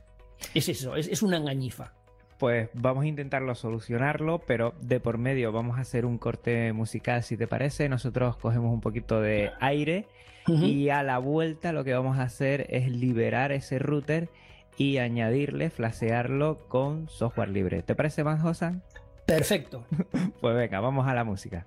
Es 0.53 0.69
eso, 0.69 0.95
es, 0.95 1.07
es 1.07 1.21
una 1.21 1.37
engañifa 1.37 1.93
pues 2.37 2.69
vamos 2.73 3.03
a 3.03 3.07
intentarlo 3.07 3.53
solucionarlo, 3.53 4.39
pero 4.39 4.73
de 4.79 5.01
por 5.01 5.17
medio 5.17 5.51
vamos 5.51 5.77
a 5.77 5.81
hacer 5.81 6.05
un 6.05 6.17
corte 6.17 6.71
musical 6.71 7.21
si 7.21 7.35
te 7.35 7.47
parece. 7.47 7.89
Nosotros 7.89 8.37
cogemos 8.37 8.73
un 8.73 8.79
poquito 8.79 9.19
de 9.19 9.51
aire 9.59 10.07
y 10.49 10.89
a 10.89 11.03
la 11.03 11.17
vuelta 11.17 11.71
lo 11.71 11.83
que 11.83 11.93
vamos 11.93 12.17
a 12.17 12.23
hacer 12.23 12.67
es 12.69 12.89
liberar 12.89 13.51
ese 13.51 13.79
router 13.79 14.29
y 14.77 14.97
añadirle, 14.97 15.69
flashearlo 15.69 16.57
con 16.67 17.09
software 17.09 17.49
libre. 17.49 17.83
¿Te 17.83 17.95
parece 17.95 18.23
más, 18.23 18.41
Josan? 18.41 18.81
Perfecto. 19.25 19.85
pues 20.41 20.55
venga, 20.55 20.79
vamos 20.79 21.07
a 21.07 21.13
la 21.13 21.23
música. 21.23 21.65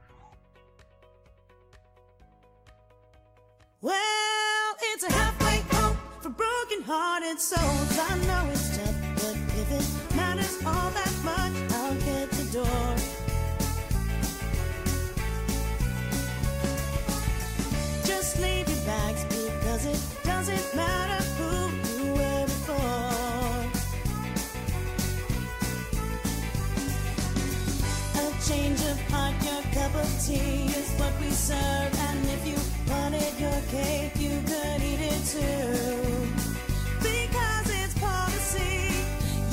Well, 3.80 3.94
it's 4.94 5.04
a 5.04 5.12
halfway 5.12 5.60
home 5.72 5.96
for 6.20 6.30
broken 6.30 6.82
hearted 6.84 7.38
souls. 7.38 7.98
I 7.98 8.16
know 8.26 8.50
it's 8.50 8.76
tough, 8.76 8.94
but 9.16 9.36
if 9.58 9.70
it 9.72 10.16
matters 10.16 10.58
all 10.64 10.90
that 10.90 11.11
tea 30.26 30.66
is 30.66 30.90
what 30.98 31.12
we 31.20 31.30
serve, 31.30 31.92
and 32.08 32.24
if 32.36 32.46
you 32.46 32.56
wanted 32.92 33.32
your 33.38 33.60
cake, 33.70 34.12
you 34.16 34.40
could 34.46 34.82
eat 34.82 35.00
it 35.00 35.22
too. 35.26 36.28
Because 37.00 37.68
it's 37.80 37.94
policy, 37.98 38.94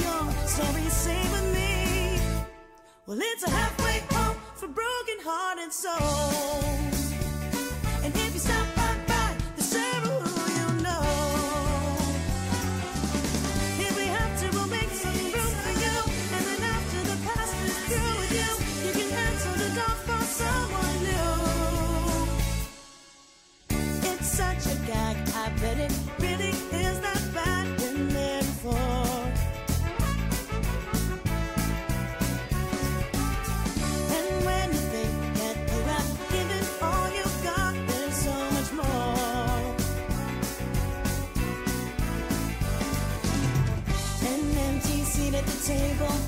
your 0.04 0.24
story's 0.48 0.94
same 0.94 1.32
with 1.32 1.54
me. 1.54 2.20
Well, 3.08 3.20
it's 3.22 3.44
a 3.44 3.50
halfway 3.50 4.00
home 4.16 4.38
for 4.56 4.68
broken-hearted 4.68 5.72
souls. 5.74 6.39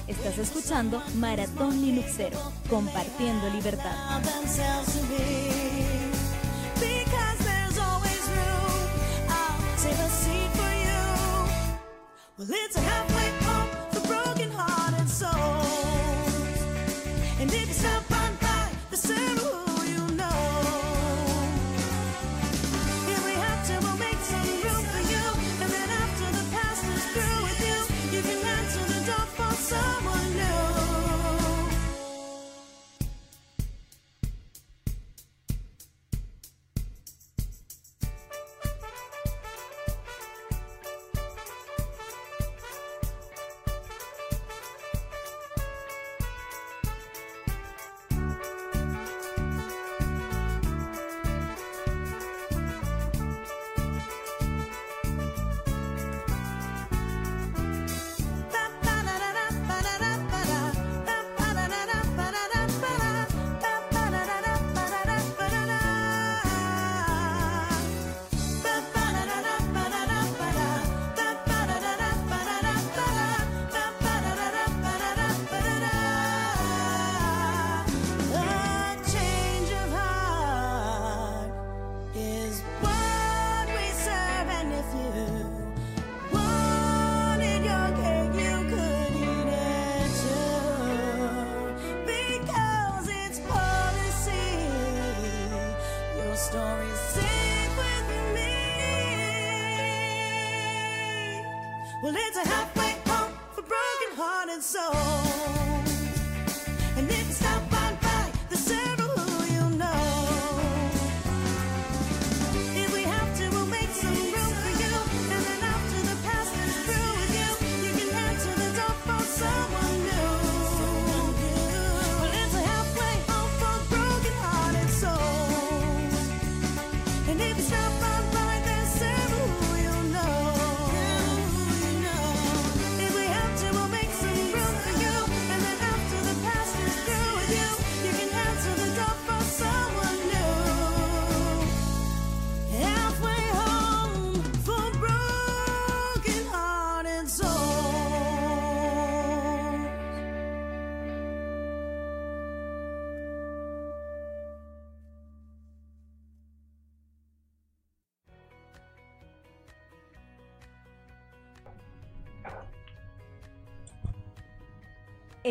Estás 0.07 0.37
escuchando 0.37 1.01
Maratón 1.15 1.81
Linuxero, 1.81 2.39
compartiendo 2.69 3.49
libertad. 3.49 3.95
Well, 12.41 12.49
it's 12.53 12.75
a. 12.75 13.20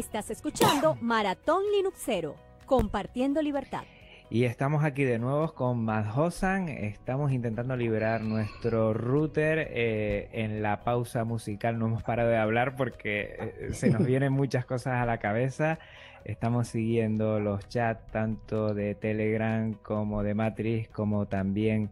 Estás 0.01 0.31
escuchando 0.31 0.97
Maratón 1.03 1.63
Linuxero, 1.77 2.35
compartiendo 2.65 3.43
libertad. 3.43 3.83
Y 4.31 4.45
estamos 4.45 4.83
aquí 4.83 5.05
de 5.05 5.19
nuevo 5.19 5.53
con 5.53 5.85
Madhosan. 5.85 6.71
Estamos 6.71 7.33
intentando 7.33 7.77
liberar 7.77 8.23
nuestro 8.23 8.95
router. 8.95 9.59
Eh, 9.71 10.31
en 10.33 10.63
la 10.63 10.81
pausa 10.85 11.25
musical 11.25 11.79
no 11.79 11.85
hemos 11.85 12.03
parado 12.03 12.31
de 12.31 12.39
hablar 12.39 12.77
porque 12.77 13.37
eh, 13.39 13.69
se 13.73 13.91
nos 13.91 14.03
vienen 14.07 14.33
muchas 14.33 14.65
cosas 14.65 14.95
a 15.03 15.05
la 15.05 15.19
cabeza. 15.19 15.79
Estamos 16.25 16.69
siguiendo 16.69 17.39
los 17.39 17.69
chats 17.69 18.11
tanto 18.11 18.73
de 18.73 18.95
Telegram 18.95 19.75
como 19.75 20.23
de 20.23 20.33
Matrix 20.33 20.89
como 20.89 21.27
también 21.27 21.91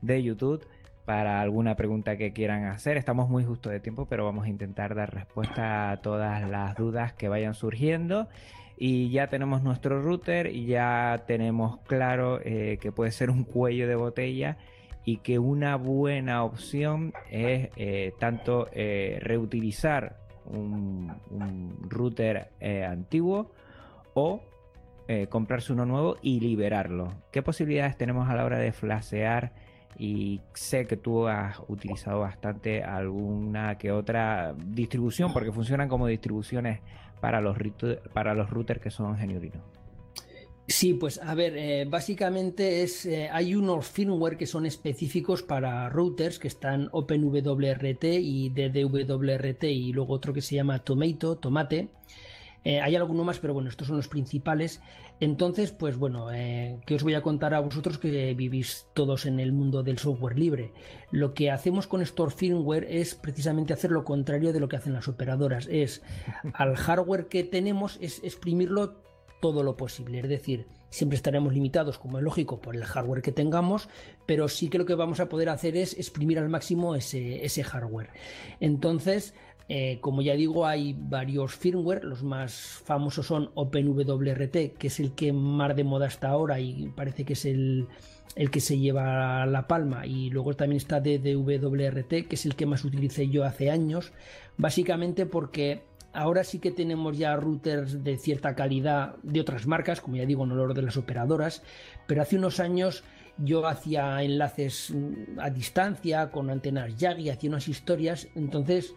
de 0.00 0.22
YouTube 0.22 0.66
para 1.10 1.40
alguna 1.40 1.74
pregunta 1.74 2.16
que 2.16 2.32
quieran 2.32 2.66
hacer. 2.66 2.96
Estamos 2.96 3.28
muy 3.28 3.42
justo 3.42 3.68
de 3.68 3.80
tiempo, 3.80 4.06
pero 4.06 4.24
vamos 4.24 4.44
a 4.44 4.48
intentar 4.48 4.94
dar 4.94 5.12
respuesta 5.12 5.90
a 5.90 5.96
todas 5.96 6.48
las 6.48 6.76
dudas 6.76 7.14
que 7.14 7.28
vayan 7.28 7.54
surgiendo. 7.54 8.28
Y 8.76 9.10
ya 9.10 9.26
tenemos 9.26 9.60
nuestro 9.60 10.00
router 10.00 10.52
ya 10.52 11.24
tenemos 11.26 11.80
claro 11.80 12.38
eh, 12.44 12.78
que 12.80 12.92
puede 12.92 13.10
ser 13.10 13.28
un 13.28 13.42
cuello 13.42 13.88
de 13.88 13.96
botella 13.96 14.56
y 15.04 15.16
que 15.16 15.40
una 15.40 15.74
buena 15.74 16.44
opción 16.44 17.12
es 17.28 17.70
eh, 17.74 18.12
tanto 18.20 18.68
eh, 18.70 19.18
reutilizar 19.20 20.16
un, 20.44 21.12
router 21.88 22.52
antiguo 22.88 23.50
o 24.14 24.44
comprarse 25.28 25.72
uno 25.72 25.86
nuevo 25.86 26.18
y 26.22 26.38
liberarlo. 26.38 27.08
¿Qué 27.32 27.42
posibilidades 27.42 27.96
tenemos 27.96 28.30
a 28.30 28.36
la 28.36 28.44
hora 28.44 28.60
de 28.60 28.70
flashear? 28.70 29.69
Y 30.00 30.40
sé 30.54 30.86
que 30.86 30.96
tú 30.96 31.28
has 31.28 31.58
utilizado 31.68 32.20
bastante 32.20 32.82
alguna 32.82 33.76
que 33.76 33.92
otra 33.92 34.54
distribución 34.56 35.30
porque 35.34 35.52
funcionan 35.52 35.90
como 35.90 36.06
distribuciones 36.06 36.80
para 37.20 37.42
los, 37.42 37.58
para 38.14 38.34
los 38.34 38.48
routers 38.48 38.80
que 38.80 38.90
son 38.90 39.18
genuinos. 39.18 39.62
Sí, 40.66 40.94
pues 40.94 41.20
a 41.22 41.34
ver, 41.34 41.54
eh, 41.58 41.84
básicamente 41.84 42.82
es 42.82 43.04
eh, 43.04 43.28
hay 43.30 43.54
unos 43.54 43.88
firmware 43.88 44.38
que 44.38 44.46
son 44.46 44.64
específicos 44.64 45.42
para 45.42 45.90
routers 45.90 46.38
que 46.38 46.48
están 46.48 46.88
OpenWRT 46.92 48.04
y 48.04 48.48
DDWRT 48.50 49.64
y 49.64 49.92
luego 49.92 50.14
otro 50.14 50.32
que 50.32 50.40
se 50.40 50.54
llama 50.54 50.78
Tomato, 50.78 51.36
Tomate. 51.36 51.88
Eh, 52.64 52.80
hay 52.80 52.96
alguno 52.96 53.24
más, 53.24 53.38
pero 53.38 53.54
bueno, 53.54 53.68
estos 53.68 53.86
son 53.88 53.96
los 53.96 54.08
principales. 54.08 54.80
Entonces, 55.20 55.72
pues 55.72 55.96
bueno, 55.96 56.32
eh, 56.32 56.80
¿qué 56.86 56.94
os 56.94 57.02
voy 57.02 57.14
a 57.14 57.22
contar 57.22 57.54
a 57.54 57.60
vosotros 57.60 57.98
que 57.98 58.34
vivís 58.34 58.86
todos 58.94 59.26
en 59.26 59.40
el 59.40 59.52
mundo 59.52 59.82
del 59.82 59.98
software 59.98 60.38
libre? 60.38 60.72
Lo 61.10 61.34
que 61.34 61.50
hacemos 61.50 61.86
con 61.86 62.02
Store 62.02 62.32
Firmware 62.32 62.86
es 62.88 63.14
precisamente 63.14 63.72
hacer 63.72 63.90
lo 63.90 64.04
contrario 64.04 64.52
de 64.52 64.60
lo 64.60 64.68
que 64.68 64.76
hacen 64.76 64.92
las 64.92 65.08
operadoras. 65.08 65.66
Es 65.70 66.02
al 66.54 66.76
hardware 66.76 67.28
que 67.28 67.44
tenemos, 67.44 67.98
es 68.00 68.22
exprimirlo 68.24 69.02
todo 69.40 69.62
lo 69.62 69.76
posible. 69.76 70.20
Es 70.20 70.28
decir, 70.28 70.66
siempre 70.90 71.16
estaremos 71.16 71.52
limitados, 71.52 71.98
como 71.98 72.18
es 72.18 72.24
lógico, 72.24 72.60
por 72.60 72.76
el 72.76 72.84
hardware 72.84 73.22
que 73.22 73.32
tengamos, 73.32 73.88
pero 74.26 74.48
sí 74.48 74.68
que 74.68 74.78
lo 74.78 74.86
que 74.86 74.94
vamos 74.94 75.20
a 75.20 75.28
poder 75.28 75.48
hacer 75.48 75.76
es 75.76 75.94
exprimir 75.94 76.38
al 76.38 76.48
máximo 76.48 76.94
ese, 76.94 77.44
ese 77.44 77.64
hardware. 77.64 78.10
Entonces, 78.60 79.34
eh, 79.72 79.98
como 80.00 80.20
ya 80.20 80.34
digo, 80.34 80.66
hay 80.66 80.96
varios 80.98 81.54
firmware, 81.54 82.02
los 82.02 82.24
más 82.24 82.82
famosos 82.84 83.24
son 83.24 83.52
OpenWRT, 83.54 84.76
que 84.76 84.88
es 84.88 84.98
el 84.98 85.12
que 85.12 85.32
más 85.32 85.76
de 85.76 85.84
moda 85.84 86.08
hasta 86.08 86.28
ahora 86.28 86.58
y 86.58 86.88
parece 86.88 87.24
que 87.24 87.34
es 87.34 87.44
el, 87.44 87.86
que 88.50 88.58
se 88.58 88.80
lleva 88.80 89.46
la 89.46 89.68
palma, 89.68 90.06
y 90.06 90.28
luego 90.30 90.54
también 90.54 90.78
está 90.78 90.98
DDWRT, 90.98 92.26
que 92.26 92.34
es 92.34 92.46
el 92.46 92.56
que 92.56 92.66
más 92.66 92.84
utilicé 92.84 93.28
yo 93.28 93.44
hace 93.44 93.70
años, 93.70 94.12
básicamente 94.56 95.24
porque 95.24 95.84
ahora 96.12 96.42
sí 96.42 96.58
que 96.58 96.72
tenemos 96.72 97.16
ya 97.16 97.36
routers 97.36 98.02
de 98.02 98.18
cierta 98.18 98.56
calidad 98.56 99.14
de 99.22 99.40
otras 99.40 99.68
marcas, 99.68 100.00
como 100.00 100.16
ya 100.16 100.26
digo, 100.26 100.46
no 100.46 100.56
lo 100.56 100.74
de 100.74 100.82
las 100.82 100.96
operadoras, 100.96 101.62
pero 102.08 102.22
hace 102.22 102.38
unos 102.38 102.58
años 102.58 103.04
yo 103.38 103.64
hacía 103.68 104.20
enlaces 104.24 104.92
a 105.38 105.48
distancia 105.48 106.32
con 106.32 106.50
antenas 106.50 106.96
Yagi, 106.96 107.30
hacía 107.30 107.50
unas 107.50 107.68
historias, 107.68 108.26
entonces 108.34 108.96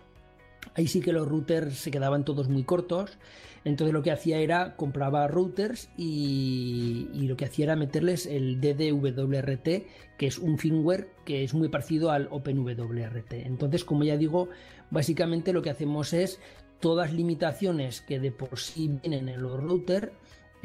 Ahí 0.76 0.88
sí 0.88 1.02
que 1.02 1.14
los 1.14 1.28
routers 1.28 1.76
se 1.76 1.92
quedaban 1.92 2.26
todos 2.26 2.50
muy 2.50 2.64
cortos. 2.64 3.18
Entonces 3.66 3.94
lo 3.94 4.04
que 4.04 4.12
hacía 4.12 4.40
era 4.40 4.76
compraba 4.76 5.28
routers 5.28 5.90
y, 5.98 7.08
lo 7.14 7.38
que 7.38 7.46
hacía 7.46 7.66
era 7.66 7.76
meterles 7.76 8.26
el 8.26 8.60
DDWRT, 8.60 10.18
que 10.18 10.28
es 10.28 10.38
un 10.38 10.58
firmware 10.58 11.10
que 11.26 11.44
es 11.44 11.54
muy 11.54 11.70
parecido 11.70 12.12
al 12.12 12.28
OpenWRT. 12.30 13.34
Entonces, 13.34 13.86
como 13.86 14.04
ya 14.04 14.18
digo, 14.18 14.50
básicamente 14.92 15.54
lo 15.54 15.62
que 15.62 15.70
hacemos 15.70 16.14
es 16.14 16.40
todas 16.82 17.14
limitaciones 17.14 18.02
que 18.02 18.20
de 18.20 18.32
por 18.32 18.60
sí 18.60 18.90
vienen 19.02 19.30
en 19.30 19.42
los 19.42 19.58
routers 19.58 20.12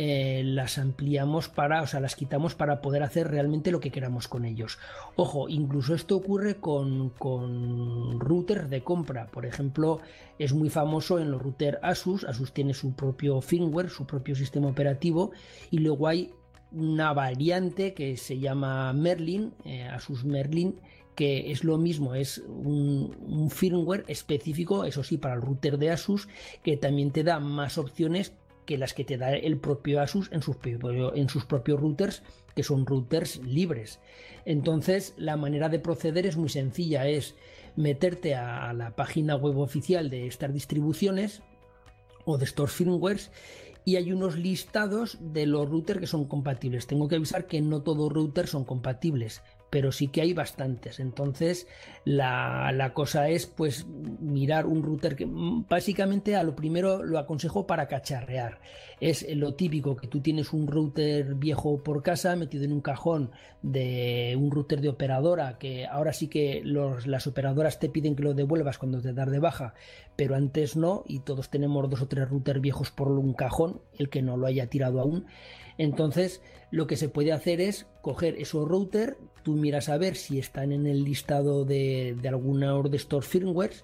eh, 0.00 0.42
las 0.44 0.78
ampliamos 0.78 1.48
para, 1.48 1.82
o 1.82 1.88
sea, 1.88 1.98
las 1.98 2.14
quitamos 2.14 2.54
para 2.54 2.80
poder 2.80 3.02
hacer 3.02 3.26
realmente 3.26 3.72
lo 3.72 3.80
que 3.80 3.90
queramos 3.90 4.28
con 4.28 4.44
ellos. 4.44 4.78
Ojo, 5.16 5.48
incluso 5.48 5.92
esto 5.92 6.16
ocurre 6.16 6.58
con, 6.58 7.10
con 7.10 8.20
routers 8.20 8.70
de 8.70 8.84
compra. 8.84 9.26
Por 9.26 9.44
ejemplo, 9.44 10.00
es 10.38 10.52
muy 10.52 10.70
famoso 10.70 11.18
en 11.18 11.32
los 11.32 11.42
routers 11.42 11.78
Asus. 11.82 12.22
Asus 12.22 12.52
tiene 12.52 12.74
su 12.74 12.92
propio 12.92 13.40
firmware, 13.40 13.90
su 13.90 14.06
propio 14.06 14.36
sistema 14.36 14.68
operativo, 14.68 15.32
y 15.72 15.78
luego 15.78 16.06
hay 16.06 16.32
una 16.70 17.12
variante 17.12 17.92
que 17.92 18.16
se 18.16 18.38
llama 18.38 18.92
Merlin, 18.92 19.52
eh, 19.64 19.82
Asus 19.82 20.24
Merlin, 20.24 20.76
que 21.16 21.50
es 21.50 21.64
lo 21.64 21.76
mismo, 21.76 22.14
es 22.14 22.38
un, 22.38 23.16
un, 23.26 23.50
firmware 23.50 24.04
específico, 24.06 24.84
eso 24.84 25.02
sí, 25.02 25.18
para 25.18 25.34
el 25.34 25.42
router 25.42 25.76
de 25.76 25.90
Asus, 25.90 26.28
que 26.62 26.76
también 26.76 27.10
te 27.10 27.24
da 27.24 27.40
más 27.40 27.78
opciones 27.78 28.32
que 28.68 28.76
las 28.76 28.92
que 28.92 29.02
te 29.02 29.16
da 29.16 29.32
el 29.32 29.56
propio 29.56 30.02
Asus 30.02 30.30
en 30.30 30.42
sus, 30.42 30.58
en 30.62 31.28
sus 31.30 31.46
propios 31.46 31.80
routers, 31.80 32.22
que 32.54 32.62
son 32.62 32.84
routers 32.84 33.42
libres. 33.42 33.98
Entonces, 34.44 35.14
la 35.16 35.38
manera 35.38 35.70
de 35.70 35.78
proceder 35.78 36.26
es 36.26 36.36
muy 36.36 36.50
sencilla, 36.50 37.08
es 37.08 37.34
meterte 37.76 38.34
a 38.34 38.70
la 38.74 38.94
página 38.94 39.36
web 39.36 39.56
oficial 39.56 40.10
de 40.10 40.26
estas 40.26 40.52
distribuciones 40.52 41.40
o 42.26 42.36
de 42.36 42.44
estos 42.44 42.70
firmwares 42.70 43.30
y 43.86 43.96
hay 43.96 44.12
unos 44.12 44.36
listados 44.36 45.16
de 45.18 45.46
los 45.46 45.66
routers 45.66 46.00
que 46.00 46.06
son 46.06 46.26
compatibles. 46.26 46.86
Tengo 46.86 47.08
que 47.08 47.16
avisar 47.16 47.46
que 47.46 47.62
no 47.62 47.80
todos 47.80 48.12
routers 48.12 48.50
son 48.50 48.66
compatibles, 48.66 49.40
pero 49.70 49.92
sí 49.92 50.08
que 50.08 50.22
hay 50.22 50.32
bastantes. 50.32 51.00
Entonces, 51.00 51.66
la, 52.04 52.92
cosa 52.94 53.28
es 53.28 53.46
pues 53.46 53.86
mirar 53.86 54.66
un 54.66 54.82
router 54.82 55.14
que 55.14 55.26
mm, 55.26 55.66
básicamente 55.68 56.36
a 56.36 56.42
lo 56.42 56.56
primero 56.56 57.02
lo 57.02 57.18
aconsejo 57.18 57.66
para 57.66 57.86
cacharrear. 57.86 58.60
Es 59.00 59.26
lo 59.36 59.54
típico 59.54 59.96
que 59.96 60.08
tú 60.08 60.20
tienes 60.20 60.52
un 60.52 60.66
router 60.66 61.34
viejo 61.34 61.82
por 61.82 62.02
casa 62.02 62.34
metido 62.34 62.64
en 62.64 62.72
un 62.72 62.80
cajón 62.80 63.30
de 63.62 64.36
un 64.38 64.50
router 64.50 64.80
de 64.80 64.88
operadora 64.88 65.58
que 65.58 65.86
ahora 65.86 66.12
sí 66.12 66.28
que 66.28 66.62
las 66.64 67.26
operadoras 67.26 67.78
te 67.78 67.88
piden 67.88 68.16
que 68.16 68.22
lo 68.22 68.34
devuelvas 68.34 68.78
cuando 68.78 69.00
te 69.00 69.12
das 69.12 69.30
de 69.30 69.38
baja, 69.38 69.74
pero 70.16 70.34
antes 70.34 70.76
no 70.76 71.04
y 71.06 71.20
todos 71.20 71.50
tenemos 71.50 71.88
dos 71.88 72.02
o 72.02 72.08
tres 72.08 72.28
routers 72.28 72.60
viejos 72.60 72.90
por 72.90 73.08
un 73.08 73.34
cajón, 73.34 73.80
el 73.98 74.08
que 74.08 74.22
no 74.22 74.36
lo 74.36 74.46
haya 74.46 74.68
tirado 74.68 75.00
aún. 75.00 75.26
Entonces, 75.78 76.42
lo 76.70 76.86
que 76.86 76.96
se 76.96 77.08
puede 77.08 77.32
hacer 77.32 77.60
es 77.60 77.86
coger 78.02 78.36
esos 78.38 78.68
routers, 78.68 79.16
tú 79.48 79.54
miras 79.54 79.88
a 79.88 79.96
ver 79.96 80.14
si 80.14 80.38
están 80.38 80.72
en 80.72 80.86
el 80.86 81.04
listado 81.04 81.64
de, 81.64 82.14
de 82.20 82.28
alguna 82.28 82.74
de 82.82 82.98
estos 82.98 83.26
firmwares 83.26 83.82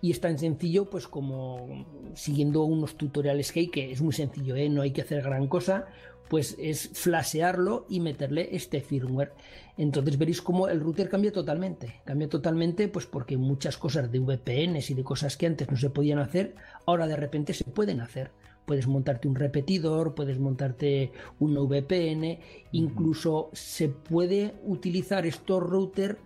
y 0.00 0.10
es 0.10 0.22
tan 0.22 0.38
sencillo 0.38 0.88
pues 0.88 1.06
como 1.06 1.84
siguiendo 2.14 2.62
unos 2.64 2.96
tutoriales 2.96 3.52
que 3.52 3.60
hay, 3.60 3.66
que 3.66 3.92
es 3.92 4.00
muy 4.00 4.14
sencillo, 4.14 4.56
¿eh? 4.56 4.70
no 4.70 4.80
hay 4.80 4.92
que 4.92 5.02
hacer 5.02 5.20
gran 5.20 5.48
cosa, 5.48 5.84
pues 6.30 6.56
es 6.58 6.88
flashearlo 6.94 7.84
y 7.90 8.00
meterle 8.00 8.56
este 8.56 8.80
firmware. 8.80 9.34
Entonces 9.76 10.16
veréis 10.16 10.40
cómo 10.40 10.68
el 10.68 10.80
router 10.80 11.10
cambia 11.10 11.30
totalmente, 11.30 12.00
cambia 12.06 12.30
totalmente 12.30 12.88
pues 12.88 13.04
porque 13.04 13.36
muchas 13.36 13.76
cosas 13.76 14.10
de 14.10 14.18
VPNs 14.18 14.88
y 14.88 14.94
de 14.94 15.04
cosas 15.04 15.36
que 15.36 15.44
antes 15.44 15.70
no 15.70 15.76
se 15.76 15.90
podían 15.90 16.20
hacer, 16.20 16.54
ahora 16.86 17.06
de 17.06 17.16
repente 17.16 17.52
se 17.52 17.64
pueden 17.64 18.00
hacer 18.00 18.30
puedes 18.66 18.86
montarte 18.86 19.28
un 19.28 19.34
repetidor, 19.34 20.14
puedes 20.14 20.38
montarte 20.38 21.12
un 21.40 21.54
VPN, 21.54 22.38
incluso 22.72 23.50
se 23.52 23.88
puede 23.88 24.54
utilizar 24.64 25.26
estos 25.26 25.62
routers 25.62 26.18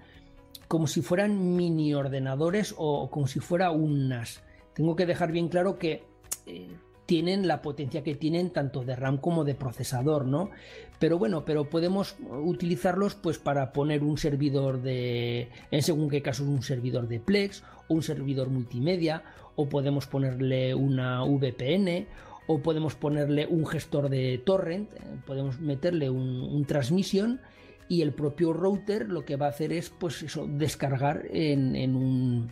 como 0.68 0.86
si 0.86 1.02
fueran 1.02 1.56
mini 1.56 1.94
ordenadores 1.94 2.74
o 2.76 3.08
como 3.10 3.26
si 3.26 3.40
fuera 3.40 3.70
un 3.70 4.08
NAS. 4.08 4.42
Tengo 4.74 4.96
que 4.96 5.06
dejar 5.06 5.32
bien 5.32 5.48
claro 5.48 5.78
que 5.78 6.04
eh, 6.46 6.68
tienen 7.06 7.46
la 7.46 7.62
potencia 7.62 8.02
que 8.02 8.16
tienen 8.16 8.50
tanto 8.50 8.82
de 8.82 8.96
RAM 8.96 9.18
como 9.18 9.44
de 9.44 9.54
procesador, 9.54 10.26
¿no? 10.26 10.50
Pero 10.98 11.18
bueno, 11.18 11.44
pero 11.44 11.70
podemos 11.70 12.16
utilizarlos 12.28 13.14
pues 13.14 13.38
para 13.38 13.72
poner 13.72 14.02
un 14.02 14.18
servidor 14.18 14.82
de, 14.82 15.48
en 15.70 15.82
según 15.82 16.10
qué 16.10 16.20
caso, 16.20 16.44
un 16.44 16.62
servidor 16.62 17.06
de 17.06 17.20
Plex 17.20 17.62
o 17.88 17.94
un 17.94 18.02
servidor 18.02 18.48
multimedia 18.48 19.22
o 19.54 19.68
podemos 19.68 20.06
ponerle 20.06 20.74
una 20.74 21.22
VPN 21.22 22.06
o 22.46 22.58
podemos 22.60 22.94
ponerle 22.94 23.46
un 23.46 23.66
gestor 23.66 24.08
de 24.08 24.38
torrent, 24.44 24.92
eh, 24.94 24.98
podemos 25.26 25.60
meterle 25.60 26.10
un, 26.10 26.64
transmisión 26.66 27.40
y 27.88 28.02
el 28.02 28.12
propio 28.12 28.52
router 28.52 29.08
lo 29.08 29.24
que 29.24 29.36
va 29.36 29.46
a 29.46 29.50
hacer 29.50 29.72
es 29.72 29.90
pues 29.90 30.22
eso, 30.22 30.46
descargar 30.46 31.24
en, 31.30 31.94
un 31.94 32.50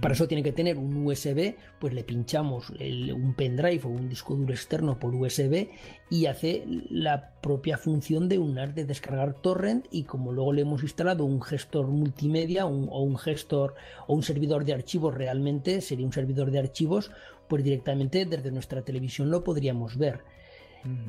Para 0.00 0.14
eso 0.14 0.26
tiene 0.26 0.42
que 0.42 0.52
tener 0.52 0.78
un 0.78 1.06
USB, 1.06 1.56
pues 1.78 1.92
le 1.92 2.04
pinchamos 2.04 2.70
un 2.70 3.34
pendrive 3.36 3.82
o 3.84 3.88
un 3.88 4.08
disco 4.08 4.34
duro 4.34 4.54
externo 4.54 4.98
por 4.98 5.14
USB 5.14 5.68
y 6.08 6.24
hace 6.26 6.64
la 6.88 7.34
propia 7.42 7.76
función 7.76 8.28
de 8.28 8.38
un 8.38 8.54
de 8.54 8.86
descargar 8.86 9.34
torrent 9.34 9.86
y 9.90 10.04
como 10.04 10.32
luego 10.32 10.54
le 10.54 10.62
hemos 10.62 10.82
instalado 10.82 11.26
un 11.26 11.42
gestor 11.42 11.88
multimedia 11.88 12.64
o 12.64 13.02
un 13.02 13.18
gestor 13.18 13.74
o 14.06 14.14
un 14.14 14.22
servidor 14.22 14.64
de 14.64 14.72
archivos 14.72 15.14
realmente, 15.14 15.82
sería 15.82 16.06
un 16.06 16.12
servidor 16.14 16.50
de 16.50 16.60
archivos, 16.60 17.10
pues 17.48 17.64
directamente 17.64 18.24
desde 18.26 18.50
nuestra 18.50 18.82
televisión 18.82 19.30
lo 19.30 19.44
podríamos 19.44 19.96
ver. 19.96 20.20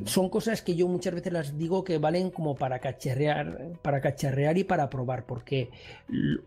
Son 0.05 0.29
cosas 0.29 0.61
que 0.61 0.75
yo 0.75 0.87
muchas 0.87 1.13
veces 1.13 1.33
las 1.33 1.57
digo 1.57 1.83
que 1.83 1.97
valen 1.97 2.29
como 2.29 2.55
para 2.55 2.79
cacharrear, 2.79 3.73
para 3.81 3.99
cacharrear 3.99 4.57
y 4.57 4.63
para 4.63 4.89
probar, 4.89 5.25
porque 5.25 5.69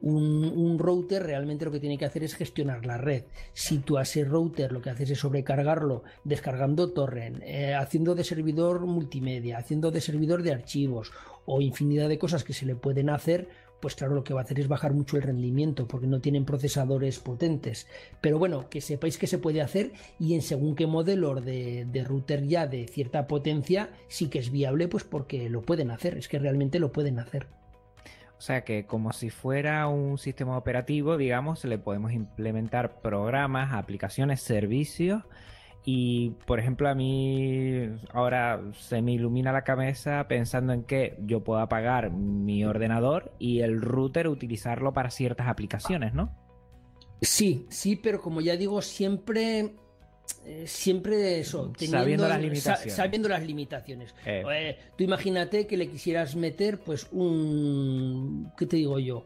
un, 0.01 0.79
router 0.79 1.25
realmente 1.25 1.67
lo 1.67 1.71
que 1.71 1.81
tiene 1.81 1.99
que 1.99 2.07
hacer 2.07 2.25
es 2.25 2.35
gestionar 2.35 2.87
la 2.87 2.97
red. 2.97 3.25
Si 3.53 3.81
tú 3.81 3.99
a 3.99 4.03
ese 4.03 4.25
router 4.25 4.73
lo 4.73 4.81
que 4.81 4.89
haces 4.89 5.11
es 5.11 5.19
sobrecargarlo, 5.19 6.05
descargando 6.25 6.93
torrent, 6.93 7.43
eh, 7.43 7.75
haciendo 7.75 8.15
de 8.15 8.25
servidor 8.25 8.87
multimedia, 8.87 9.59
haciendo 9.59 9.91
de 9.91 10.01
servidor 10.01 10.43
de 10.43 10.53
archivos 10.53 11.13
o 11.45 11.61
infinidad 11.61 12.09
de 12.09 12.19
cosas 12.19 12.45
que 12.45 12.55
se 12.55 12.65
le 12.65 12.77
pueden 12.77 13.11
hacer, 13.11 13.49
pues 13.81 13.95
claro, 13.95 14.15
lo 14.15 14.25
que 14.25 14.35
va 14.35 14.41
a 14.41 14.45
hacer 14.45 14.59
es 14.61 14.69
bajar 14.69 14.93
mucho 14.93 15.17
el 15.17 15.23
rendimiento 15.23 15.87
porque 15.87 16.07
no 16.07 16.21
tienen 16.21 16.45
procesadores 16.45 17.19
potentes. 17.19 17.87
Pero 18.21 18.39
bueno, 18.39 18.69
que 18.69 18.81
sepáis 18.81 19.19
que 19.19 19.27
se 19.27 19.39
puede 19.39 19.63
hacer 19.63 19.93
y 20.19 20.35
en 20.35 20.43
según 20.43 20.75
qué 20.75 20.87
modelo 20.87 21.35
de, 21.35 21.85
de, 21.85 22.05
router 22.05 22.47
ya 22.47 22.67
de 22.67 22.87
cierta 22.87 23.27
potencia 23.27 23.91
sí 24.09 24.29
que 24.29 24.39
es 24.39 24.51
viable, 24.51 24.89
pues 24.89 25.05
porque 25.05 25.49
lo 25.49 25.63
pueden 25.63 25.91
hacer, 25.91 26.19
es 26.19 26.29
que 26.29 26.39
realmente 26.39 26.79
lo 26.79 26.93
pueden 26.93 27.19
hacer. 27.19 27.47
O 28.37 28.41
sea 28.41 28.63
que 28.63 28.87
como 28.87 29.13
si 29.13 29.31
fuera 29.31 29.89
un 29.89 30.17
sistema 30.17 30.57
operativo, 30.57 31.17
digamos, 31.17 31.65
le 31.65 31.77
podemos 31.77 32.13
implementar 32.13 33.01
programas, 33.01 33.73
aplicaciones, 33.73 34.41
servicios 34.43 35.25
y 35.85 36.31
por 36.47 36.61
ejemplo, 36.61 36.89
a 36.89 36.95
mí 36.95 37.89
ahora 38.13 38.61
se 38.79 39.01
me 39.03 39.13
ilumina 39.13 39.53
la 39.53 39.65
cabeza 39.65 40.27
pensando 40.29 40.73
en 40.73 40.85
que 40.85 41.17
yo 41.25 41.43
puedo 41.43 41.61
apagar 41.61 42.11
mi 42.11 42.65
ordenador 42.65 43.33
y 43.39 43.61
el 43.61 43.81
router 43.81 44.29
utilizarlo 44.29 44.93
para 44.93 45.11
ciertas 45.11 45.49
aplicaciones, 45.49 46.15
¿no? 46.15 46.37
Sí, 47.21 47.67
sí, 47.71 47.97
pero 47.97 48.21
como 48.21 48.41
ya 48.41 48.57
digo, 48.57 48.83
siempre 48.83 49.75
eh, 50.45 50.67
siempre 50.67 51.41
eso, 51.41 51.73
sabiendo 51.79 52.29
las 52.29 52.41
limitaciones. 52.41 52.95
sabiendo 52.95 53.29
las 53.29 53.43
limitaciones. 53.43 54.15
Eh, 54.25 54.79
tú 54.97 55.05
imagínate 55.05 55.67
que 55.67 55.77
le 55.77 55.89
quisieras 55.89 56.37
meter, 56.37 56.79
pues, 56.79 57.09
un. 57.13 58.53
¿Qué 58.57 58.67
te 58.67 58.77
digo 58.77 58.99
yo? 58.99 59.25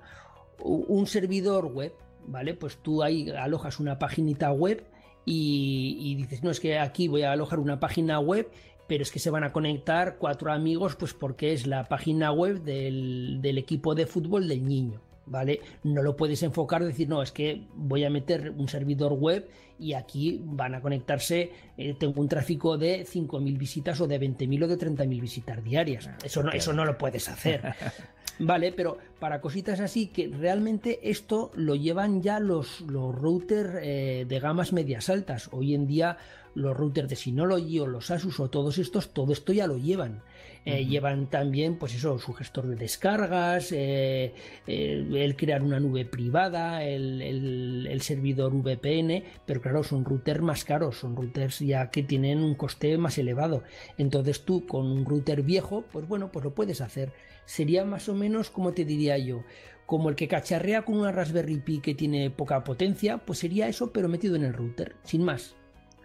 Un 0.61 1.07
servidor 1.07 1.67
web, 1.67 1.93
¿vale? 2.27 2.55
Pues 2.55 2.79
tú 2.79 3.03
ahí 3.03 3.31
alojas 3.31 3.81
una 3.81 3.99
paginita 3.99 4.53
web 4.53 4.85
y, 5.25 6.15
dices, 6.17 6.43
no, 6.43 6.51
es 6.51 6.61
que 6.61 6.79
aquí 6.79 7.09
voy 7.09 7.23
a 7.23 7.33
alojar 7.33 7.59
una 7.59 7.79
página 7.79 8.19
web 8.19 8.51
pero 8.89 9.05
es 9.05 9.11
que 9.11 9.21
se 9.21 9.31
van 9.31 9.45
a 9.45 9.53
conectar 9.53 10.17
cuatro 10.19 10.53
amigos, 10.53 10.97
pues 10.97 11.15
porque 11.15 11.55
es 11.55 11.67
la 11.67 11.89
página 11.89 12.31
web 12.31 12.63
del, 12.63 13.41
equipo 13.57 13.95
de 13.95 14.05
fútbol 14.07 14.49
del 14.49 14.67
niño, 14.67 15.01
¿vale? 15.25 15.61
No 15.83 16.03
lo 16.03 16.15
puedes 16.15 16.43
enfocar, 16.43 16.85
decir, 16.85 17.09
no, 17.09 17.23
es 17.23 17.33
que 17.33 17.63
voy 17.75 18.05
a 18.05 18.11
meter 18.11 18.51
un 18.51 18.69
servidor 18.69 19.15
web 19.15 19.49
y 19.79 19.95
aquí 19.95 20.43
van 20.45 20.75
a 20.75 20.83
conectarse, 20.83 21.53
eh, 21.79 21.95
tengo 21.99 22.21
un 22.21 22.29
tráfico 22.29 22.77
de 22.77 23.07
5.000 23.07 23.57
visitas 23.57 23.99
o 24.03 24.07
de 24.07 24.21
20.000 24.21 24.65
o 24.65 24.69
de 24.69 24.77
30.000 24.77 25.21
visitas 25.23 25.65
diarias. 25.65 26.11
Eso 26.23 26.43
no, 26.43 26.53
eso 26.53 26.75
no 26.75 26.85
lo 26.85 26.99
puedes 26.99 27.31
hacer. 27.31 27.63
Vale, 28.45 28.73
pero 28.73 28.99
para 29.21 29.41
cositas 29.41 29.79
así 29.79 30.09
que 30.09 30.27
realmente 30.27 30.99
esto 31.11 31.53
lo 31.55 31.77
llevan 31.77 32.23
ya 32.23 32.41
los, 32.41 32.81
los 32.81 33.15
routers 33.15 33.79
eh, 33.83 34.27
de 34.29 34.41
gamas 34.41 34.73
medias 34.73 35.09
altas. 35.09 35.49
Hoy 35.53 35.75
en 35.75 35.87
día 35.87 36.19
los 36.57 36.77
routers 36.77 37.09
de 37.09 37.15
Synology 37.15 37.79
o 37.79 37.87
los 37.87 38.11
Asus 38.11 38.41
o 38.41 38.51
todos 38.51 38.79
estos, 38.79 39.11
todo 39.11 39.33
esto 39.33 39.53
ya 39.53 39.69
lo 39.69 39.79
llevan. 39.79 40.23
Eh, 40.65 40.87
llevan 40.87 41.29
también, 41.29 41.77
pues 41.77 41.95
eso, 41.95 42.19
su 42.19 42.33
gestor 42.33 42.69
de 42.69 42.77
descargas, 42.77 43.73
eh, 43.73 44.33
el 44.67 45.37
crear 45.37 45.63
una 45.63 45.81
nube 45.81 46.05
privada, 46.05 46.85
el, 46.85 47.21
el, 47.21 48.01
servidor 48.03 48.53
VPN, 48.55 49.25
pero 49.45 49.61
claro, 49.61 49.83
son 49.83 50.05
routers 50.05 50.41
más 50.41 50.65
caros, 50.65 50.99
son 50.99 51.17
routers 51.17 51.59
ya 51.61 51.91
que 51.91 52.03
tienen 52.03 52.39
un 52.39 52.55
coste 52.55 52.97
más 52.99 53.19
elevado. 53.19 53.65
Entonces 53.99 54.45
tú 54.45 54.67
con 54.67 54.87
un 54.87 55.05
router 55.05 55.43
viejo, 55.43 55.85
pues 55.91 56.07
bueno, 56.07 56.31
pues 56.31 56.45
lo 56.45 56.55
puedes 56.55 56.81
hacer 56.81 57.13
sería 57.45 57.85
más 57.85 58.09
o 58.09 58.15
menos, 58.15 58.51
como 58.51 58.73
te 58.73 58.85
diría 58.85 59.19
yo, 59.19 59.45
como 59.87 60.09
el 60.09 60.17
que 60.17 60.29
cacharrea 60.29 60.83
con 60.83 60.99
una 60.99 61.13
Raspberry 61.13 61.59
Pi 61.59 61.81
que 61.81 61.95
tiene 61.95 62.31
poca 62.31 62.65
potencia, 62.65 63.19
pues 63.19 63.41
sería 63.41 63.69
eso, 63.69 63.93
pero 63.93 64.09
metido 64.09 64.37
en 64.37 64.45
el 64.45 64.55
router, 64.55 64.97
sin 65.03 65.23
más. 65.23 65.57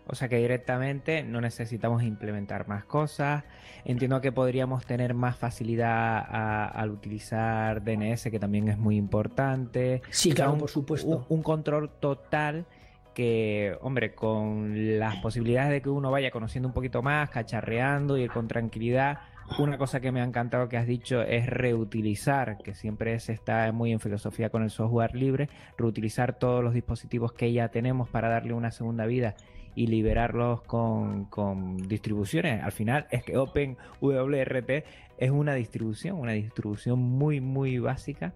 O 0.10 0.16
sea 0.16 0.30
que 0.30 0.38
directamente 0.38 1.24
no 1.24 1.42
necesitamos 1.42 2.04
implementar 2.04 2.68
más 2.68 2.86
cosas. 2.86 3.44
Entiendo 3.84 4.22
que 4.22 4.32
podríamos 4.32 4.86
tener 4.86 5.14
más 5.14 5.38
facilidad 5.38 6.70
al 6.74 6.92
utilizar 6.92 7.84
DNS, 7.84 8.24
que 8.24 8.40
también 8.40 8.70
es 8.70 8.78
muy 8.78 8.96
importante. 8.96 10.02
Sí, 10.10 10.32
claro, 10.32 10.58
por 10.58 10.70
supuesto. 10.70 11.26
un, 11.30 11.44
control 11.44 11.90
total 12.00 12.66
que, 13.14 13.78
hombre, 13.82 14.14
con 14.14 15.00
las 15.00 15.18
posibilidades 15.18 15.72
de 15.72 15.82
que 15.82 15.90
uno 15.90 16.12
vaya 16.12 16.32
conociendo 16.32 16.68
un 16.68 16.74
poquito 16.74 17.02
más, 17.02 17.30
cacharreando 17.30 18.18
y 18.18 18.24
ir 18.24 18.32
con 18.32 18.48
tranquilidad, 18.48 19.20
una 19.60 19.78
cosa 19.78 20.00
que 20.00 20.12
me 20.12 20.22
ha 20.22 20.24
encantado 20.24 20.68
que 20.70 20.78
has 20.78 20.86
dicho 20.86 21.22
es 21.22 21.48
reutilizar, 21.48 22.58
que 22.58 22.76
siempre 22.76 23.20
se 23.20 23.34
está 23.34 23.72
muy 23.72 23.92
en 23.92 24.00
filosofía 24.00 24.50
con 24.50 24.62
el 24.62 24.70
software 24.70 25.16
libre, 25.16 25.50
reutilizar 25.78 26.38
todos 26.38 26.64
los 26.64 26.74
dispositivos 26.74 27.32
que 27.32 27.52
ya 27.54 27.70
tenemos 27.70 28.10
para 28.10 28.30
darle 28.30 28.54
una 28.54 28.72
segunda 28.72 29.06
vida 29.06 29.36
y 29.78 29.86
liberarlos 29.86 30.62
con, 30.64 31.78
distribuciones. 31.88 32.64
Al 32.64 32.72
final 32.72 33.06
es 33.12 33.24
que 33.24 33.38
OpenWRT 33.38 34.72
es 35.20 35.30
una 35.30 35.54
distribución, 35.54 36.18
una 36.18 36.32
distribución 36.32 36.98
muy, 36.98 37.42
muy 37.42 37.78
básica, 37.78 38.34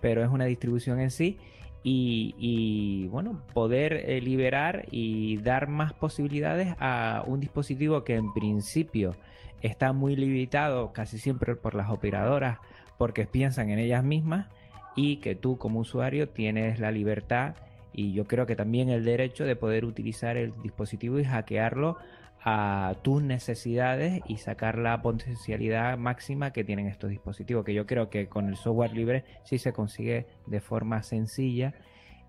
pero 0.00 0.24
es 0.24 0.28
una 0.28 0.46
distribución 0.46 0.98
en 0.98 1.12
sí. 1.12 1.38
Y, 1.84 3.06
bueno, 3.06 3.40
poder 3.54 3.92
eh, 3.92 4.20
liberar 4.20 4.86
y 4.90 5.36
dar 5.38 5.68
más 5.68 5.92
posibilidades 5.92 6.74
a 6.80 7.22
un 7.24 7.38
dispositivo 7.38 8.02
que 8.02 8.16
en 8.16 8.32
principio 8.32 9.14
está 9.62 9.92
muy 9.92 10.16
limitado 10.16 10.92
casi 10.92 11.18
siempre 11.18 11.54
por 11.54 11.76
las 11.76 11.88
operadoras 11.88 12.58
porque 12.98 13.26
piensan 13.26 13.70
en 13.70 13.78
ellas 13.78 14.02
mismas 14.02 14.48
y 14.96 15.18
que 15.18 15.36
tú 15.36 15.56
como 15.56 15.80
usuario 15.80 16.28
tienes 16.28 16.80
la 16.80 16.90
libertad 16.90 17.54
y 17.92 18.12
yo 18.12 18.26
creo 18.26 18.46
que 18.46 18.56
también 18.56 18.88
el 18.88 19.04
derecho 19.04 19.44
de 19.44 19.56
poder 19.56 19.84
utilizar 19.84 20.36
el 20.36 20.52
dispositivo 20.62 21.18
y 21.18 21.24
hackearlo 21.24 21.96
a 22.42 22.94
tus 23.02 23.22
necesidades 23.22 24.22
y 24.26 24.38
sacar 24.38 24.78
la 24.78 25.02
potencialidad 25.02 25.98
máxima 25.98 26.52
que 26.52 26.64
tienen 26.64 26.86
estos 26.86 27.10
dispositivos, 27.10 27.64
que 27.64 27.74
yo 27.74 27.86
creo 27.86 28.08
que 28.08 28.28
con 28.28 28.48
el 28.48 28.56
software 28.56 28.94
libre 28.94 29.24
sí 29.44 29.58
se 29.58 29.72
consigue 29.72 30.26
de 30.46 30.60
forma 30.60 31.02
sencilla 31.02 31.74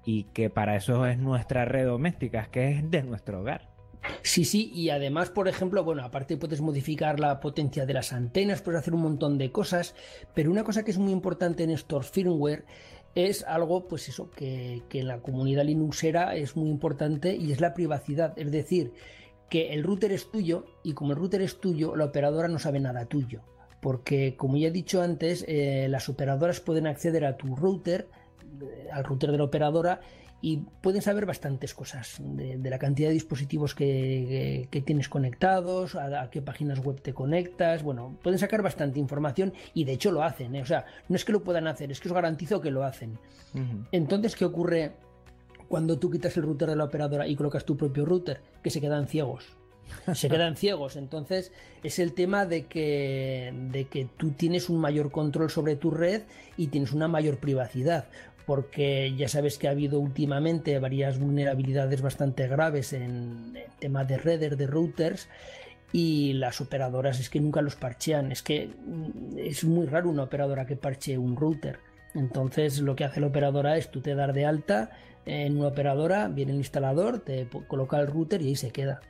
y 0.03 0.26
que 0.34 0.49
para 0.49 0.76
eso 0.76 1.05
es 1.05 1.18
nuestra 1.18 1.66
red 1.66 1.86
doméstica, 1.86 2.47
que 2.51 2.72
es 2.72 2.91
de 2.91 3.03
nuestro 3.03 3.41
hogar. 3.41 3.70
Sí, 4.24 4.45
sí, 4.45 4.72
y 4.74 4.89
además, 4.89 5.30
por 5.30 5.47
ejemplo, 5.47 5.84
bueno, 5.84 6.03
aparte 6.03 6.38
puedes 6.38 6.59
modificar 6.62 7.20
la 7.20 7.39
potencia 7.39 7.86
de 7.86 7.93
las 7.93 8.14
antenas, 8.14 8.62
puedes 8.62 8.82
hacer 8.82 8.95
un 8.95 9.01
montón 9.01 9.38
de 9.38 9.51
cosas, 9.51 9.95
pero 10.34 10.51
una 10.51 10.64
cosa 10.64 10.84
que 10.84 10.91
es 10.91 10.97
muy 10.97 11.12
importante 11.12 11.64
en 11.64 11.70
estos 11.70 12.09
firmware 12.09 12.66
es 13.16 13.43
algo, 13.43 13.88
pues 13.88 14.09
eso, 14.09 14.30
que, 14.32 14.84
que 14.89 14.99
en 14.99 15.07
la 15.07 15.22
comunidad 15.22 15.66
linuxera 15.66 16.36
es 16.36 16.55
muy 16.55 16.70
importante 16.70 17.36
y 17.36 17.51
es 17.51 17.59
la 17.59 17.74
privacidad, 17.74 18.34
es 18.38 18.51
decir, 18.51 18.93
que 19.49 19.74
el 19.74 19.84
router 19.84 20.14
es 20.14 20.32
tuyo 20.32 20.66
y 20.82 20.93
como 20.93 21.12
el 21.12 21.18
router 21.18 21.41
es 21.41 21.59
tuyo, 21.59 21.95
la 21.95 22.05
operadora 22.05 22.47
no 22.47 22.57
sabe 22.57 22.80
nada 22.80 23.05
tuyo, 23.05 23.41
porque 23.82 24.36
como 24.38 24.55
ya 24.55 24.70
he 24.70 24.72
dicho 24.72 25.01
antes, 25.01 25.43
eh, 25.47 25.88
las 25.89 26.07
operadoras 26.07 26.62
pueden 26.62 26.88
acceder 26.88 27.26
a 27.26 27.36
tu 27.36 27.55
router, 27.55 28.07
eh, 28.62 28.88
al 28.93 29.03
router 29.03 29.32
de 29.32 29.38
la 29.38 29.43
operadora, 29.43 29.99
y 30.41 30.57
pueden 30.81 31.01
saber 31.01 31.25
bastantes 31.25 31.73
cosas 31.73 32.17
de, 32.19 32.57
la 32.69 32.79
cantidad 32.79 33.09
de 33.09 33.13
dispositivos 33.13 33.75
que, 33.75 34.67
tienes 34.85 35.07
conectados, 35.07 35.95
a, 35.95 36.29
qué 36.31 36.41
páginas 36.41 36.79
web 36.79 36.99
te 37.01 37.13
conectas, 37.13 37.83
bueno, 37.83 38.17
pueden 38.23 38.39
sacar 38.39 38.61
bastante 38.61 38.99
información 38.99 39.53
y 39.73 39.83
de 39.83 39.93
hecho 39.93 40.11
lo 40.11 40.23
hacen, 40.23 40.55
¿eh? 40.55 40.61
o 40.61 40.65
sea, 40.65 40.85
no 41.09 41.15
es 41.15 41.25
que 41.25 41.31
lo 41.31 41.43
puedan 41.43 41.67
hacer, 41.67 41.91
es 41.91 41.99
que 41.99 42.09
os 42.09 42.13
garantizo 42.13 42.59
que 42.59 42.71
lo 42.71 42.83
hacen. 42.83 43.19
Entonces, 43.91 44.35
¿qué 44.35 44.45
ocurre 44.45 44.93
cuando 45.67 45.99
tú 45.99 46.09
quitas 46.09 46.35
el 46.37 46.43
router 46.43 46.69
de 46.69 46.75
la 46.75 46.85
operadora 46.85 47.27
y 47.27 47.35
colocas 47.35 47.65
tu 47.65 47.77
propio 47.77 48.05
router? 48.05 48.41
Que 48.63 48.69
se 48.69 48.79
quedan 48.79 49.07
ciegos. 49.07 49.57
se 50.13 50.29
quedan 50.29 50.55
ciegos. 50.57 50.95
Entonces 50.95 51.51
es 51.83 51.99
el 51.99 52.13
tema 52.13 52.45
de 52.45 52.65
que, 52.65 53.53
de 53.71 53.85
que 53.85 54.07
tú 54.17 54.31
tienes 54.31 54.69
un 54.69 54.79
mayor 54.79 55.11
control 55.11 55.49
sobre 55.49 55.75
tu 55.75 55.91
red 55.91 56.23
y 56.57 56.67
tienes 56.67 56.93
una 56.93 57.07
mayor 57.07 57.37
privacidad 57.37 58.05
porque 58.45 59.13
ya 59.15 59.27
sabes 59.27 59.57
que 59.57 59.67
ha 59.67 59.71
habido 59.71 59.99
últimamente 59.99 60.77
varias 60.79 61.19
vulnerabilidades 61.19 62.01
bastante 62.01 62.47
graves 62.47 62.93
en, 62.93 63.55
el 63.55 63.71
tema 63.79 64.03
de 64.03 64.17
redes, 64.17 64.57
de 64.57 64.67
routers, 64.67 65.27
y 65.93 66.33
las 66.33 66.61
operadoras 66.61 67.19
es 67.19 67.29
que 67.29 67.41
nunca 67.41 67.61
los 67.61 67.75
parchean. 67.75 68.31
Es 68.31 68.41
que 68.41 68.67
mm, 68.67 69.37
es 69.37 69.63
muy 69.63 69.85
raro 69.85 70.09
una 70.09 70.23
operadora 70.23 70.65
que 70.65 70.75
parche 70.75 71.17
un 71.17 71.35
router. 71.35 71.79
Entonces 72.13 72.79
lo 72.79 72.95
que 72.95 73.05
hace 73.05 73.19
la 73.19 73.27
operadora 73.27 73.77
es 73.77 73.89
tú 73.91 74.01
te 74.01 74.15
dar 74.15 74.33
de 74.33 74.45
alta 74.45 74.91
en 75.25 75.57
una 75.57 75.67
operadora, 75.67 76.27
viene 76.27 76.51
el 76.51 76.57
instalador, 76.57 77.19
te 77.19 77.47
coloca 77.67 77.99
el 77.99 78.07
router 78.07 78.41
y 78.41 78.47
ahí 78.47 78.55
se 78.55 78.71
queda. 78.71 79.01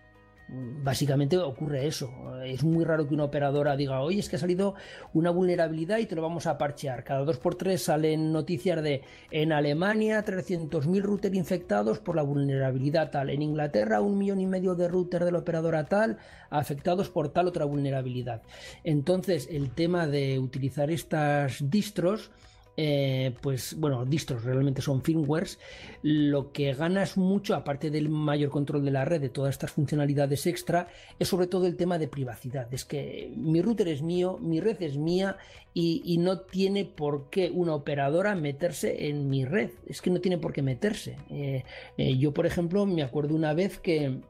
Básicamente 0.54 1.38
ocurre 1.38 1.88
eso. 1.88 2.12
Es 2.44 2.62
muy 2.64 2.84
raro 2.84 3.08
que 3.08 3.14
una 3.14 3.24
operadora 3.24 3.78
diga, 3.78 4.02
oye, 4.02 4.20
es 4.20 4.28
que 4.28 4.36
ha 4.36 4.40
salido 4.40 4.76
una 5.14 5.30
vulnerabilidad 5.30 6.00
y 6.00 6.08
te 6.08 6.16
lo 6.16 6.22
vamos 6.22 6.46
a 6.46 6.58
parchear. 6.58 7.06
Cada 7.06 7.24
dos 7.24 7.38
por 7.38 7.56
tres 7.56 7.84
salen 7.84 8.34
noticias 8.34 8.84
de 8.84 9.02
en 9.32 9.54
Alemania 9.54 10.26
300.000 10.26 11.02
routers 11.02 11.36
infectados 11.36 12.00
por 12.00 12.18
la 12.18 12.24
vulnerabilidad 12.24 13.12
tal. 13.12 13.30
En 13.30 13.42
Inglaterra 13.42 14.02
un 14.02 14.18
millón 14.18 14.42
y 14.42 14.46
medio 14.46 14.76
de 14.76 14.90
routers 14.90 15.24
de 15.24 15.32
la 15.32 15.40
operadora 15.40 15.86
tal 15.86 16.18
afectados 16.50 17.10
por 17.10 17.30
tal 17.30 17.48
otra 17.48 17.64
vulnerabilidad. 17.64 18.42
Entonces 18.84 19.48
el 19.50 19.72
tema 19.72 20.06
de 20.06 20.38
utilizar 20.38 20.92
estas 20.92 21.70
distros 21.70 22.30
eh, 22.78 23.36
pues 23.42 23.76
bueno, 23.78 24.06
distros 24.06 24.44
realmente 24.44 24.82
son 24.82 25.02
firmwares, 25.02 25.60
lo 26.02 26.52
que 26.52 26.74
ganas 26.74 27.18
mucho, 27.18 27.54
aparte 27.56 27.92
del 27.92 28.10
mayor 28.10 28.50
control 28.50 28.86
de 28.86 28.92
la 28.92 29.04
red, 29.04 29.20
de 29.20 29.30
todas 29.30 29.52
estas 29.52 29.72
funcionalidades 29.72 30.48
extra, 30.48 30.88
es 31.20 31.28
sobre 31.28 31.48
todo 31.48 31.68
el 31.68 31.76
tema 31.76 31.98
de 31.98 32.08
privacidad. 32.08 32.74
Es 32.74 32.86
que 32.86 33.32
mi 33.36 33.62
router 33.62 33.90
es 33.90 34.02
mío, 34.02 34.38
mi 34.42 34.62
red 34.62 34.82
es 34.82 34.98
mía 34.98 35.38
y, 35.74 36.18
no 36.18 36.40
tiene 36.40 36.86
por 36.86 37.30
qué 37.30 37.50
una 37.54 37.76
operadora 37.76 38.36
meterse 38.36 39.08
en 39.10 39.30
mi 39.30 39.46
red. 39.46 39.72
Es 39.86 40.02
que 40.02 40.10
no 40.10 40.22
tiene 40.22 40.38
por 40.38 40.54
qué 40.54 40.62
meterse. 40.62 41.18
Eh, 41.30 41.64
eh, 41.98 42.18
yo, 42.18 42.34
por 42.34 42.46
ejemplo, 42.46 42.86
me 42.86 43.04
acuerdo 43.04 43.36
una 43.36 43.54
vez 43.54 43.80
que... 43.80 44.22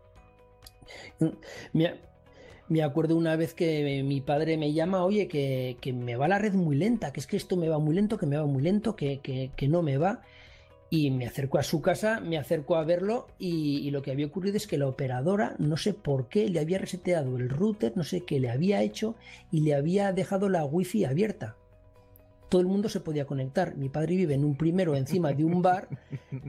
Me 1.73 1.93
acuerdo 2.79 3.17
una 3.17 3.35
vez 3.35 3.53
que 3.53 4.01
mi 4.03 4.21
padre 4.21 4.57
me 4.57 4.71
llama, 4.71 5.03
oye, 5.03 5.27
que, 5.27 5.93
me 5.93 6.15
va 6.15 6.29
la 6.29 6.39
red 6.39 6.53
muy 6.53 6.77
lenta, 6.77 7.11
que 7.11 7.19
es 7.19 7.27
que 7.27 7.35
esto 7.35 7.57
me 7.57 7.67
va 7.67 7.79
muy 7.79 7.93
lento, 7.93 8.17
que 8.17 8.25
me 8.25 8.37
va 8.37 8.45
muy 8.45 8.63
lento, 8.63 8.95
que, 8.95 9.19
que, 9.19 9.67
no 9.67 9.81
me 9.81 9.97
va. 9.97 10.21
Y 10.89 11.11
me 11.11 11.25
acerco 11.25 11.57
a 11.57 11.63
su 11.63 11.81
casa, 11.81 12.21
me 12.21 12.37
acerco 12.37 12.77
a 12.77 12.85
verlo 12.85 13.27
y, 13.37 13.91
lo 13.91 14.01
que 14.01 14.11
había 14.11 14.25
ocurrido 14.25 14.55
es 14.55 14.67
que 14.67 14.77
la 14.77 14.87
operadora, 14.87 15.55
no 15.59 15.75
sé 15.75 15.93
por 15.93 16.29
qué, 16.29 16.47
le 16.47 16.61
había 16.61 16.77
reseteado 16.77 17.37
el 17.37 17.49
router, 17.49 17.93
no 17.97 18.05
sé 18.05 18.21
qué 18.21 18.39
le 18.39 18.49
había 18.49 18.81
hecho 18.81 19.15
y 19.51 19.61
le 19.61 19.75
había 19.75 20.13
dejado 20.13 20.47
la 20.47 20.63
wifi 20.65 21.03
abierta 21.03 21.57
todo 22.51 22.59
el 22.59 22.67
mundo 22.67 22.89
se 22.89 22.99
podía 22.99 23.25
conectar. 23.25 23.77
Mi 23.77 23.87
padre 23.87 24.17
vive 24.17 24.33
en 24.33 24.43
un 24.43 24.57
primero 24.57 24.93
encima 24.97 25.31
de 25.31 25.45
un 25.45 25.61
bar 25.61 25.87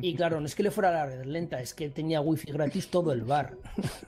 y 0.00 0.16
claro, 0.16 0.40
no 0.40 0.46
es 0.46 0.57
que 0.57 0.64
le 0.64 0.72
fuera 0.72 0.90
la 0.90 1.07
red 1.07 1.24
lenta, 1.24 1.61
es 1.61 1.74
que 1.74 1.90
tenía 1.90 2.20
wifi 2.20 2.50
gratis 2.50 2.90
todo 2.90 3.12
el 3.12 3.22
bar. 3.22 3.57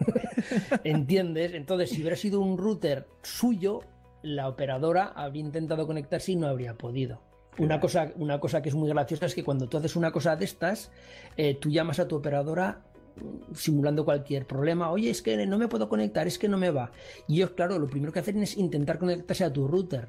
¿Entiendes? 0.84 1.54
Entonces, 1.54 1.90
si 1.90 2.00
hubiera 2.00 2.16
sido 2.16 2.40
un 2.40 2.58
router 2.58 3.06
suyo, 3.22 3.82
la 4.22 4.48
operadora 4.48 5.12
habría 5.14 5.44
intentado 5.44 5.86
conectarse 5.86 6.32
y 6.32 6.36
no 6.36 6.48
habría 6.48 6.76
podido. 6.76 7.20
Una 7.58 7.78
cosa, 7.78 8.12
una 8.16 8.40
cosa 8.40 8.60
que 8.60 8.70
es 8.70 8.74
muy 8.74 8.88
graciosa 8.88 9.26
es 9.26 9.34
que 9.36 9.44
cuando 9.44 9.68
tú 9.68 9.76
haces 9.76 9.94
una 9.94 10.10
cosa 10.10 10.34
de 10.34 10.46
estas, 10.46 10.90
eh, 11.36 11.54
tú 11.54 11.70
llamas 11.70 12.00
a 12.00 12.08
tu 12.08 12.16
operadora 12.16 12.82
mm, 13.14 13.54
simulando 13.54 14.04
cualquier 14.04 14.48
problema. 14.48 14.90
Oye, 14.90 15.10
es 15.10 15.22
que 15.22 15.46
no 15.46 15.58
me 15.58 15.68
puedo 15.68 15.88
conectar, 15.88 16.26
es 16.26 16.40
que 16.40 16.48
no 16.48 16.58
me 16.58 16.70
va. 16.70 16.90
Y 17.28 17.36
ellos, 17.36 17.50
claro, 17.50 17.78
lo 17.78 17.86
primero 17.86 18.12
que 18.12 18.18
hacen 18.18 18.42
es 18.42 18.56
intentar 18.56 18.98
conectarse 18.98 19.44
a 19.44 19.52
tu 19.52 19.68
router 19.68 20.08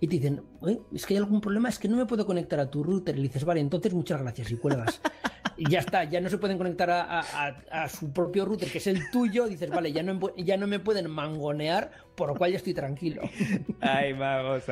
y 0.00 0.08
te 0.08 0.16
dicen, 0.16 0.42
es 0.92 1.06
que 1.06 1.14
hay 1.14 1.18
algún 1.18 1.40
problema, 1.40 1.68
es 1.68 1.78
que 1.78 1.88
no 1.88 1.96
me 1.96 2.06
puedo 2.06 2.26
conectar 2.26 2.58
a 2.60 2.70
tu 2.70 2.82
router. 2.82 3.14
Y 3.14 3.18
le 3.18 3.28
dices, 3.28 3.44
vale, 3.44 3.60
entonces 3.60 3.94
muchas 3.94 4.20
gracias 4.20 4.50
y 4.50 4.56
cuelgas. 4.56 5.00
y 5.56 5.70
ya 5.70 5.78
está, 5.78 6.04
ya 6.04 6.20
no 6.20 6.28
se 6.28 6.38
pueden 6.38 6.58
conectar 6.58 6.90
a, 6.90 7.88
su 7.88 8.12
propio 8.12 8.44
router, 8.44 8.70
que 8.70 8.78
es 8.78 8.86
el 8.86 9.10
tuyo. 9.10 9.46
Dices, 9.46 9.70
vale, 9.70 9.92
ya 9.92 10.02
no, 10.02 10.18
ya 10.36 10.56
no 10.56 10.66
me 10.66 10.80
pueden 10.80 11.10
mangonear, 11.10 11.92
por 12.16 12.28
lo 12.28 12.34
cual 12.34 12.50
ya 12.50 12.56
estoy 12.56 12.74
tranquilo. 12.74 13.22
Ay, 13.80 14.12
vamos, 14.12 14.64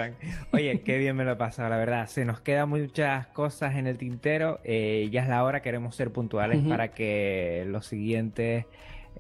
Oye, 0.53 0.81
qué 0.81 0.99
bien 0.99 1.17
me 1.17 1.25
lo 1.25 1.33
he 1.33 1.37
pasado, 1.37 1.69
la 1.69 1.77
verdad. 1.77 2.09
Se 2.09 2.25
nos 2.25 2.41
quedan 2.41 2.69
muchas 2.69 3.29
cosas 3.29 3.77
en 3.77 3.87
el 3.87 3.99
tintero. 3.99 4.61
Eh, 4.65 5.09
ya 5.13 5.23
es 5.23 5.29
la 5.29 5.45
hora, 5.45 5.63
queremos 5.63 5.95
ser 5.95 6.11
puntuales 6.11 6.63
para 6.69 6.89
que 6.89 7.65
los 7.69 7.87
siguientes 7.87 8.67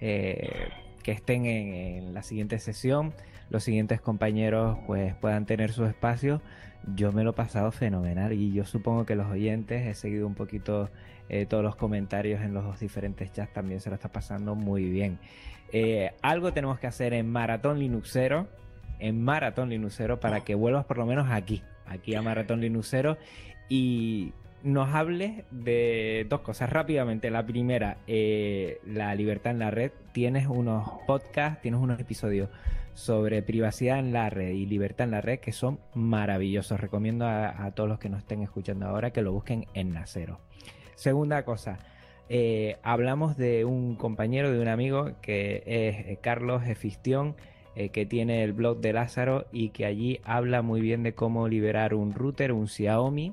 eh, 0.00 0.68
que 1.02 1.12
estén 1.12 1.46
en 1.46 2.12
la 2.12 2.22
siguiente 2.22 2.58
sesión 2.58 3.12
los 3.52 3.62
siguientes 3.62 4.00
compañeros 4.00 4.78
pues 4.86 5.14
puedan 5.16 5.44
tener 5.44 5.72
su 5.72 5.84
espacio. 5.84 6.40
Yo 6.96 7.12
me 7.12 7.22
lo 7.22 7.30
he 7.30 7.34
pasado 7.34 7.70
fenomenal 7.70 8.32
y 8.32 8.50
yo 8.50 8.64
supongo 8.64 9.04
que 9.04 9.14
los 9.14 9.30
oyentes, 9.30 9.86
he 9.86 9.94
seguido 9.94 10.26
un 10.26 10.34
poquito 10.34 10.88
eh, 11.28 11.44
todos 11.44 11.62
los 11.62 11.76
comentarios 11.76 12.40
en 12.40 12.54
los 12.54 12.80
diferentes 12.80 13.30
chats, 13.30 13.52
también 13.52 13.80
se 13.80 13.90
lo 13.90 13.94
está 13.94 14.10
pasando 14.10 14.54
muy 14.54 14.88
bien. 14.88 15.18
Eh, 15.70 16.12
algo 16.22 16.54
tenemos 16.54 16.78
que 16.78 16.86
hacer 16.86 17.12
en 17.12 17.30
Maratón 17.30 17.78
Linuxero, 17.78 18.48
en 18.98 19.22
Maratón 19.22 19.68
Linuxero, 19.68 20.18
para 20.18 20.40
que 20.40 20.54
vuelvas 20.54 20.86
por 20.86 20.96
lo 20.96 21.04
menos 21.04 21.30
aquí, 21.30 21.62
aquí 21.86 22.14
a 22.14 22.22
Maratón 22.22 22.62
Linuxero 22.62 23.18
y 23.68 24.32
nos 24.62 24.94
hables 24.94 25.44
de 25.50 26.26
dos 26.28 26.40
cosas 26.40 26.70
rápidamente. 26.70 27.30
La 27.30 27.44
primera, 27.44 27.98
eh, 28.06 28.80
la 28.86 29.14
libertad 29.14 29.52
en 29.52 29.58
la 29.58 29.70
red. 29.70 29.92
Tienes 30.12 30.46
unos 30.46 30.88
podcasts, 31.06 31.60
tienes 31.60 31.80
unos 31.80 32.00
episodios 32.00 32.48
sobre 32.94 33.42
privacidad 33.42 33.98
en 33.98 34.12
la 34.12 34.30
red 34.30 34.50
y 34.50 34.66
libertad 34.66 35.04
en 35.06 35.12
la 35.12 35.20
red 35.20 35.40
que 35.40 35.52
son 35.52 35.78
maravillosos. 35.94 36.80
Recomiendo 36.80 37.26
a, 37.26 37.70
todos 37.74 37.88
los 37.88 37.98
que 37.98 38.08
nos 38.08 38.20
estén 38.20 38.42
escuchando 38.42 38.86
ahora 38.86 39.12
que 39.12 39.22
lo 39.22 39.32
busquen 39.32 39.66
en 39.74 39.92
Nacero. 39.92 40.40
Segunda 40.94 41.44
cosa, 41.44 41.78
eh, 42.28 42.76
hablamos 42.82 43.36
de 43.36 43.64
un 43.64 43.96
compañero, 43.96 44.50
de 44.50 44.60
un 44.60 44.68
amigo 44.68 45.12
que 45.20 45.62
es 45.66 46.06
eh, 46.06 46.18
Carlos 46.20 46.62
Efistión, 46.66 47.34
eh, 47.74 47.88
que 47.88 48.04
tiene 48.04 48.44
el 48.44 48.52
blog 48.52 48.80
de 48.80 48.92
Lázaro 48.92 49.46
y 49.50 49.70
que 49.70 49.86
allí 49.86 50.20
habla 50.24 50.62
muy 50.62 50.80
bien 50.80 51.02
de 51.02 51.14
cómo 51.14 51.48
liberar 51.48 51.94
un 51.94 52.12
router, 52.12 52.52
un 52.52 52.68
Xiaomi 52.68 53.32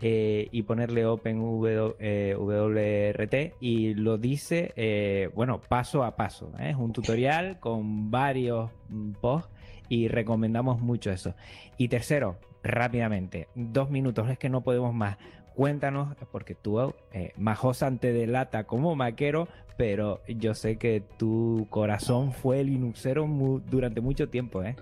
eh, 0.00 0.48
y 0.50 0.62
ponerle 0.62 1.06
OpenWRT 1.06 1.94
eh, 2.00 3.54
y 3.60 3.94
lo 3.94 4.18
dice, 4.18 4.72
eh, 4.76 5.30
bueno, 5.34 5.60
paso 5.60 6.04
a 6.04 6.16
paso. 6.16 6.52
Es 6.58 6.76
un 6.76 6.92
tutorial 6.92 7.58
con 7.60 8.10
varios 8.10 8.70
mm, 8.88 9.12
posts 9.12 9.50
y 9.88 10.08
recomendamos 10.08 10.80
mucho 10.80 11.10
eso. 11.10 11.34
Y 11.78 11.88
tercero, 11.88 12.38
rápidamente, 12.62 13.48
dos 13.54 13.88
minutos, 13.88 14.28
es 14.28 14.38
que 14.38 14.48
no 14.48 14.62
podemos 14.62 14.92
más. 14.92 15.16
Cuéntanos, 15.54 16.16
porque 16.32 16.56
tú, 16.56 16.92
Majosa 17.36 17.88
te 17.96 18.12
delata 18.12 18.64
como 18.64 18.96
maquero, 18.96 19.46
pero 19.76 20.20
yo 20.26 20.54
sé 20.54 20.76
que 20.76 21.00
tu 21.16 21.68
corazón 21.70 22.32
fue 22.32 22.64
Linuxero 22.64 23.26
durante 23.70 24.00
mucho 24.00 24.28
tiempo, 24.28 24.64
¿eh? 24.64 24.74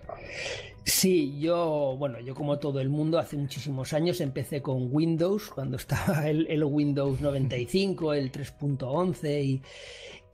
Sí, 0.85 1.39
yo, 1.39 1.95
bueno, 1.97 2.19
yo 2.21 2.35
como 2.35 2.59
todo 2.59 2.81
el 2.81 2.89
mundo, 2.89 3.19
hace 3.19 3.37
muchísimos 3.37 3.93
años 3.93 4.21
empecé 4.21 4.63
con 4.63 4.89
Windows, 4.91 5.49
cuando 5.49 5.77
estaba 5.77 6.29
el, 6.29 6.65
Windows 6.65 7.21
95, 7.21 8.15
el 8.15 8.33
3.11 8.33 9.45
y, 9.45 9.63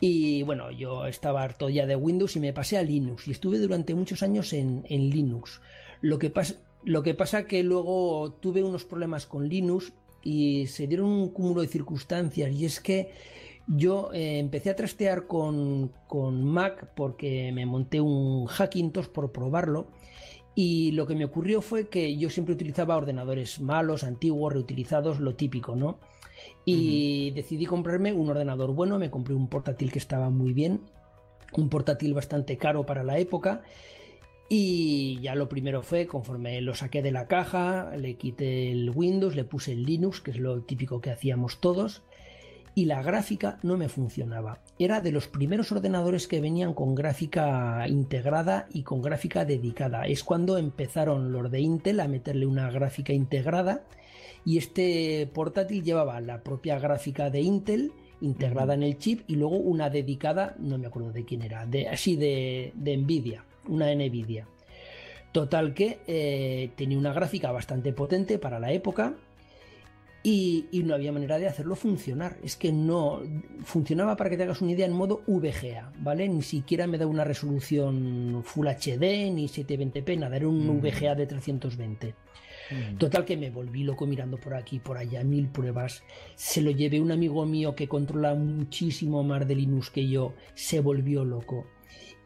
y 0.00 0.42
bueno, 0.44 0.70
yo 0.70 1.06
estaba 1.06 1.42
harto 1.42 1.68
ya 1.68 1.86
de 1.86 1.96
Windows 1.96 2.36
y 2.36 2.40
me 2.40 2.54
pasé 2.54 2.78
a 2.78 2.82
Linux 2.82 3.28
y 3.28 3.32
estuve 3.32 3.58
durante 3.58 3.94
muchos 3.94 4.22
años 4.22 4.52
en, 4.54 4.84
Linux. 4.88 5.60
Lo 6.00 6.18
que, 6.18 6.30
pasa, 6.30 6.54
lo 6.84 7.02
que 7.02 7.14
pasa 7.14 7.44
que 7.46 7.62
luego 7.62 8.32
tuve 8.40 8.62
unos 8.62 8.84
problemas 8.84 9.26
con 9.26 9.48
Linux 9.48 9.92
y 10.22 10.66
se 10.68 10.86
dieron 10.86 11.08
un 11.08 11.28
cúmulo 11.28 11.60
de 11.60 11.68
circunstancias 11.68 12.52
y 12.52 12.64
es 12.64 12.80
que 12.80 13.12
yo 13.66 14.10
eh, 14.14 14.38
empecé 14.38 14.70
a 14.70 14.76
trastear 14.76 15.26
con, 15.26 15.92
con 16.06 16.42
Mac 16.42 16.92
porque 16.94 17.52
me 17.52 17.66
monté 17.66 18.00
un 18.00 18.46
Hackintosh 18.46 19.08
por 19.08 19.30
probarlo 19.30 19.88
y 20.54 20.92
lo 20.92 21.06
que 21.06 21.14
me 21.14 21.24
ocurrió 21.24 21.62
fue 21.62 21.88
que 21.88 22.16
yo 22.16 22.30
siempre 22.30 22.54
utilizaba 22.54 22.96
ordenadores 22.96 23.60
malos, 23.60 24.04
antiguos, 24.04 24.52
reutilizados, 24.52 25.20
lo 25.20 25.34
típico, 25.34 25.76
¿no? 25.76 25.98
Y 26.64 27.30
decidí 27.30 27.66
comprarme 27.66 28.12
un 28.12 28.28
ordenador 28.28 28.72
bueno, 28.72 28.98
me 28.98 29.10
compré 29.10 29.34
un 29.34 29.48
portátil 29.48 29.90
que 29.90 29.98
estaba 29.98 30.30
muy 30.30 30.52
bien, 30.52 30.80
un 31.54 31.68
portátil 31.68 32.12
bastante 32.14 32.58
caro 32.58 32.84
para 32.84 33.04
la 33.04 33.18
época. 33.18 33.62
Y 34.50 35.20
ya 35.20 35.34
lo 35.34 35.48
primero 35.48 35.82
fue, 35.82 36.06
conforme 36.06 36.60
lo 36.62 36.74
saqué 36.74 37.02
de 37.02 37.12
la 37.12 37.26
caja, 37.26 37.94
le 37.96 38.16
quité 38.16 38.70
el 38.70 38.90
Windows, 38.90 39.36
le 39.36 39.44
puse 39.44 39.72
el 39.72 39.84
Linux, 39.84 40.20
que 40.20 40.30
es 40.30 40.38
lo 40.38 40.62
típico 40.62 41.00
que 41.00 41.10
hacíamos 41.10 41.60
todos, 41.60 42.02
y 42.78 42.84
la 42.84 43.02
gráfica 43.02 43.58
no 43.64 43.76
me 43.76 43.88
funcionaba. 43.88 44.60
Era 44.78 45.00
de 45.00 45.10
los 45.10 45.26
primeros 45.26 45.72
ordenadores 45.72 46.28
que 46.28 46.40
venían 46.40 46.74
con 46.74 46.94
gráfica 46.94 47.84
integrada 47.88 48.68
y 48.72 48.84
con 48.84 49.02
gráfica 49.02 49.44
dedicada. 49.44 50.06
Es 50.06 50.22
cuando 50.22 50.58
empezaron 50.58 51.32
los 51.32 51.50
de 51.50 51.58
Intel 51.58 51.98
a 51.98 52.06
meterle 52.06 52.46
una 52.46 52.70
gráfica 52.70 53.12
integrada 53.12 53.82
y 54.44 54.58
este 54.58 55.28
portátil 55.34 55.82
llevaba 55.82 56.20
la 56.20 56.44
propia 56.44 56.78
gráfica 56.78 57.30
de 57.30 57.40
Intel 57.40 57.90
integrada 58.20 58.74
en 58.74 58.84
el 58.84 58.96
chip 58.96 59.22
y 59.26 59.34
luego 59.34 59.56
una 59.56 59.90
dedicada, 59.90 60.54
no 60.60 60.78
me 60.78 60.86
acuerdo 60.86 61.10
de 61.10 61.24
quién 61.24 61.42
era, 61.42 61.66
de, 61.66 61.88
así 61.88 62.14
de, 62.14 62.72
Nvidia, 62.76 63.44
una 63.66 63.92
Nvidia. 63.92 64.46
Total 65.32 65.74
que 65.74 65.98
eh, 66.06 66.70
tenía 66.76 66.96
una 66.96 67.12
gráfica 67.12 67.50
bastante 67.50 67.92
potente 67.92 68.38
para 68.38 68.60
la 68.60 68.70
época 68.70 69.16
y, 70.22 70.68
no 70.84 70.94
había 70.94 71.12
manera 71.12 71.38
de 71.38 71.46
hacerlo 71.46 71.76
funcionar. 71.76 72.36
Es 72.42 72.56
que 72.56 72.72
no 72.72 73.22
funcionaba 73.64 74.16
para 74.16 74.30
que 74.30 74.36
te 74.36 74.42
hagas 74.42 74.60
una 74.60 74.72
idea 74.72 74.86
en 74.86 74.92
modo 74.92 75.22
VGA, 75.26 75.92
¿vale? 76.00 76.28
Ni 76.28 76.42
siquiera 76.42 76.86
me 76.86 76.98
da 76.98 77.06
una 77.06 77.24
resolución 77.24 78.42
Full 78.44 78.66
HD 78.66 79.30
ni 79.32 79.46
720p, 79.46 80.18
nada, 80.18 80.36
era 80.36 80.48
un 80.48 80.80
VGA 80.80 81.14
de 81.14 81.26
320. 81.26 82.14
Total 82.98 83.24
que 83.24 83.36
me 83.36 83.50
volví 83.50 83.82
loco 83.82 84.06
mirando 84.06 84.36
por 84.38 84.54
aquí, 84.54 84.78
por 84.78 84.98
allá, 84.98 85.24
mil 85.24 85.48
pruebas. 85.48 86.02
Se 86.34 86.60
lo 86.60 86.70
llevé 86.70 87.00
un 87.00 87.12
amigo 87.12 87.46
mío 87.46 87.74
que 87.74 87.88
controla 87.88 88.34
muchísimo 88.34 89.22
más 89.22 89.48
de 89.48 89.54
Linux 89.54 89.90
que 89.90 90.06
yo, 90.06 90.34
se 90.54 90.80
volvió 90.80 91.24
loco. 91.24 91.66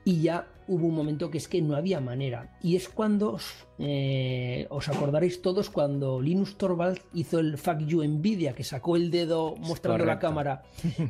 Y 0.05 0.22
ya 0.22 0.48
hubo 0.66 0.86
un 0.86 0.94
momento 0.94 1.30
que 1.30 1.38
es 1.38 1.48
que 1.48 1.62
no 1.62 1.76
había 1.76 2.00
manera. 2.00 2.57
Y 2.62 2.76
es 2.76 2.88
cuando, 2.88 3.38
eh, 3.78 4.66
os 4.70 4.88
acordaréis 4.88 5.42
todos, 5.42 5.70
cuando 5.70 6.20
Linus 6.20 6.57
Torvalds 6.57 7.03
hizo 7.14 7.38
el 7.38 7.59
Fuck 7.59 7.80
You 7.80 8.05
Nvidia, 8.05 8.55
que 8.55 8.64
sacó 8.64 8.96
el 8.96 9.11
dedo 9.11 9.55
mostrando 9.57 10.05
la 10.05 10.18
cámara. 10.18 10.62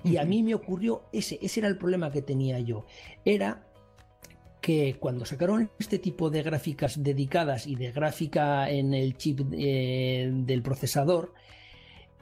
Y 0.05 0.16
a 0.16 0.24
mí 0.24 0.43
me 0.43 0.55
ocurrió 0.55 1.05
ese, 1.12 1.38
ese 1.43 1.61
era 1.61 1.68
el 1.68 1.78
problema 1.78 2.11
que 2.11 2.22
tenía 2.22 2.59
yo. 2.61 2.84
Era 3.24 3.66
que 4.61 4.97
cuando 4.99 5.24
sacaron 5.24 5.70
este 5.78 5.99
tipo 5.99 6.30
de 6.30 6.43
gráficas 6.43 7.03
dedicadas 7.03 7.66
y 7.66 7.74
de 7.74 7.90
gráfica 7.90 8.70
en 8.70 8.95
el 8.95 9.16
chip 9.16 9.40
eh, 9.53 10.30
del 10.32 10.62
procesador, 10.62 11.34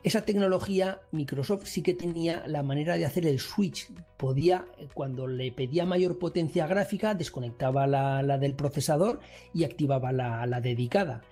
esa 0.03 0.23
tecnología 0.23 1.01
Microsoft 1.13 1.67
sí 1.67 1.83
que 1.83 1.93
tenía 1.93 2.47
la 2.47 2.63
manera 2.63 2.97
de 2.97 3.05
hacer 3.05 3.27
el 3.27 3.39
switch. 3.39 3.89
Podía, 4.17 4.65
cuando 4.95 5.27
le 5.27 5.53
pedía 5.53 5.85
mayor 5.85 6.19
potencia 6.19 6.67
gráfica, 6.67 7.15
desconectaba 7.15 7.87
la, 7.87 8.39
del 8.39 8.55
procesador 8.55 9.21
y 9.53 9.65
activaba 9.65 10.13
la, 10.13 10.61
dedicada. 10.61 11.23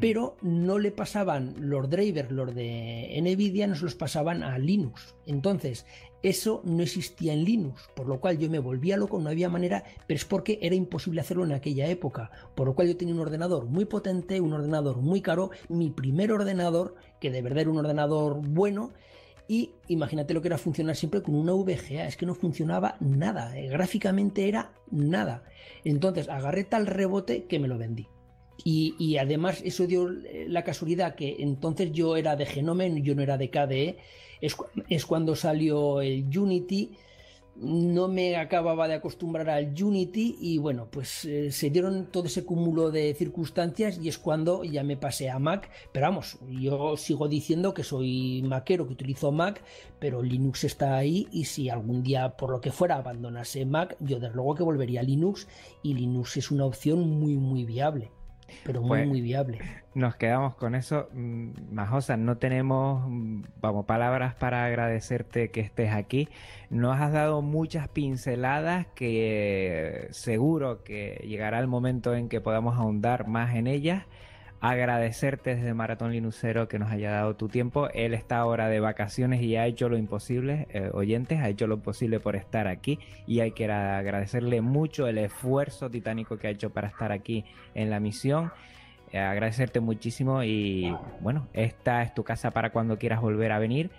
Pero 0.00 0.36
no 0.40 0.78
le 0.78 0.92
pasaban 0.92 1.54
los 1.58 1.88
drivers, 1.90 2.30
los 2.30 2.54
de 2.54 3.20
Nvidia, 3.22 3.66
no 3.66 3.74
se 3.74 3.84
los 3.84 3.94
pasaban 3.94 4.42
a 4.42 4.58
Linux. 4.58 5.14
Entonces, 5.26 5.86
eso 6.22 6.62
no 6.64 6.82
existía 6.82 7.32
en 7.32 7.44
Linux, 7.44 7.88
por 7.94 8.06
lo 8.06 8.20
cual 8.20 8.38
yo 8.38 8.48
me 8.48 8.58
volvía 8.58 8.96
loco, 8.96 9.18
no 9.18 9.28
había 9.28 9.48
manera, 9.48 9.84
pero 10.06 10.16
es 10.16 10.24
porque 10.24 10.58
era 10.62 10.74
imposible 10.74 11.20
hacerlo 11.20 11.44
en 11.44 11.52
aquella 11.52 11.88
época, 11.88 12.30
por 12.54 12.66
lo 12.66 12.74
cual 12.74 12.88
yo 12.88 12.96
tenía 12.96 13.14
un 13.14 13.20
ordenador 13.20 13.66
muy 13.66 13.84
potente, 13.84 14.40
un 14.40 14.52
ordenador 14.52 14.98
muy 14.98 15.20
caro, 15.20 15.50
mi 15.68 15.90
primer 15.90 16.32
ordenador, 16.32 16.94
que 17.20 17.30
de 17.30 17.42
verdad 17.42 17.62
era 17.62 17.70
un 17.70 17.78
ordenador 17.78 18.40
bueno, 18.40 18.92
y 19.48 19.72
imagínate 19.88 20.34
lo 20.34 20.40
que 20.40 20.48
era 20.48 20.58
funcionar 20.58 20.96
siempre 20.96 21.22
con 21.22 21.34
una 21.34 21.52
VGA, 21.52 22.06
es 22.06 22.16
que 22.16 22.26
no 22.26 22.34
funcionaba 22.34 22.96
nada, 23.00 23.58
eh, 23.58 23.68
gráficamente 23.68 24.48
era 24.48 24.72
nada. 24.90 25.42
Entonces 25.84 26.28
agarré 26.28 26.64
tal 26.64 26.86
rebote 26.86 27.44
que 27.44 27.58
me 27.58 27.68
lo 27.68 27.78
vendí. 27.78 28.06
Y, 28.64 29.16
además 29.16 29.60
eso 29.64 29.86
dio 29.86 30.08
eh, 30.08 30.46
la 30.48 30.62
casualidad 30.62 31.16
que 31.16 31.36
entonces 31.40 31.90
yo 31.90 32.16
era 32.16 32.36
de 32.36 32.46
Genome, 32.46 33.02
yo 33.02 33.14
no 33.16 33.22
era 33.22 33.36
de 33.36 33.50
KDE, 33.50 33.96
es, 34.42 35.06
cuando 35.06 35.36
salió 35.36 36.00
el 36.00 36.26
Unity. 36.36 36.92
No 37.54 38.08
me 38.08 38.36
acababa 38.36 38.88
de 38.88 38.94
acostumbrar 38.94 39.50
al 39.50 39.74
Unity 39.80 40.38
y 40.40 40.56
bueno, 40.56 40.88
pues 40.90 41.26
eh, 41.26 41.52
se 41.52 41.68
dieron 41.68 42.06
todo 42.06 42.24
ese 42.24 42.46
cúmulo 42.46 42.90
de 42.90 43.14
circunstancias 43.14 44.00
y 44.02 44.08
es 44.08 44.16
cuando 44.16 44.64
ya 44.64 44.82
me 44.82 44.96
pasé 44.96 45.28
a 45.28 45.38
Mac. 45.38 45.70
Pero 45.92 46.06
vamos, 46.06 46.38
yo 46.48 46.96
sigo 46.96 47.28
diciendo 47.28 47.74
que 47.74 47.84
soy 47.84 48.42
maquero, 48.42 48.86
que 48.86 48.94
utilizo 48.94 49.32
Mac, 49.32 49.62
pero 49.98 50.22
Linux 50.22 50.64
está 50.64 50.96
ahí 50.96 51.28
y 51.30 51.44
si 51.44 51.68
algún 51.68 52.02
día 52.02 52.38
por 52.38 52.50
lo 52.50 52.60
que 52.60 52.72
fuera 52.72 52.96
abandonase 52.96 53.66
Mac, 53.66 53.96
yo 54.00 54.18
desde 54.18 54.34
luego 54.34 54.54
que 54.54 54.62
volvería 54.62 55.00
a 55.00 55.04
Linux 55.04 55.46
y 55.82 55.92
Linux 55.92 56.38
es 56.38 56.50
una 56.50 56.64
opción 56.64 57.00
muy 57.00 57.34
muy 57.34 57.64
viable 57.64 58.10
pero 58.64 58.80
muy, 58.80 58.88
pues, 58.88 59.06
muy 59.08 59.20
viable. 59.20 59.58
Nos 59.94 60.16
quedamos 60.16 60.54
con 60.54 60.74
eso. 60.74 61.08
Mm, 61.12 61.50
Majosa, 61.72 62.16
no 62.16 62.38
tenemos, 62.38 63.04
mm, 63.08 63.42
vamos, 63.60 63.86
palabras 63.86 64.34
para 64.34 64.64
agradecerte 64.64 65.50
que 65.50 65.60
estés 65.60 65.92
aquí. 65.92 66.28
Nos 66.70 67.00
has 67.00 67.12
dado 67.12 67.42
muchas 67.42 67.88
pinceladas 67.88 68.86
que 68.94 70.08
seguro 70.10 70.82
que 70.84 71.24
llegará 71.26 71.58
el 71.58 71.66
momento 71.66 72.14
en 72.14 72.28
que 72.28 72.40
podamos 72.40 72.76
ahondar 72.76 73.26
más 73.26 73.54
en 73.54 73.66
ellas 73.66 74.04
agradecerte 74.62 75.56
desde 75.56 75.74
Maratón 75.74 76.12
Linucero 76.12 76.68
que 76.68 76.78
nos 76.78 76.92
haya 76.92 77.10
dado 77.10 77.34
tu 77.34 77.48
tiempo. 77.48 77.88
Él 77.92 78.14
está 78.14 78.38
ahora 78.38 78.68
de 78.68 78.78
vacaciones 78.78 79.42
y 79.42 79.56
ha 79.56 79.66
hecho 79.66 79.88
lo 79.88 79.98
imposible, 79.98 80.68
eh, 80.70 80.88
oyentes, 80.94 81.40
ha 81.40 81.48
hecho 81.48 81.66
lo 81.66 81.80
posible 81.80 82.20
por 82.20 82.36
estar 82.36 82.68
aquí 82.68 83.00
y 83.26 83.40
hay 83.40 83.50
que 83.50 83.70
agradecerle 83.70 84.60
mucho 84.60 85.08
el 85.08 85.18
esfuerzo 85.18 85.90
titánico 85.90 86.38
que 86.38 86.46
ha 86.46 86.50
hecho 86.50 86.70
para 86.70 86.86
estar 86.86 87.10
aquí 87.10 87.44
en 87.74 87.90
la 87.90 87.98
misión. 87.98 88.52
Eh, 89.10 89.18
agradecerte 89.18 89.80
muchísimo 89.80 90.44
y 90.44 90.96
bueno, 91.20 91.48
esta 91.54 92.02
es 92.02 92.14
tu 92.14 92.22
casa 92.22 92.52
para 92.52 92.70
cuando 92.70 92.98
quieras 92.98 93.20
volver 93.20 93.50
a 93.50 93.58
venir 93.58 93.90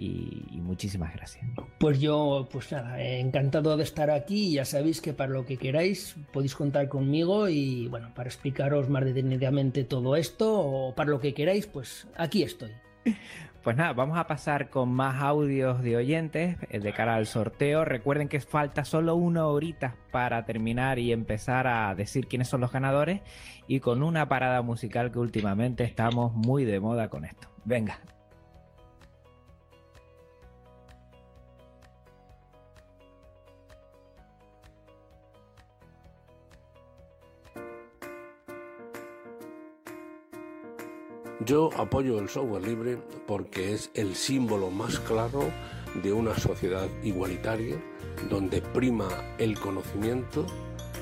y, 0.00 0.60
muchísimas 0.60 1.14
gracias. 1.14 1.44
Pues 1.78 2.00
yo, 2.00 2.48
pues 2.50 2.72
nada, 2.72 3.02
encantado 3.02 3.76
de 3.76 3.84
estar 3.84 4.10
aquí. 4.10 4.52
Ya 4.52 4.64
sabéis 4.64 5.00
que 5.00 5.12
para 5.12 5.30
lo 5.30 5.44
que 5.44 5.58
queráis 5.58 6.16
podéis 6.32 6.54
contar 6.54 6.88
conmigo 6.88 7.48
y 7.48 7.88
bueno, 7.88 8.12
para 8.14 8.28
explicaros 8.28 8.88
más 8.88 9.04
detenidamente 9.04 9.84
todo 9.84 10.16
esto 10.16 10.58
o 10.58 10.94
para 10.94 11.10
lo 11.10 11.20
que 11.20 11.34
queráis, 11.34 11.66
pues 11.66 12.08
aquí 12.16 12.42
estoy. 12.42 12.70
Pues 13.62 13.76
nada, 13.76 13.92
vamos 13.92 14.16
a 14.16 14.26
pasar 14.26 14.70
con 14.70 14.90
más 14.90 15.20
audios 15.20 15.82
de 15.82 15.94
oyentes 15.94 16.56
eh, 16.70 16.80
de 16.80 16.92
cara 16.94 17.16
al 17.16 17.26
sorteo. 17.26 17.84
Recuerden 17.84 18.28
que 18.28 18.40
falta 18.40 18.86
solo 18.86 19.16
una 19.16 19.46
horita 19.48 19.96
para 20.10 20.46
terminar 20.46 20.98
y 20.98 21.12
empezar 21.12 21.66
a 21.66 21.94
decir 21.94 22.26
quiénes 22.26 22.48
son 22.48 22.62
los 22.62 22.72
ganadores 22.72 23.20
y 23.66 23.80
con 23.80 24.02
una 24.02 24.30
parada 24.30 24.62
musical 24.62 25.12
que 25.12 25.18
últimamente 25.18 25.84
estamos 25.84 26.32
muy 26.32 26.64
de 26.64 26.80
moda 26.80 27.10
con 27.10 27.26
esto. 27.26 27.48
Venga. 27.66 28.00
Yo 41.46 41.70
apoyo 41.78 42.18
el 42.18 42.28
software 42.28 42.66
libre 42.66 42.98
porque 43.26 43.72
es 43.72 43.90
el 43.94 44.14
símbolo 44.14 44.70
más 44.70 44.98
claro 45.00 45.50
de 46.02 46.12
una 46.12 46.36
sociedad 46.38 46.86
igualitaria 47.02 47.76
donde 48.28 48.60
prima 48.60 49.08
el 49.38 49.58
conocimiento 49.58 50.46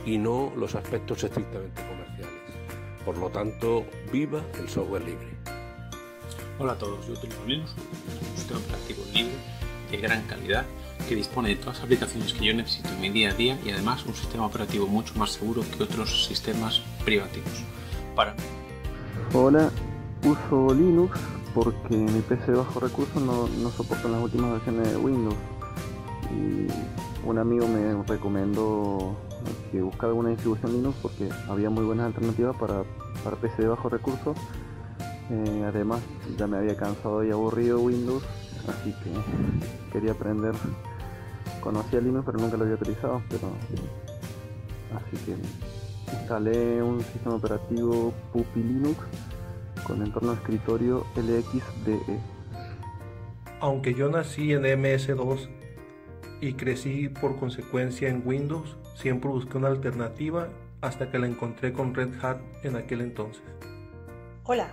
y 0.07 0.17
no 0.17 0.53
los 0.57 0.77
aspectos 0.77 1.25
estrictamente 1.25 1.83
comerciales. 1.83 2.29
Por 3.05 3.19
lo 3.19 3.31
tanto, 3.31 3.85
viva 4.13 4.41
el 4.61 4.69
software 4.69 5.03
libre. 5.03 5.27
Hola 6.61 6.73
a 6.75 6.79
todos, 6.79 7.05
yo 7.07 7.15
utilizo 7.15 7.45
Linux, 7.45 7.75
un 8.31 8.37
sistema 8.37 8.61
operativo 8.61 9.03
libre 9.13 9.35
de 9.91 9.97
gran 9.97 10.23
calidad 10.27 10.67
que 11.09 11.17
dispone 11.17 11.49
de 11.49 11.57
todas 11.57 11.77
las 11.77 11.85
aplicaciones 11.85 12.33
que 12.33 12.45
yo 12.45 12.55
necesito 12.55 12.89
en 12.91 13.01
mi 13.01 13.09
día 13.11 13.31
a 13.31 13.35
día 13.35 13.59
y 13.65 13.71
además 13.71 14.05
un 14.07 14.15
sistema 14.15 14.47
operativo 14.47 14.87
mucho 14.87 15.15
más 15.15 15.33
seguro 15.33 15.63
que 15.77 15.83
otros 15.83 16.27
sistemas 16.27 16.81
privativos. 17.05 17.65
Para 18.15 18.35
Hola, 19.33 19.71
uso 20.25 20.75
Linux 20.75 21.19
porque 21.55 21.97
mi 21.97 22.21
PC 22.21 22.53
de 22.53 22.59
bajo 22.59 22.81
recursos 22.81 23.23
no, 23.23 23.49
no 23.49 23.71
soporta 23.71 24.09
las 24.09 24.23
últimas 24.23 24.53
versiones 24.53 24.93
de 24.93 24.97
Windows. 24.97 25.37
Y 26.31 26.67
un 27.27 27.39
amigo 27.39 27.67
me 27.67 28.03
recomendó 28.05 29.17
que 29.71 29.81
buscara 29.81 30.13
una 30.13 30.31
distribución 30.31 30.73
Linux 30.73 30.97
porque 31.03 31.29
había 31.49 31.71
muy 31.71 31.85
buenas 31.85 32.07
alternativas 32.07 32.57
para, 32.57 32.85
para 33.25 33.37
PC 33.37 33.63
de 33.63 33.69
bajo 33.69 33.89
recursos. 33.89 34.37
Eh, 35.31 35.65
además, 35.67 36.01
ya 36.37 36.47
me 36.47 36.57
había 36.57 36.77
cansado 36.77 37.23
y 37.25 37.31
aburrido 37.31 37.81
Windows, 37.81 38.23
así 38.69 38.95
que 39.03 39.93
quería 39.93 40.13
aprender. 40.13 40.55
Conocía 41.61 42.01
Linux, 42.01 42.25
pero 42.25 42.39
nunca 42.39 42.57
lo 42.57 42.65
había 42.65 42.77
utilizado. 42.77 43.23
Pero 43.29 43.49
así 44.97 45.17
que 45.25 45.35
instalé 46.13 46.83
un 46.83 47.01
sistema 47.01 47.35
operativo 47.35 48.13
Puppy 48.33 48.63
Linux 48.63 48.97
con 49.89 50.03
entorno 50.03 50.35
escritorio 50.35 51.07
LXDE. 51.17 52.21
Aunque 53.61 53.95
yo 53.95 54.09
nací 54.09 54.53
en 54.53 54.63
MS2 54.63 55.49
y 56.41 56.53
crecí 56.53 57.09
por 57.09 57.37
consecuencia 57.37 58.09
en 58.09 58.23
Windows, 58.25 58.77
siempre 58.95 59.31
busqué 59.31 59.57
una 59.57 59.69
alternativa 59.69 60.49
hasta 60.81 61.11
que 61.11 61.19
la 61.19 61.27
encontré 61.27 61.73
con 61.73 61.95
Red 61.95 62.23
Hat 62.23 62.39
en 62.63 62.77
aquel 62.77 63.01
entonces. 63.01 63.43
Hola, 64.45 64.69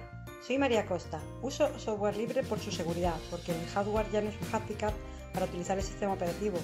soy 0.45 0.59
María 0.59 0.85
Costa. 0.85 1.19
Uso 1.41 1.67
software 1.79 2.15
libre 2.15 2.43
por 2.43 2.59
su 2.59 2.71
seguridad, 2.71 3.15
porque 3.31 3.51
el 3.51 3.67
hardware 3.69 4.05
ya 4.11 4.21
no 4.21 4.29
es 4.29 4.35
un 4.39 4.53
handicap 4.53 4.93
para 5.33 5.47
utilizar 5.47 5.77
el 5.77 5.83
sistema 5.83 6.13
operativo 6.13 6.57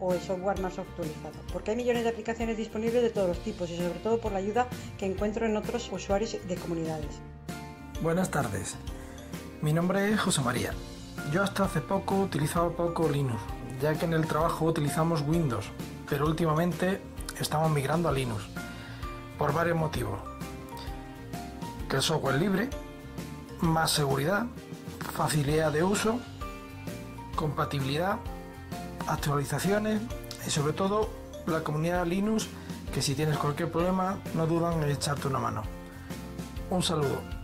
o 0.00 0.14
el 0.14 0.20
software 0.20 0.60
más 0.60 0.78
actualizado, 0.78 1.34
porque 1.52 1.72
hay 1.72 1.76
millones 1.76 2.04
de 2.04 2.10
aplicaciones 2.10 2.56
disponibles 2.56 3.02
de 3.02 3.10
todos 3.10 3.28
los 3.28 3.38
tipos 3.40 3.70
y 3.70 3.76
sobre 3.76 3.98
todo 4.00 4.18
por 4.18 4.32
la 4.32 4.38
ayuda 4.38 4.68
que 4.98 5.06
encuentro 5.06 5.46
en 5.46 5.56
otros 5.56 5.90
usuarios 5.92 6.36
de 6.46 6.54
comunidades. 6.56 7.20
Buenas 8.02 8.30
tardes. 8.30 8.76
Mi 9.62 9.72
nombre 9.72 10.12
es 10.12 10.20
José 10.20 10.42
María. 10.42 10.72
Yo 11.32 11.42
hasta 11.42 11.64
hace 11.64 11.80
poco 11.80 12.20
utilizaba 12.20 12.68
poco 12.68 13.08
Linux, 13.08 13.40
ya 13.80 13.94
que 13.94 14.04
en 14.04 14.12
el 14.12 14.26
trabajo 14.26 14.66
utilizamos 14.66 15.22
Windows, 15.22 15.64
pero 16.06 16.26
últimamente 16.26 17.00
estamos 17.40 17.70
migrando 17.70 18.10
a 18.10 18.12
Linux, 18.12 18.42
por 19.38 19.54
varios 19.54 19.78
motivos. 19.78 20.20
Que 21.88 21.96
el 21.96 22.02
software 22.02 22.36
libre, 22.36 22.68
más 23.62 23.92
seguridad, 23.92 24.44
facilidad 25.14 25.72
de 25.72 25.82
uso, 25.82 26.20
compatibilidad, 27.34 28.18
actualizaciones 29.06 30.02
y 30.46 30.50
sobre 30.50 30.74
todo 30.74 31.08
la 31.46 31.64
comunidad 31.64 32.04
Linux 32.06 32.46
que 32.92 33.00
si 33.00 33.14
tienes 33.14 33.38
cualquier 33.38 33.72
problema 33.72 34.18
no 34.34 34.46
dudan 34.46 34.82
en 34.82 34.90
echarte 34.90 35.28
una 35.28 35.38
mano. 35.38 35.62
Un 36.68 36.82
saludo. 36.82 37.35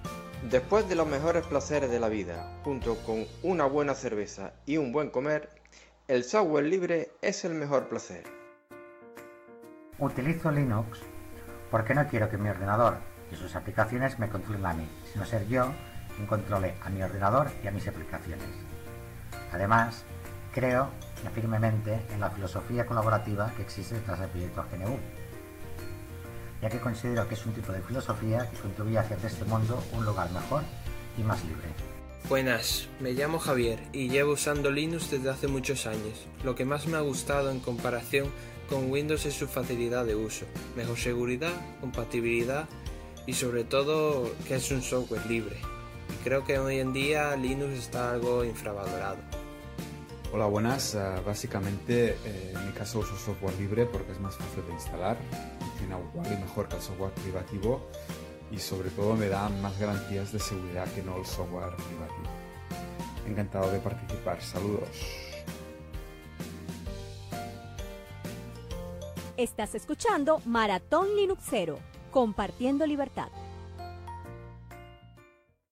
Después 0.50 0.88
de 0.88 0.96
los 0.96 1.06
mejores 1.06 1.46
placeres 1.46 1.88
de 1.88 2.00
la 2.00 2.08
vida, 2.08 2.50
junto 2.64 2.96
con 3.06 3.26
una 3.44 3.64
buena 3.64 3.94
cerveza 3.94 4.52
y 4.66 4.76
un 4.76 4.90
buen 4.90 5.10
comer, 5.10 5.48
el 6.08 6.24
software 6.24 6.64
libre 6.64 7.12
es 7.22 7.44
el 7.44 7.54
mejor 7.54 7.88
placer. 7.88 8.24
Utilizo 9.98 10.50
Linux 10.50 10.98
porque 11.70 11.94
no 11.94 12.08
quiero 12.08 12.28
que 12.28 12.38
mi 12.38 12.48
ordenador 12.48 12.96
y 13.30 13.36
sus 13.36 13.54
aplicaciones 13.54 14.18
me 14.18 14.28
controlen 14.28 14.66
a 14.66 14.74
mí, 14.74 14.88
sino 15.12 15.24
ser 15.24 15.46
yo 15.46 15.72
quien 16.16 16.26
controle 16.26 16.74
a 16.82 16.90
mi 16.90 17.02
ordenador 17.02 17.48
y 17.62 17.68
a 17.68 17.70
mis 17.70 17.86
aplicaciones. 17.86 18.48
Además, 19.52 20.04
creo 20.52 20.88
firmemente 21.30 22.00
en 22.12 22.20
la 22.20 22.30
filosofía 22.30 22.84
colaborativa 22.84 23.52
que 23.56 23.62
existe 23.62 23.94
detrás 23.94 24.18
del 24.18 24.28
proyecto 24.30 24.64
GNU, 24.72 24.98
ya 26.62 26.70
que 26.70 26.78
considero 26.78 27.28
que 27.28 27.34
es 27.34 27.44
un 27.44 27.52
tipo 27.52 27.72
de 27.72 27.82
filosofía 27.82 28.48
que 28.48 28.56
contribuye 28.56 28.96
a 28.96 29.00
hacer 29.00 29.18
de 29.18 29.26
este 29.26 29.44
mundo 29.44 29.82
un 29.92 30.04
lugar 30.04 30.30
mejor 30.30 30.62
y 31.18 31.22
más 31.22 31.44
libre. 31.44 31.68
Buenas, 32.28 32.88
me 33.00 33.12
llamo 33.12 33.40
Javier 33.40 33.80
y 33.92 34.08
llevo 34.08 34.32
usando 34.32 34.70
Linux 34.70 35.10
desde 35.10 35.28
hace 35.28 35.48
muchos 35.48 35.86
años. 35.86 36.26
Lo 36.44 36.54
que 36.54 36.64
más 36.64 36.86
me 36.86 36.96
ha 36.96 37.00
gustado 37.00 37.50
en 37.50 37.58
comparación 37.58 38.28
con 38.68 38.90
Windows 38.90 39.26
es 39.26 39.34
su 39.34 39.48
facilidad 39.48 40.06
de 40.06 40.14
uso, 40.14 40.46
mejor 40.76 40.96
seguridad, 40.96 41.52
compatibilidad 41.80 42.68
y 43.26 43.32
sobre 43.34 43.64
todo 43.64 44.32
que 44.46 44.54
es 44.54 44.70
un 44.70 44.82
software 44.82 45.26
libre. 45.26 45.56
Y 46.14 46.24
creo 46.24 46.44
que 46.44 46.60
hoy 46.60 46.78
en 46.78 46.92
día 46.92 47.34
Linux 47.34 47.72
está 47.72 48.12
algo 48.12 48.44
infravalorado. 48.44 49.18
Hola, 50.32 50.46
buenas. 50.46 50.94
Ah, 50.94 51.20
básicamente, 51.26 52.16
eh, 52.24 52.52
en 52.54 52.66
mi 52.66 52.72
caso 52.72 53.00
uso 53.00 53.14
software 53.16 53.54
libre 53.58 53.84
porque 53.84 54.12
es 54.12 54.20
más 54.20 54.36
fácil 54.36 54.64
de 54.66 54.72
instalar, 54.72 55.18
mejor 55.88 56.68
que 56.68 56.76
el 56.76 56.82
software 56.82 57.12
privativo 57.12 57.80
y 58.50 58.58
sobre 58.58 58.90
todo 58.90 59.14
me 59.14 59.28
da 59.28 59.48
más 59.48 59.78
garantías 59.78 60.32
de 60.32 60.38
seguridad 60.38 60.86
que 60.92 61.02
no 61.02 61.16
el 61.16 61.26
software 61.26 61.74
privativo. 61.76 62.30
Encantado 63.26 63.70
de 63.70 63.78
participar. 63.78 64.42
Saludos. 64.42 64.88
Estás 69.36 69.74
escuchando 69.74 70.40
Maratón 70.44 71.16
Linuxero, 71.16 71.78
compartiendo 72.10 72.86
libertad. 72.86 73.28